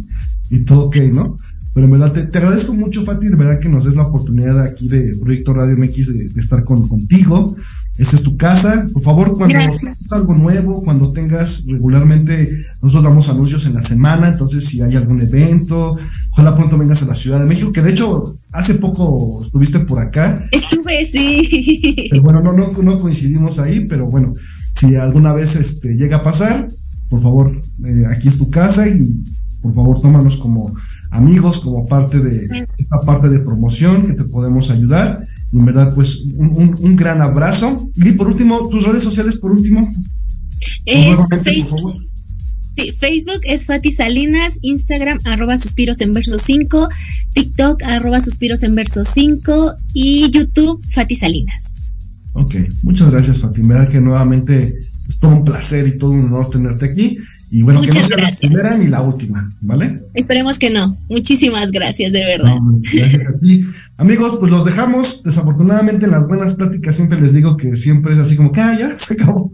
y 0.52 0.66
todo 0.66 0.86
ok, 0.86 0.96
¿no? 1.14 1.36
Pero 1.80 1.94
en 1.94 1.98
verdad 1.98 2.30
te, 2.30 2.38
agradezco 2.38 2.74
mucho, 2.74 3.06
Fati, 3.06 3.30
de 3.30 3.38
verdad 3.38 3.58
que 3.58 3.70
nos 3.70 3.86
des 3.86 3.96
la 3.96 4.04
oportunidad 4.04 4.60
aquí 4.60 4.90
de 4.90 5.16
Proyecto 5.18 5.54
Radio 5.54 5.78
MX 5.78 6.34
de, 6.34 6.42
estar 6.42 6.66
con, 6.66 6.90
contigo. 6.90 7.56
Esta 7.98 8.18
es 8.18 8.22
tu 8.24 8.36
casa. 8.36 8.86
Por 8.92 9.02
favor, 9.02 9.38
cuando 9.38 9.58
tengas 9.58 10.12
algo 10.12 10.34
nuevo, 10.34 10.82
cuando 10.82 11.14
tengas 11.14 11.64
regularmente, 11.68 12.50
nosotros 12.82 13.06
damos 13.06 13.30
anuncios 13.30 13.66
en 13.66 13.76
la 13.76 13.82
semana, 13.82 14.28
entonces 14.28 14.66
si 14.66 14.82
hay 14.82 14.98
algún 14.98 15.22
evento, 15.22 15.98
ojalá 16.32 16.54
pronto 16.54 16.78
vengas 16.78 17.02
a 17.02 17.06
la 17.06 17.16
Ciudad 17.16 17.40
de 17.40 17.46
México, 17.46 17.72
que 17.72 17.82
de 17.82 17.92
hecho 17.92 18.26
hace 18.52 18.74
poco 18.74 19.42
estuviste 19.42 19.80
por 19.80 20.00
acá. 20.00 20.44
Estuve, 20.52 21.06
sí. 21.06 22.10
Pero 22.10 22.22
bueno, 22.24 22.42
no, 22.42 22.52
no, 22.52 22.74
no 22.74 23.00
coincidimos 23.00 23.58
ahí, 23.58 23.86
pero 23.88 24.10
bueno, 24.10 24.34
si 24.76 24.98
alguna 24.98 25.32
vez 25.32 25.56
este, 25.56 25.96
llega 25.96 26.18
a 26.18 26.24
pasar, 26.24 26.68
por 27.10 27.22
favor, 27.22 27.50
eh, 27.86 28.04
aquí 28.10 28.28
es 28.28 28.38
tu 28.38 28.50
casa 28.50 28.86
y 28.86 29.16
por 29.62 29.74
favor 29.74 30.02
tómanos 30.02 30.36
como 30.38 30.74
amigos, 31.12 31.60
como 31.60 31.84
parte 31.86 32.20
de 32.20 32.68
esta 32.78 33.00
parte 33.00 33.30
de 33.30 33.40
promoción 33.40 34.06
que 34.06 34.14
te 34.14 34.24
podemos 34.24 34.70
ayudar. 34.70 35.24
Y 35.52 35.58
en 35.58 35.66
verdad, 35.66 35.94
pues 35.96 36.24
un, 36.36 36.96
gran 36.96 37.22
abrazo. 37.22 37.90
Y 37.96 38.12
por 38.14 38.28
último, 38.28 38.70
tus 38.70 38.86
redes 38.86 39.04
sociales, 39.04 39.38
por 39.38 39.52
último. 39.52 39.88
Facebook. 40.86 42.06
Facebook 42.98 43.42
es 43.44 43.66
Fati 43.66 43.92
Salinas, 43.92 44.60
Instagram 44.62 45.20
arroba 45.26 45.58
suspiros 45.58 46.00
en 46.02 46.14
verso 46.14 46.38
5, 46.38 46.88
TikTok 47.34 47.84
arroba 47.84 48.20
suspiros 48.22 48.64
en 48.64 48.74
verso 48.74 49.04
5 49.04 49.74
y 49.94 50.30
YouTube 50.32 50.82
Fati 50.92 51.16
Salinas. 51.16 51.76
Ok, 52.34 52.56
muchas 52.84 53.12
gracias 53.12 53.40
Fati. 53.40 53.64
Me 53.64 53.74
da 53.74 53.88
que 53.88 54.00
nuevamente 54.00 54.80
es 55.08 55.20
todo 55.20 55.32
un 55.32 55.44
placer 55.44 55.88
y 55.88 55.98
todo 55.98 56.12
un 56.12 56.26
honor 56.26 56.50
tenerte 56.50 56.86
aquí. 56.86 57.18
Y 57.52 57.64
bueno, 57.64 57.82
que 57.82 57.88
no 57.88 58.04
sea 58.04 58.18
la 58.18 58.30
primera 58.40 58.78
ni 58.78 58.88
la 58.88 59.02
última, 59.02 59.52
¿vale? 59.62 60.04
Esperemos 60.14 60.60
que 60.60 60.70
no. 60.70 60.98
Muchísimas 61.10 61.72
gracias, 61.72 62.14
de 62.14 62.24
verdad. 62.24 62.58
gracias 62.94 63.26
a 63.26 63.40
ti. 63.40 63.62
Amigos, 63.98 64.38
pues 64.40 64.52
los 64.52 64.66
dejamos. 64.66 65.24
Desafortunadamente 65.24 66.06
en 66.06 66.12
las 66.12 66.28
buenas 66.28 66.54
pláticas 66.54 66.96
siempre 66.96 67.20
les 67.20 67.34
digo 67.34 67.58
que 67.58 67.76
siempre 67.76 68.14
es 68.14 68.20
así 68.20 68.36
como 68.36 68.52
que, 68.52 68.62
ah, 68.62 68.78
ya, 68.78 68.98
se 68.98 69.16
acabó. 69.16 69.52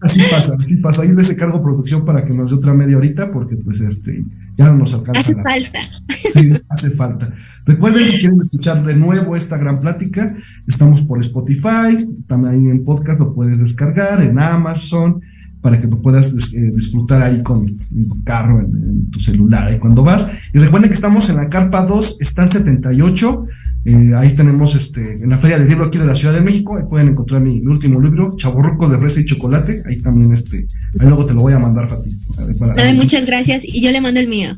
así 0.00 0.20
pasa, 0.30 0.52
así 0.58 0.76
pasa. 0.76 1.02
Ahí 1.02 1.12
les 1.14 1.34
cargo 1.34 1.60
producción 1.60 2.04
para 2.04 2.24
que 2.24 2.32
nos 2.32 2.50
dé 2.50 2.56
otra 2.56 2.74
media 2.74 2.96
horita 2.96 3.30
porque 3.30 3.56
pues 3.56 3.80
este, 3.80 4.24
ya 4.56 4.66
no 4.66 4.76
nos 4.76 4.94
alcanza. 4.94 5.20
Hace 5.20 5.34
falta. 5.34 5.78
Sí, 6.08 6.50
hace 6.68 6.90
falta. 6.90 7.32
Recuerden 7.66 8.08
si 8.08 8.18
quieren 8.18 8.40
escuchar 8.40 8.84
de 8.84 8.94
nuevo 8.94 9.34
esta 9.34 9.56
gran 9.56 9.80
plática, 9.80 10.34
estamos 10.68 11.02
por 11.02 11.18
Spotify, 11.20 11.96
también 12.28 12.68
en 12.68 12.84
podcast 12.84 13.18
lo 13.18 13.34
puedes 13.34 13.60
descargar, 13.60 14.22
en 14.22 14.38
Amazon 14.38 15.20
para 15.64 15.80
que 15.80 15.88
puedas 15.88 16.34
eh, 16.52 16.72
disfrutar 16.74 17.22
ahí 17.22 17.42
con 17.42 17.64
tu 17.66 18.22
carro, 18.22 18.60
en, 18.60 19.10
tu 19.10 19.18
celular, 19.18 19.66
ahí 19.66 19.78
cuando 19.78 20.02
vas. 20.02 20.26
Y 20.52 20.58
recuerden 20.58 20.90
que 20.90 20.94
estamos 20.94 21.30
en 21.30 21.36
la 21.36 21.48
Carpa 21.48 21.86
2, 21.86 22.18
están 22.20 22.50
78. 22.50 23.44
Eh, 23.86 24.10
ahí 24.14 24.34
tenemos 24.34 24.74
este, 24.74 25.22
en 25.22 25.30
la 25.30 25.38
Feria 25.38 25.58
del 25.58 25.66
Libro 25.66 25.86
aquí 25.86 25.96
de 25.96 26.04
la 26.04 26.14
Ciudad 26.14 26.34
de 26.34 26.42
México. 26.42 26.76
Ahí 26.76 26.84
pueden 26.86 27.08
encontrar 27.08 27.40
mi, 27.40 27.60
último 27.60 27.98
libro, 27.98 28.36
Chaborrucos 28.36 28.90
de 28.90 28.98
Fresa 28.98 29.20
y 29.20 29.24
Chocolate. 29.24 29.82
Ahí 29.88 29.96
también, 30.02 30.34
este, 30.34 30.66
ahí 31.00 31.08
luego 31.08 31.24
te 31.24 31.32
lo 31.32 31.40
voy 31.40 31.54
a 31.54 31.58
mandar, 31.58 31.88
Fati. 31.88 32.10
muchas 32.96 33.24
gracias. 33.24 33.64
Y 33.64 33.80
yo 33.80 33.90
le 33.90 34.02
mando 34.02 34.20
el 34.20 34.28
mío. 34.28 34.50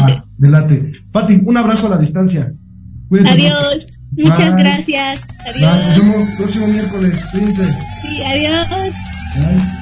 Ah, 0.00 0.24
delate. 0.38 0.92
Fati, 1.10 1.40
un 1.42 1.56
abrazo 1.56 1.88
a 1.88 1.90
la 1.90 1.98
distancia. 1.98 2.54
adiós. 3.10 3.98
Muchas 4.12 4.54
gracias. 4.54 5.26
Adiós. 5.44 5.74
Nos 5.74 5.98
vemos 5.98 6.28
próximo 6.36 6.68
miércoles. 6.68 7.20
Sí, 7.32 8.22
adiós. 8.22 8.68
miércoles 9.40 9.81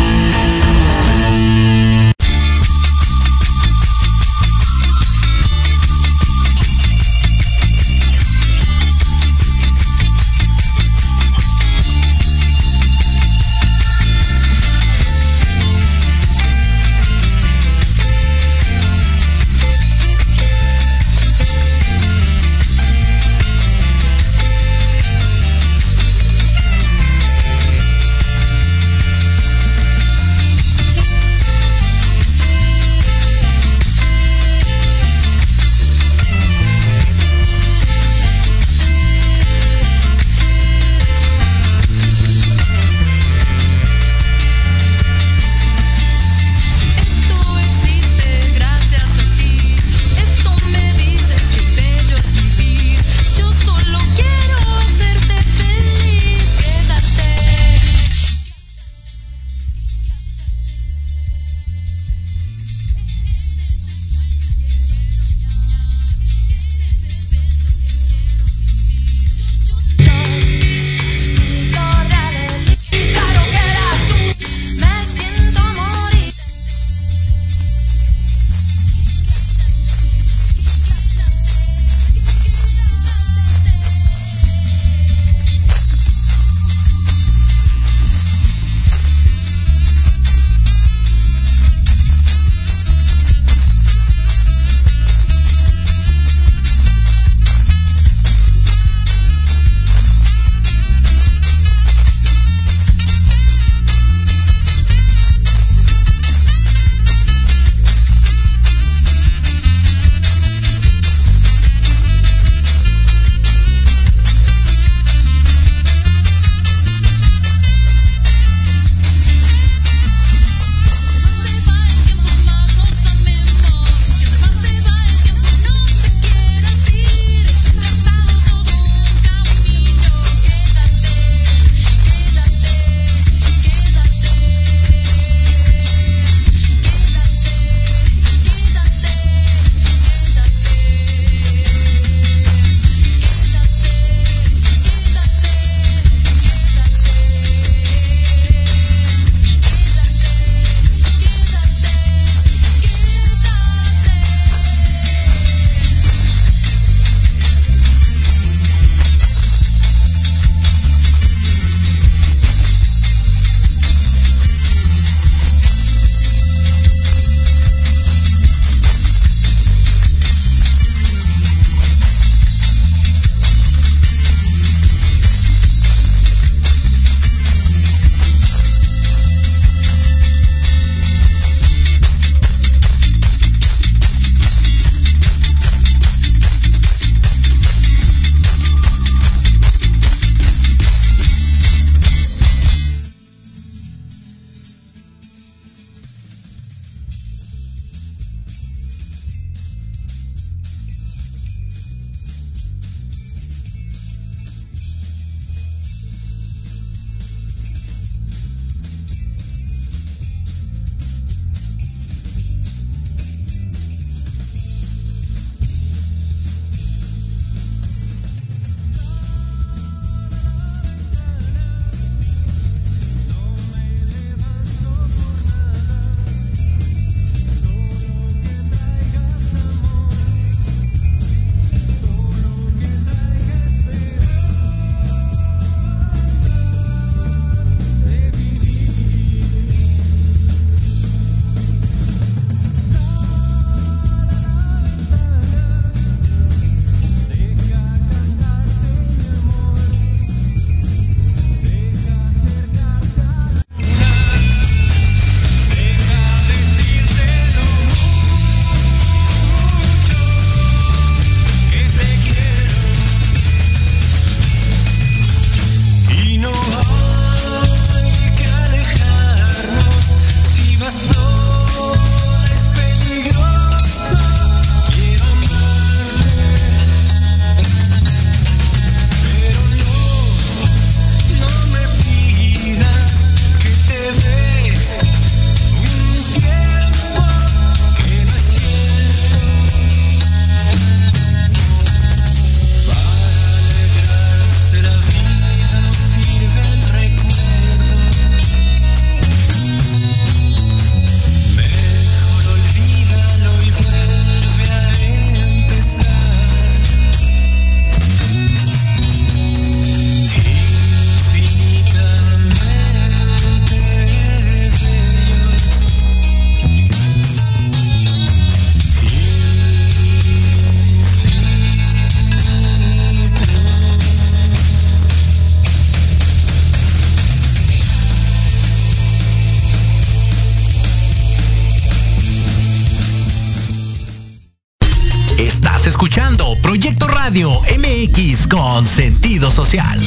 Sentido 338.91 339.49
social. 339.49 339.99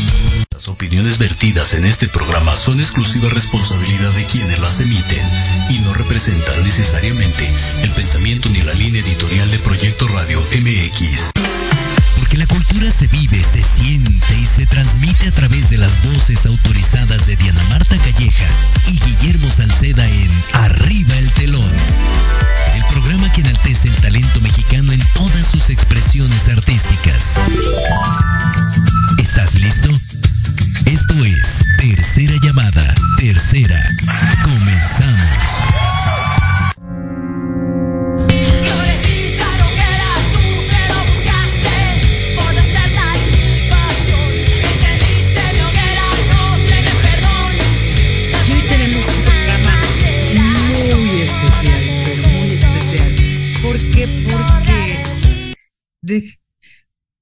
Las 0.52 0.68
opiniones 0.68 1.16
vertidas 1.16 1.72
en 1.72 1.86
este 1.86 2.06
programa 2.06 2.54
son 2.54 2.78
exclusiva 2.78 3.30
responsabilidad 3.30 4.10
de 4.12 4.24
quienes 4.26 4.58
las 4.60 4.78
emiten 4.78 5.26
y 5.70 5.78
no 5.78 5.94
representan 5.94 6.62
necesariamente 6.62 7.50
el 7.82 7.90
pensamiento 7.90 8.50
ni 8.50 8.60
la 8.60 8.74
línea 8.74 9.00
editorial 9.00 9.50
de 9.50 9.58
Proyecto 9.60 10.06
Radio 10.08 10.38
MX. 10.40 11.30
Porque 12.18 12.36
la 12.36 12.46
cultura 12.46 12.90
se 12.90 13.06
vive, 13.06 13.42
se 13.42 13.62
siente 13.62 14.38
y 14.38 14.44
se 14.44 14.66
transmite 14.66 15.28
a 15.28 15.32
través 15.32 15.70
de 15.70 15.78
las 15.78 16.04
voces 16.04 16.44
autorizadas 16.44 17.26
de 17.26 17.36
Diana 17.36 17.62
Marta 17.70 17.96
Calleja 17.96 18.46
y 18.88 18.98
Guillermo 18.98 19.48
Salceda 19.48 20.06
en 20.06 20.30
Arriba 20.52 21.16
el 21.16 21.30
Telón. 21.32 21.72
Programa 22.94 23.28
que 23.32 23.40
enaltece 23.40 23.88
el 23.88 23.94
talento 23.96 24.40
mexicano 24.40 24.92
en 24.92 25.00
todas 25.14 25.48
sus 25.48 25.68
expresiones 25.68 26.48
artísticas. 26.48 27.40
¿Estás 29.18 29.56
listo? 29.56 29.88
Esto 30.86 31.24
es 31.24 31.64
Tercera 31.76 32.34
Llamada. 32.40 32.94
Tercera. 33.18 33.82
Comenzamos. 34.44 35.53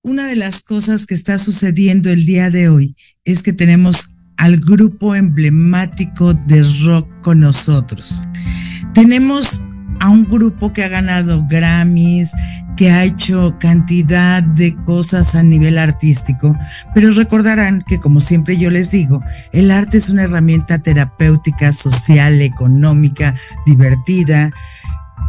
Una 0.02 0.26
de 0.26 0.36
las 0.36 0.60
cosas 0.60 1.06
que 1.06 1.14
está 1.14 1.38
sucediendo 1.38 2.10
el 2.10 2.26
día 2.26 2.50
de 2.50 2.68
hoy 2.68 2.96
es 3.24 3.42
que 3.42 3.52
tenemos 3.52 4.16
al 4.36 4.56
grupo 4.56 5.14
emblemático 5.14 6.34
de 6.34 6.64
rock 6.84 7.08
con 7.22 7.40
nosotros. 7.40 8.22
Tenemos 8.94 9.60
a 10.00 10.10
un 10.10 10.24
grupo 10.24 10.72
que 10.72 10.82
ha 10.82 10.88
ganado 10.88 11.46
Grammys, 11.48 12.32
que 12.76 12.90
ha 12.90 13.04
hecho 13.04 13.56
cantidad 13.60 14.42
de 14.42 14.74
cosas 14.84 15.36
a 15.36 15.44
nivel 15.44 15.78
artístico, 15.78 16.56
pero 16.92 17.12
recordarán 17.12 17.82
que 17.86 18.00
como 18.00 18.20
siempre 18.20 18.56
yo 18.56 18.70
les 18.70 18.90
digo, 18.90 19.22
el 19.52 19.70
arte 19.70 19.98
es 19.98 20.08
una 20.08 20.24
herramienta 20.24 20.80
terapéutica, 20.80 21.72
social, 21.72 22.40
económica, 22.40 23.36
divertida, 23.64 24.50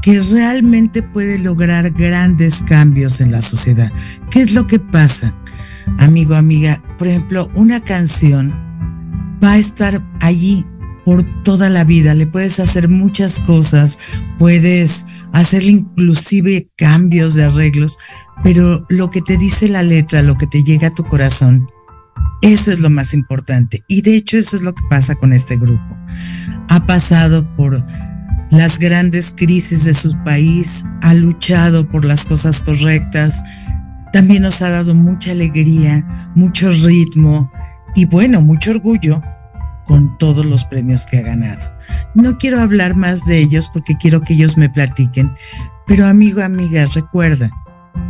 que 0.03 0.19
realmente 0.19 1.01
puede 1.01 1.39
lograr 1.39 1.89
grandes 1.91 2.61
cambios 2.61 3.21
en 3.21 3.31
la 3.31 3.41
sociedad. 3.41 3.89
¿Qué 4.29 4.41
es 4.41 4.53
lo 4.53 4.67
que 4.67 4.77
pasa? 4.77 5.33
Amigo, 5.97 6.35
amiga, 6.35 6.83
por 6.97 7.07
ejemplo, 7.07 7.49
una 7.55 7.81
canción 7.81 8.53
va 9.41 9.53
a 9.53 9.57
estar 9.57 10.05
allí 10.19 10.65
por 11.05 11.23
toda 11.43 11.69
la 11.69 11.85
vida, 11.85 12.13
le 12.15 12.27
puedes 12.27 12.59
hacer 12.59 12.89
muchas 12.89 13.39
cosas, 13.39 13.97
puedes 14.37 15.05
hacerle 15.31 15.71
inclusive 15.71 16.69
cambios 16.77 17.33
de 17.35 17.45
arreglos, 17.45 17.97
pero 18.43 18.85
lo 18.89 19.09
que 19.09 19.21
te 19.21 19.37
dice 19.37 19.69
la 19.69 19.83
letra, 19.83 20.21
lo 20.21 20.35
que 20.35 20.47
te 20.47 20.63
llega 20.63 20.87
a 20.87 20.95
tu 20.95 21.05
corazón, 21.05 21.67
eso 22.41 22.73
es 22.73 22.79
lo 22.79 22.89
más 22.89 23.13
importante. 23.13 23.83
Y 23.87 24.01
de 24.01 24.17
hecho 24.17 24.37
eso 24.37 24.57
es 24.57 24.63
lo 24.63 24.75
que 24.75 24.83
pasa 24.89 25.15
con 25.15 25.31
este 25.31 25.55
grupo. 25.55 25.95
Ha 26.67 26.85
pasado 26.85 27.47
por 27.55 27.85
las 28.53 28.77
grandes 28.77 29.33
crisis 29.35 29.85
de 29.85 29.93
su 29.93 30.15
país, 30.23 30.85
ha 31.01 31.13
luchado 31.15 31.89
por 31.89 32.05
las 32.05 32.23
cosas 32.23 32.61
correctas, 32.61 33.43
también 34.11 34.43
nos 34.43 34.61
ha 34.61 34.69
dado 34.69 34.93
mucha 34.93 35.31
alegría, 35.31 36.31
mucho 36.35 36.69
ritmo 36.71 37.51
y 37.95 38.05
bueno, 38.05 38.41
mucho 38.41 38.71
orgullo 38.71 39.21
con 39.85 40.17
todos 40.19 40.45
los 40.45 40.65
premios 40.65 41.05
que 41.07 41.17
ha 41.17 41.23
ganado. 41.23 41.73
No 42.13 42.37
quiero 42.37 42.61
hablar 42.61 42.95
más 42.95 43.25
de 43.25 43.39
ellos 43.39 43.69
porque 43.73 43.95
quiero 43.99 44.21
que 44.21 44.33
ellos 44.33 44.55
me 44.55 44.69
platiquen, 44.69 45.33
pero 45.87 46.05
amigo, 46.05 46.41
amiga, 46.43 46.85
recuerda, 46.93 47.49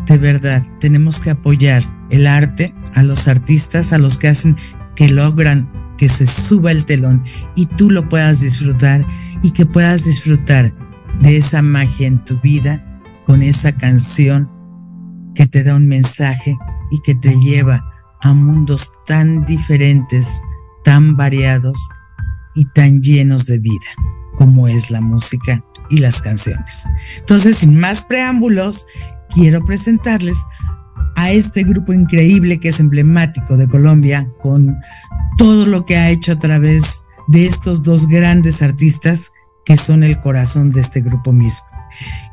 de 0.07 0.17
verdad, 0.17 0.61
tenemos 0.81 1.21
que 1.21 1.29
apoyar 1.29 1.81
el 2.09 2.27
arte, 2.27 2.75
a 2.95 3.03
los 3.03 3.29
artistas, 3.29 3.93
a 3.93 3.97
los 3.97 4.17
que 4.17 4.27
hacen 4.27 4.57
que 4.95 5.07
logran 5.07 5.71
que 5.97 6.09
se 6.09 6.27
suba 6.27 6.71
el 6.71 6.85
telón 6.85 7.23
y 7.55 7.65
tú 7.65 7.89
lo 7.89 8.09
puedas 8.09 8.41
disfrutar 8.41 9.05
y 9.43 9.51
que 9.51 9.65
puedas 9.65 10.05
disfrutar 10.05 10.73
de 11.21 11.37
esa 11.37 11.61
magia 11.61 12.07
en 12.07 12.17
tu 12.23 12.39
vida 12.41 12.83
con 13.25 13.43
esa 13.43 13.71
canción 13.73 14.49
que 15.35 15.45
te 15.45 15.63
da 15.63 15.75
un 15.75 15.87
mensaje 15.87 16.55
y 16.91 16.99
que 17.01 17.13
te 17.15 17.35
lleva 17.39 17.85
a 18.21 18.33
mundos 18.33 18.91
tan 19.05 19.45
diferentes, 19.45 20.41
tan 20.83 21.15
variados 21.15 21.77
y 22.55 22.65
tan 22.73 23.01
llenos 23.01 23.45
de 23.45 23.59
vida 23.59 23.85
como 24.37 24.67
es 24.67 24.89
la 24.89 25.01
música 25.01 25.63
y 25.89 25.97
las 25.99 26.21
canciones. 26.21 26.85
Entonces, 27.19 27.57
sin 27.57 27.79
más 27.79 28.03
preámbulos, 28.03 28.85
quiero 29.29 29.63
presentarles 29.65 30.37
a 31.15 31.31
este 31.31 31.63
grupo 31.63 31.93
increíble 31.93 32.59
que 32.59 32.69
es 32.69 32.79
emblemático 32.79 33.57
de 33.57 33.67
Colombia 33.67 34.27
con 34.41 34.75
todo 35.37 35.65
lo 35.65 35.85
que 35.85 35.97
ha 35.97 36.09
hecho 36.09 36.33
a 36.33 36.39
través 36.39 37.02
de 37.27 37.45
estos 37.45 37.83
dos 37.83 38.07
grandes 38.07 38.61
artistas 38.61 39.31
que 39.65 39.77
son 39.77 40.03
el 40.03 40.19
corazón 40.19 40.71
de 40.71 40.81
este 40.81 41.01
grupo 41.01 41.31
mismo 41.31 41.65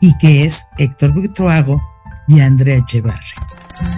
y 0.01 0.17
que 0.19 0.45
es 0.45 0.67
Héctor 0.79 1.13
Buitroago 1.13 1.83
y 2.29 2.41
Andrea 2.41 2.77
Echevarri. 2.77 3.27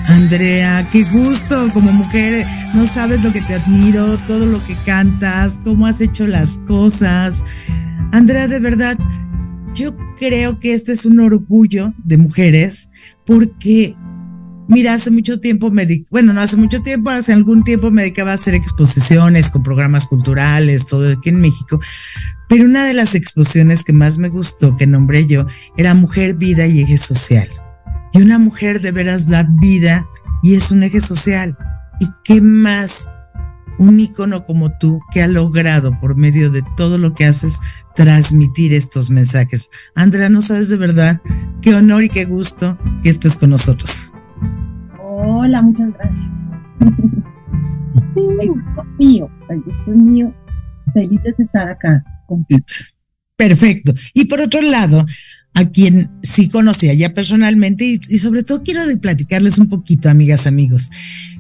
Andrea, 0.09 0.87
qué 0.93 1.05
gusto 1.05 1.69
como 1.73 1.93
mujer, 1.93 2.47
no 2.75 2.87
sabes 2.87 3.23
lo 3.25 3.33
que 3.33 3.41
te 3.43 3.55
admiro, 3.55 4.17
todo 4.27 4.47
lo 4.47 4.63
que 4.65 4.75
cantas, 4.87 5.61
cómo 5.65 5.87
has 5.87 6.01
hecho 6.01 6.27
las 6.27 6.59
cosas. 6.59 7.45
Andrea, 8.13 8.47
de 8.47 8.61
verdad, 8.61 8.97
yo 9.75 9.97
creo 10.19 10.59
que 10.61 10.75
este 10.75 10.93
es 10.93 11.05
un 11.05 11.21
orgullo 11.21 11.93
de 12.05 12.17
mujeres 12.17 12.91
porque 13.27 13.97
Mira, 14.69 14.95
hace 14.95 15.11
mucho 15.11 15.41
tiempo 15.41 15.71
me 15.71 15.87
bueno, 16.11 16.33
no 16.33 16.41
hace 16.41 16.57
mucho 16.57 16.81
tiempo, 16.81 17.11
hace 17.11 17.33
algún 17.33 17.63
tiempo 17.65 17.91
me 17.91 18.03
dedicaba 18.03 18.31
a 18.31 18.35
hacer 18.35 18.55
exposiciones 18.55 19.51
con 19.51 19.63
programas 19.63 20.07
culturales, 20.07 20.87
todo 20.87 21.11
aquí 21.11 21.29
en 21.29 21.41
México. 21.41 21.81
Pero 22.49 22.65
una 22.65 22.85
de 22.85 22.95
las 22.95 23.15
exposiciones 23.15 23.85
que 23.85 23.93
más 23.93 24.19
me 24.19 24.29
gustó, 24.29 24.77
que 24.77 24.87
nombré 24.87 25.27
yo, 25.27 25.47
era 25.77 25.95
Mujer, 25.95 26.35
Vida 26.35 26.67
y 26.67 26.81
Eje 26.83 26.99
Social. 26.99 27.49
Y 28.13 28.21
una 28.21 28.39
mujer 28.39 28.81
de 28.81 28.93
veras 28.93 29.29
da 29.29 29.49
vida 29.61 30.07
y 30.43 30.55
es 30.55 30.71
un 30.71 30.83
eje 30.83 31.01
social. 31.01 31.57
¿Y 31.99 32.09
qué 32.25 32.43
más 32.43 33.11
un 33.79 33.99
ícono 33.99 34.45
como 34.45 34.77
tú 34.77 35.01
que 35.13 35.23
ha 35.23 35.29
logrado 35.29 35.99
por 35.99 36.17
medio 36.17 36.51
de 36.51 36.63
todo 36.77 36.99
lo 36.99 37.15
que 37.15 37.25
haces 37.25 37.59
transmitir 37.95 38.75
estos 38.75 39.09
mensajes? 39.09 39.71
Andrea, 39.95 40.29
no 40.29 40.43
sabes 40.43 40.69
de 40.69 40.77
verdad 40.77 41.23
qué 41.63 41.75
honor 41.75 42.05
y 42.05 42.11
qué 42.11 42.27
gusto 42.27 42.77
que 43.03 43.09
estés 43.09 43.37
con 43.37 43.51
nosotros. 43.51 44.12
Hola, 45.25 45.63
muchas 45.63 45.93
gracias. 45.95 46.35
el 48.17 48.49
gusto 48.49 48.85
mío, 48.99 49.31
el 49.49 49.63
gusto 49.63 49.91
mío. 49.93 50.35
Feliz 50.93 51.23
de 51.23 51.35
estar 51.39 51.69
acá 51.69 52.05
contigo. 52.27 52.65
Perfecto. 53.37 53.95
Y 54.15 54.25
por 54.25 54.41
otro 54.41 54.61
lado, 54.63 55.05
a 55.55 55.65
quien 55.67 56.11
sí 56.23 56.49
conocía 56.49 56.93
ya 56.95 57.15
personalmente 57.15 57.85
y, 57.85 58.01
y, 58.09 58.19
sobre 58.19 58.43
todo 58.43 58.63
quiero 58.63 58.83
platicarles 59.01 59.59
un 59.59 59.69
poquito, 59.69 60.11
amigas, 60.11 60.47
amigos. 60.47 60.91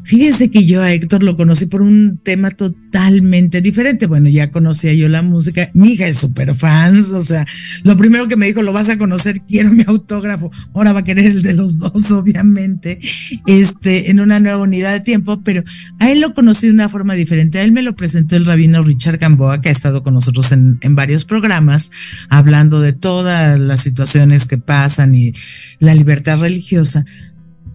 Fíjense 0.04 0.50
que 0.50 0.66
yo 0.66 0.82
a 0.82 0.92
Héctor 0.92 1.22
lo 1.22 1.36
conocí 1.36 1.66
por 1.66 1.80
un 1.80 2.18
tema 2.22 2.50
totalmente 2.50 3.60
diferente. 3.60 4.06
Bueno, 4.06 4.28
ya 4.28 4.50
conocía 4.50 4.92
yo 4.94 5.08
la 5.08 5.22
música. 5.22 5.70
Mi 5.74 5.92
hija 5.92 6.06
es 6.06 6.18
súper 6.18 6.54
fans. 6.54 7.12
O 7.12 7.22
sea, 7.22 7.46
lo 7.84 7.96
primero 7.96 8.26
que 8.26 8.36
me 8.36 8.46
dijo, 8.46 8.62
lo 8.62 8.72
vas 8.72 8.88
a 8.88 8.98
conocer, 8.98 9.40
quiero 9.46 9.72
mi 9.72 9.84
autógrafo. 9.86 10.50
Ahora 10.74 10.92
va 10.92 11.00
a 11.00 11.04
querer 11.04 11.26
el 11.26 11.42
de 11.42 11.54
los 11.54 11.78
dos, 11.78 12.10
obviamente, 12.10 12.98
este, 13.46 14.10
en 14.10 14.18
una 14.18 14.40
nueva 14.40 14.62
unidad 14.62 14.92
de 14.92 15.00
tiempo. 15.00 15.42
Pero 15.44 15.62
a 16.00 16.10
él 16.10 16.20
lo 16.20 16.34
conocí 16.34 16.66
de 16.66 16.72
una 16.72 16.88
forma 16.88 17.14
diferente. 17.14 17.60
A 17.60 17.62
él 17.62 17.72
me 17.72 17.82
lo 17.82 17.94
presentó 17.94 18.34
el 18.34 18.44
rabino 18.44 18.82
Richard 18.82 19.18
Gamboa, 19.18 19.60
que 19.60 19.68
ha 19.68 19.72
estado 19.72 20.02
con 20.02 20.14
nosotros 20.14 20.50
en, 20.50 20.78
en 20.80 20.96
varios 20.96 21.24
programas, 21.24 21.92
hablando 22.28 22.80
de 22.80 22.92
todas 22.92 23.58
las 23.58 23.80
situaciones 23.80 24.46
que 24.46 24.58
pasan 24.58 25.14
y 25.14 25.32
la 25.78 25.94
libertad 25.94 26.40
religiosa. 26.40 27.04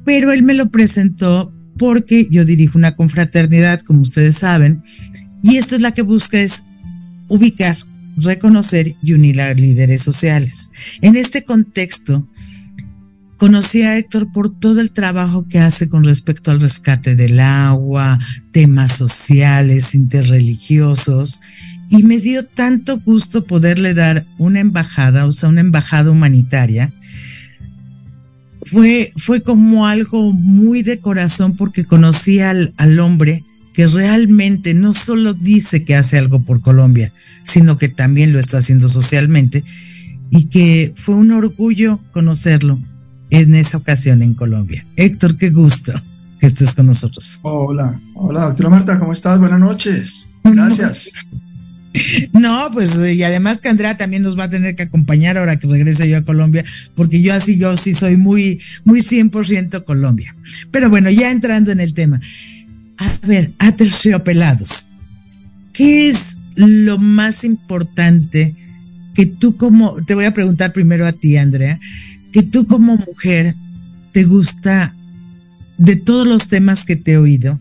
Pero 0.03 0.31
él 0.31 0.43
me 0.43 0.53
lo 0.53 0.69
presentó 0.69 1.53
porque 1.77 2.27
yo 2.29 2.45
dirijo 2.45 2.77
una 2.77 2.95
confraternidad, 2.95 3.81
como 3.81 4.01
ustedes 4.01 4.37
saben, 4.37 4.83
y 5.43 5.57
esto 5.57 5.75
es 5.75 5.81
la 5.81 5.91
que 5.91 6.01
busca 6.01 6.39
es 6.39 6.63
ubicar, 7.27 7.77
reconocer 8.17 8.93
y 9.01 9.13
unir 9.13 9.41
a 9.41 9.53
líderes 9.53 10.01
sociales. 10.01 10.71
En 11.01 11.15
este 11.15 11.43
contexto, 11.43 12.27
conocí 13.37 13.83
a 13.83 13.97
Héctor 13.97 14.31
por 14.31 14.59
todo 14.59 14.81
el 14.81 14.91
trabajo 14.91 15.47
que 15.47 15.59
hace 15.59 15.87
con 15.87 16.03
respecto 16.03 16.51
al 16.51 16.59
rescate 16.59 17.15
del 17.15 17.39
agua, 17.39 18.19
temas 18.51 18.93
sociales, 18.93 19.93
interreligiosos, 19.93 21.39
y 21.89 22.03
me 22.03 22.17
dio 22.17 22.43
tanto 22.43 22.99
gusto 22.99 23.45
poderle 23.45 23.93
dar 23.93 24.25
una 24.37 24.59
embajada, 24.59 25.25
o 25.25 25.31
sea, 25.31 25.49
una 25.49 25.61
embajada 25.61 26.11
humanitaria, 26.11 26.91
fue, 28.69 29.11
fue 29.17 29.41
como 29.41 29.87
algo 29.87 30.31
muy 30.33 30.83
de 30.83 30.99
corazón 30.99 31.55
porque 31.55 31.85
conocí 31.85 32.39
al, 32.39 32.73
al 32.77 32.99
hombre 32.99 33.43
que 33.73 33.87
realmente 33.87 34.73
no 34.73 34.93
solo 34.93 35.33
dice 35.33 35.85
que 35.85 35.95
hace 35.95 36.17
algo 36.17 36.43
por 36.43 36.61
Colombia, 36.61 37.11
sino 37.43 37.77
que 37.77 37.89
también 37.89 38.33
lo 38.33 38.39
está 38.39 38.57
haciendo 38.57 38.89
socialmente 38.89 39.63
y 40.31 40.45
que 40.45 40.93
fue 40.95 41.15
un 41.15 41.31
orgullo 41.31 41.99
conocerlo 42.11 42.79
en 43.29 43.55
esa 43.55 43.77
ocasión 43.77 44.21
en 44.23 44.33
Colombia. 44.33 44.85
Héctor, 44.95 45.37
qué 45.37 45.49
gusto 45.49 45.93
que 46.39 46.47
estés 46.47 46.73
con 46.75 46.87
nosotros. 46.87 47.39
Hola, 47.43 47.99
hola, 48.15 48.45
doctora 48.45 48.69
Marta, 48.69 48.99
¿cómo 48.99 49.13
estás? 49.13 49.39
Buenas 49.39 49.59
noches. 49.59 50.29
Gracias. 50.43 51.11
No, 52.33 52.69
pues 52.73 52.99
y 52.99 53.23
además 53.23 53.61
que 53.61 53.69
Andrea 53.69 53.97
también 53.97 54.23
nos 54.23 54.37
va 54.37 54.45
a 54.45 54.49
tener 54.49 54.75
que 54.75 54.83
acompañar 54.83 55.37
ahora 55.37 55.57
que 55.57 55.67
regrese 55.67 56.09
yo 56.09 56.17
a 56.17 56.23
Colombia, 56.23 56.63
porque 56.95 57.21
yo 57.21 57.33
así, 57.33 57.57
yo 57.57 57.75
sí 57.77 57.93
soy 57.93 58.17
muy, 58.17 58.59
muy 58.83 59.01
100% 59.01 59.83
Colombia. 59.83 60.35
Pero 60.71 60.89
bueno, 60.89 61.09
ya 61.09 61.31
entrando 61.31 61.71
en 61.71 61.79
el 61.79 61.93
tema. 61.93 62.19
A 62.97 63.27
ver, 63.27 63.51
aterciopelados. 63.59 64.89
¿Qué 65.73 66.07
es 66.07 66.37
lo 66.55 66.97
más 66.97 67.43
importante 67.43 68.55
que 69.13 69.25
tú 69.25 69.55
como, 69.57 70.03
te 70.05 70.15
voy 70.15 70.25
a 70.25 70.33
preguntar 70.33 70.73
primero 70.73 71.05
a 71.05 71.11
ti, 71.11 71.37
Andrea, 71.37 71.79
que 72.31 72.43
tú 72.43 72.67
como 72.67 72.97
mujer 72.97 73.55
te 74.11 74.23
gusta, 74.23 74.93
de 75.77 75.95
todos 75.95 76.27
los 76.27 76.47
temas 76.47 76.85
que 76.85 76.95
te 76.95 77.13
he 77.13 77.17
oído, 77.17 77.59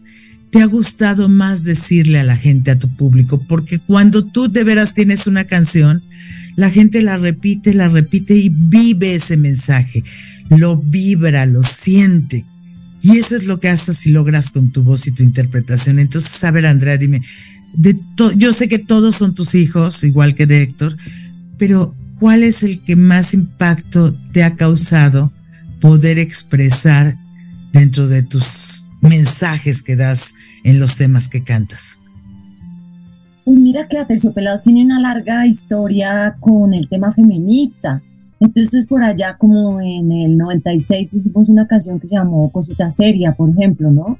te 0.50 0.60
ha 0.60 0.66
gustado 0.66 1.28
más 1.28 1.64
decirle 1.64 2.18
a 2.18 2.24
la 2.24 2.36
gente, 2.36 2.70
a 2.70 2.78
tu 2.78 2.88
público? 2.88 3.42
Porque 3.48 3.78
cuando 3.78 4.24
tú 4.24 4.48
de 4.50 4.64
veras 4.64 4.94
tienes 4.94 5.26
una 5.26 5.44
canción, 5.44 6.02
la 6.56 6.70
gente 6.70 7.02
la 7.02 7.18
repite, 7.18 7.74
la 7.74 7.88
repite 7.88 8.34
y 8.34 8.48
vive 8.48 9.14
ese 9.14 9.36
mensaje, 9.36 10.02
lo 10.50 10.78
vibra, 10.78 11.46
lo 11.46 11.62
siente. 11.62 12.44
Y 13.02 13.18
eso 13.18 13.36
es 13.36 13.44
lo 13.44 13.60
que 13.60 13.68
haces 13.68 14.06
y 14.06 14.10
logras 14.10 14.50
con 14.50 14.72
tu 14.72 14.82
voz 14.82 15.06
y 15.06 15.12
tu 15.12 15.22
interpretación. 15.22 15.98
Entonces, 15.98 16.42
a 16.42 16.50
ver, 16.50 16.66
Andrea, 16.66 16.96
dime, 16.96 17.22
de 17.74 17.96
yo 18.36 18.52
sé 18.52 18.68
que 18.68 18.78
todos 18.78 19.16
son 19.16 19.34
tus 19.34 19.54
hijos, 19.54 20.02
igual 20.02 20.34
que 20.34 20.46
de 20.46 20.62
Héctor, 20.62 20.96
pero 21.58 21.94
¿cuál 22.18 22.42
es 22.42 22.62
el 22.62 22.80
que 22.80 22.96
más 22.96 23.34
impacto 23.34 24.16
te 24.32 24.42
ha 24.42 24.56
causado 24.56 25.32
poder 25.80 26.18
expresar 26.18 27.16
dentro 27.72 28.08
de 28.08 28.22
tus 28.22 28.85
mensajes 29.06 29.82
que 29.82 29.96
das 29.96 30.34
en 30.64 30.80
los 30.80 30.96
temas 30.96 31.28
que 31.28 31.42
cantas? 31.42 31.98
Pues 33.44 33.58
mira 33.58 33.86
que 33.86 33.98
Aterciopelados 33.98 34.62
tiene 34.62 34.84
una 34.84 35.00
larga 35.00 35.46
historia 35.46 36.36
con 36.40 36.74
el 36.74 36.88
tema 36.88 37.12
feminista. 37.12 38.02
Entonces, 38.40 38.86
por 38.86 39.02
allá, 39.02 39.36
como 39.38 39.80
en 39.80 40.10
el 40.12 40.36
96, 40.36 41.14
hicimos 41.14 41.48
una 41.48 41.66
canción 41.66 42.00
que 42.00 42.08
se 42.08 42.16
llamó 42.16 42.50
Cosita 42.50 42.90
Seria, 42.90 43.32
por 43.34 43.50
ejemplo, 43.50 43.90
¿no? 43.90 44.18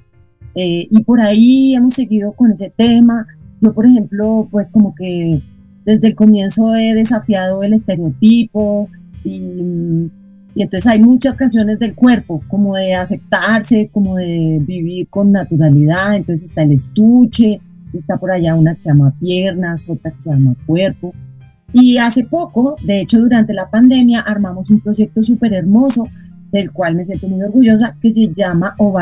Eh, 0.54 0.86
y 0.90 1.02
por 1.02 1.20
ahí 1.20 1.74
hemos 1.74 1.94
seguido 1.94 2.32
con 2.32 2.52
ese 2.52 2.72
tema. 2.74 3.26
Yo, 3.60 3.74
por 3.74 3.86
ejemplo, 3.86 4.48
pues 4.50 4.70
como 4.70 4.94
que 4.94 5.42
desde 5.84 6.08
el 6.08 6.14
comienzo 6.14 6.74
he 6.74 6.94
desafiado 6.94 7.62
el 7.62 7.74
estereotipo 7.74 8.88
y 9.22 10.10
y 10.56 10.62
entonces 10.62 10.90
hay 10.90 10.98
muchas 10.98 11.34
canciones 11.34 11.78
del 11.78 11.94
cuerpo, 11.94 12.42
como 12.48 12.76
de 12.76 12.94
aceptarse, 12.94 13.90
como 13.92 14.16
de 14.16 14.58
vivir 14.66 15.06
con 15.08 15.30
naturalidad. 15.30 16.16
Entonces 16.16 16.48
está 16.48 16.62
el 16.62 16.72
estuche, 16.72 17.60
está 17.92 18.16
por 18.16 18.30
allá 18.30 18.54
una 18.54 18.74
que 18.74 18.80
se 18.80 18.88
llama 18.88 19.14
piernas, 19.20 19.86
otra 19.90 20.12
que 20.12 20.22
se 20.22 20.30
llama 20.32 20.56
cuerpo. 20.64 21.12
Y 21.74 21.98
hace 21.98 22.24
poco, 22.24 22.74
de 22.82 23.02
hecho 23.02 23.20
durante 23.20 23.52
la 23.52 23.68
pandemia, 23.68 24.20
armamos 24.20 24.70
un 24.70 24.80
proyecto 24.80 25.22
súper 25.22 25.52
hermoso, 25.52 26.08
del 26.50 26.72
cual 26.72 26.94
me 26.94 27.04
siento 27.04 27.28
muy 27.28 27.42
orgullosa, 27.42 27.94
que 28.00 28.10
se 28.10 28.32
llama 28.32 28.74
Oval 28.78 28.94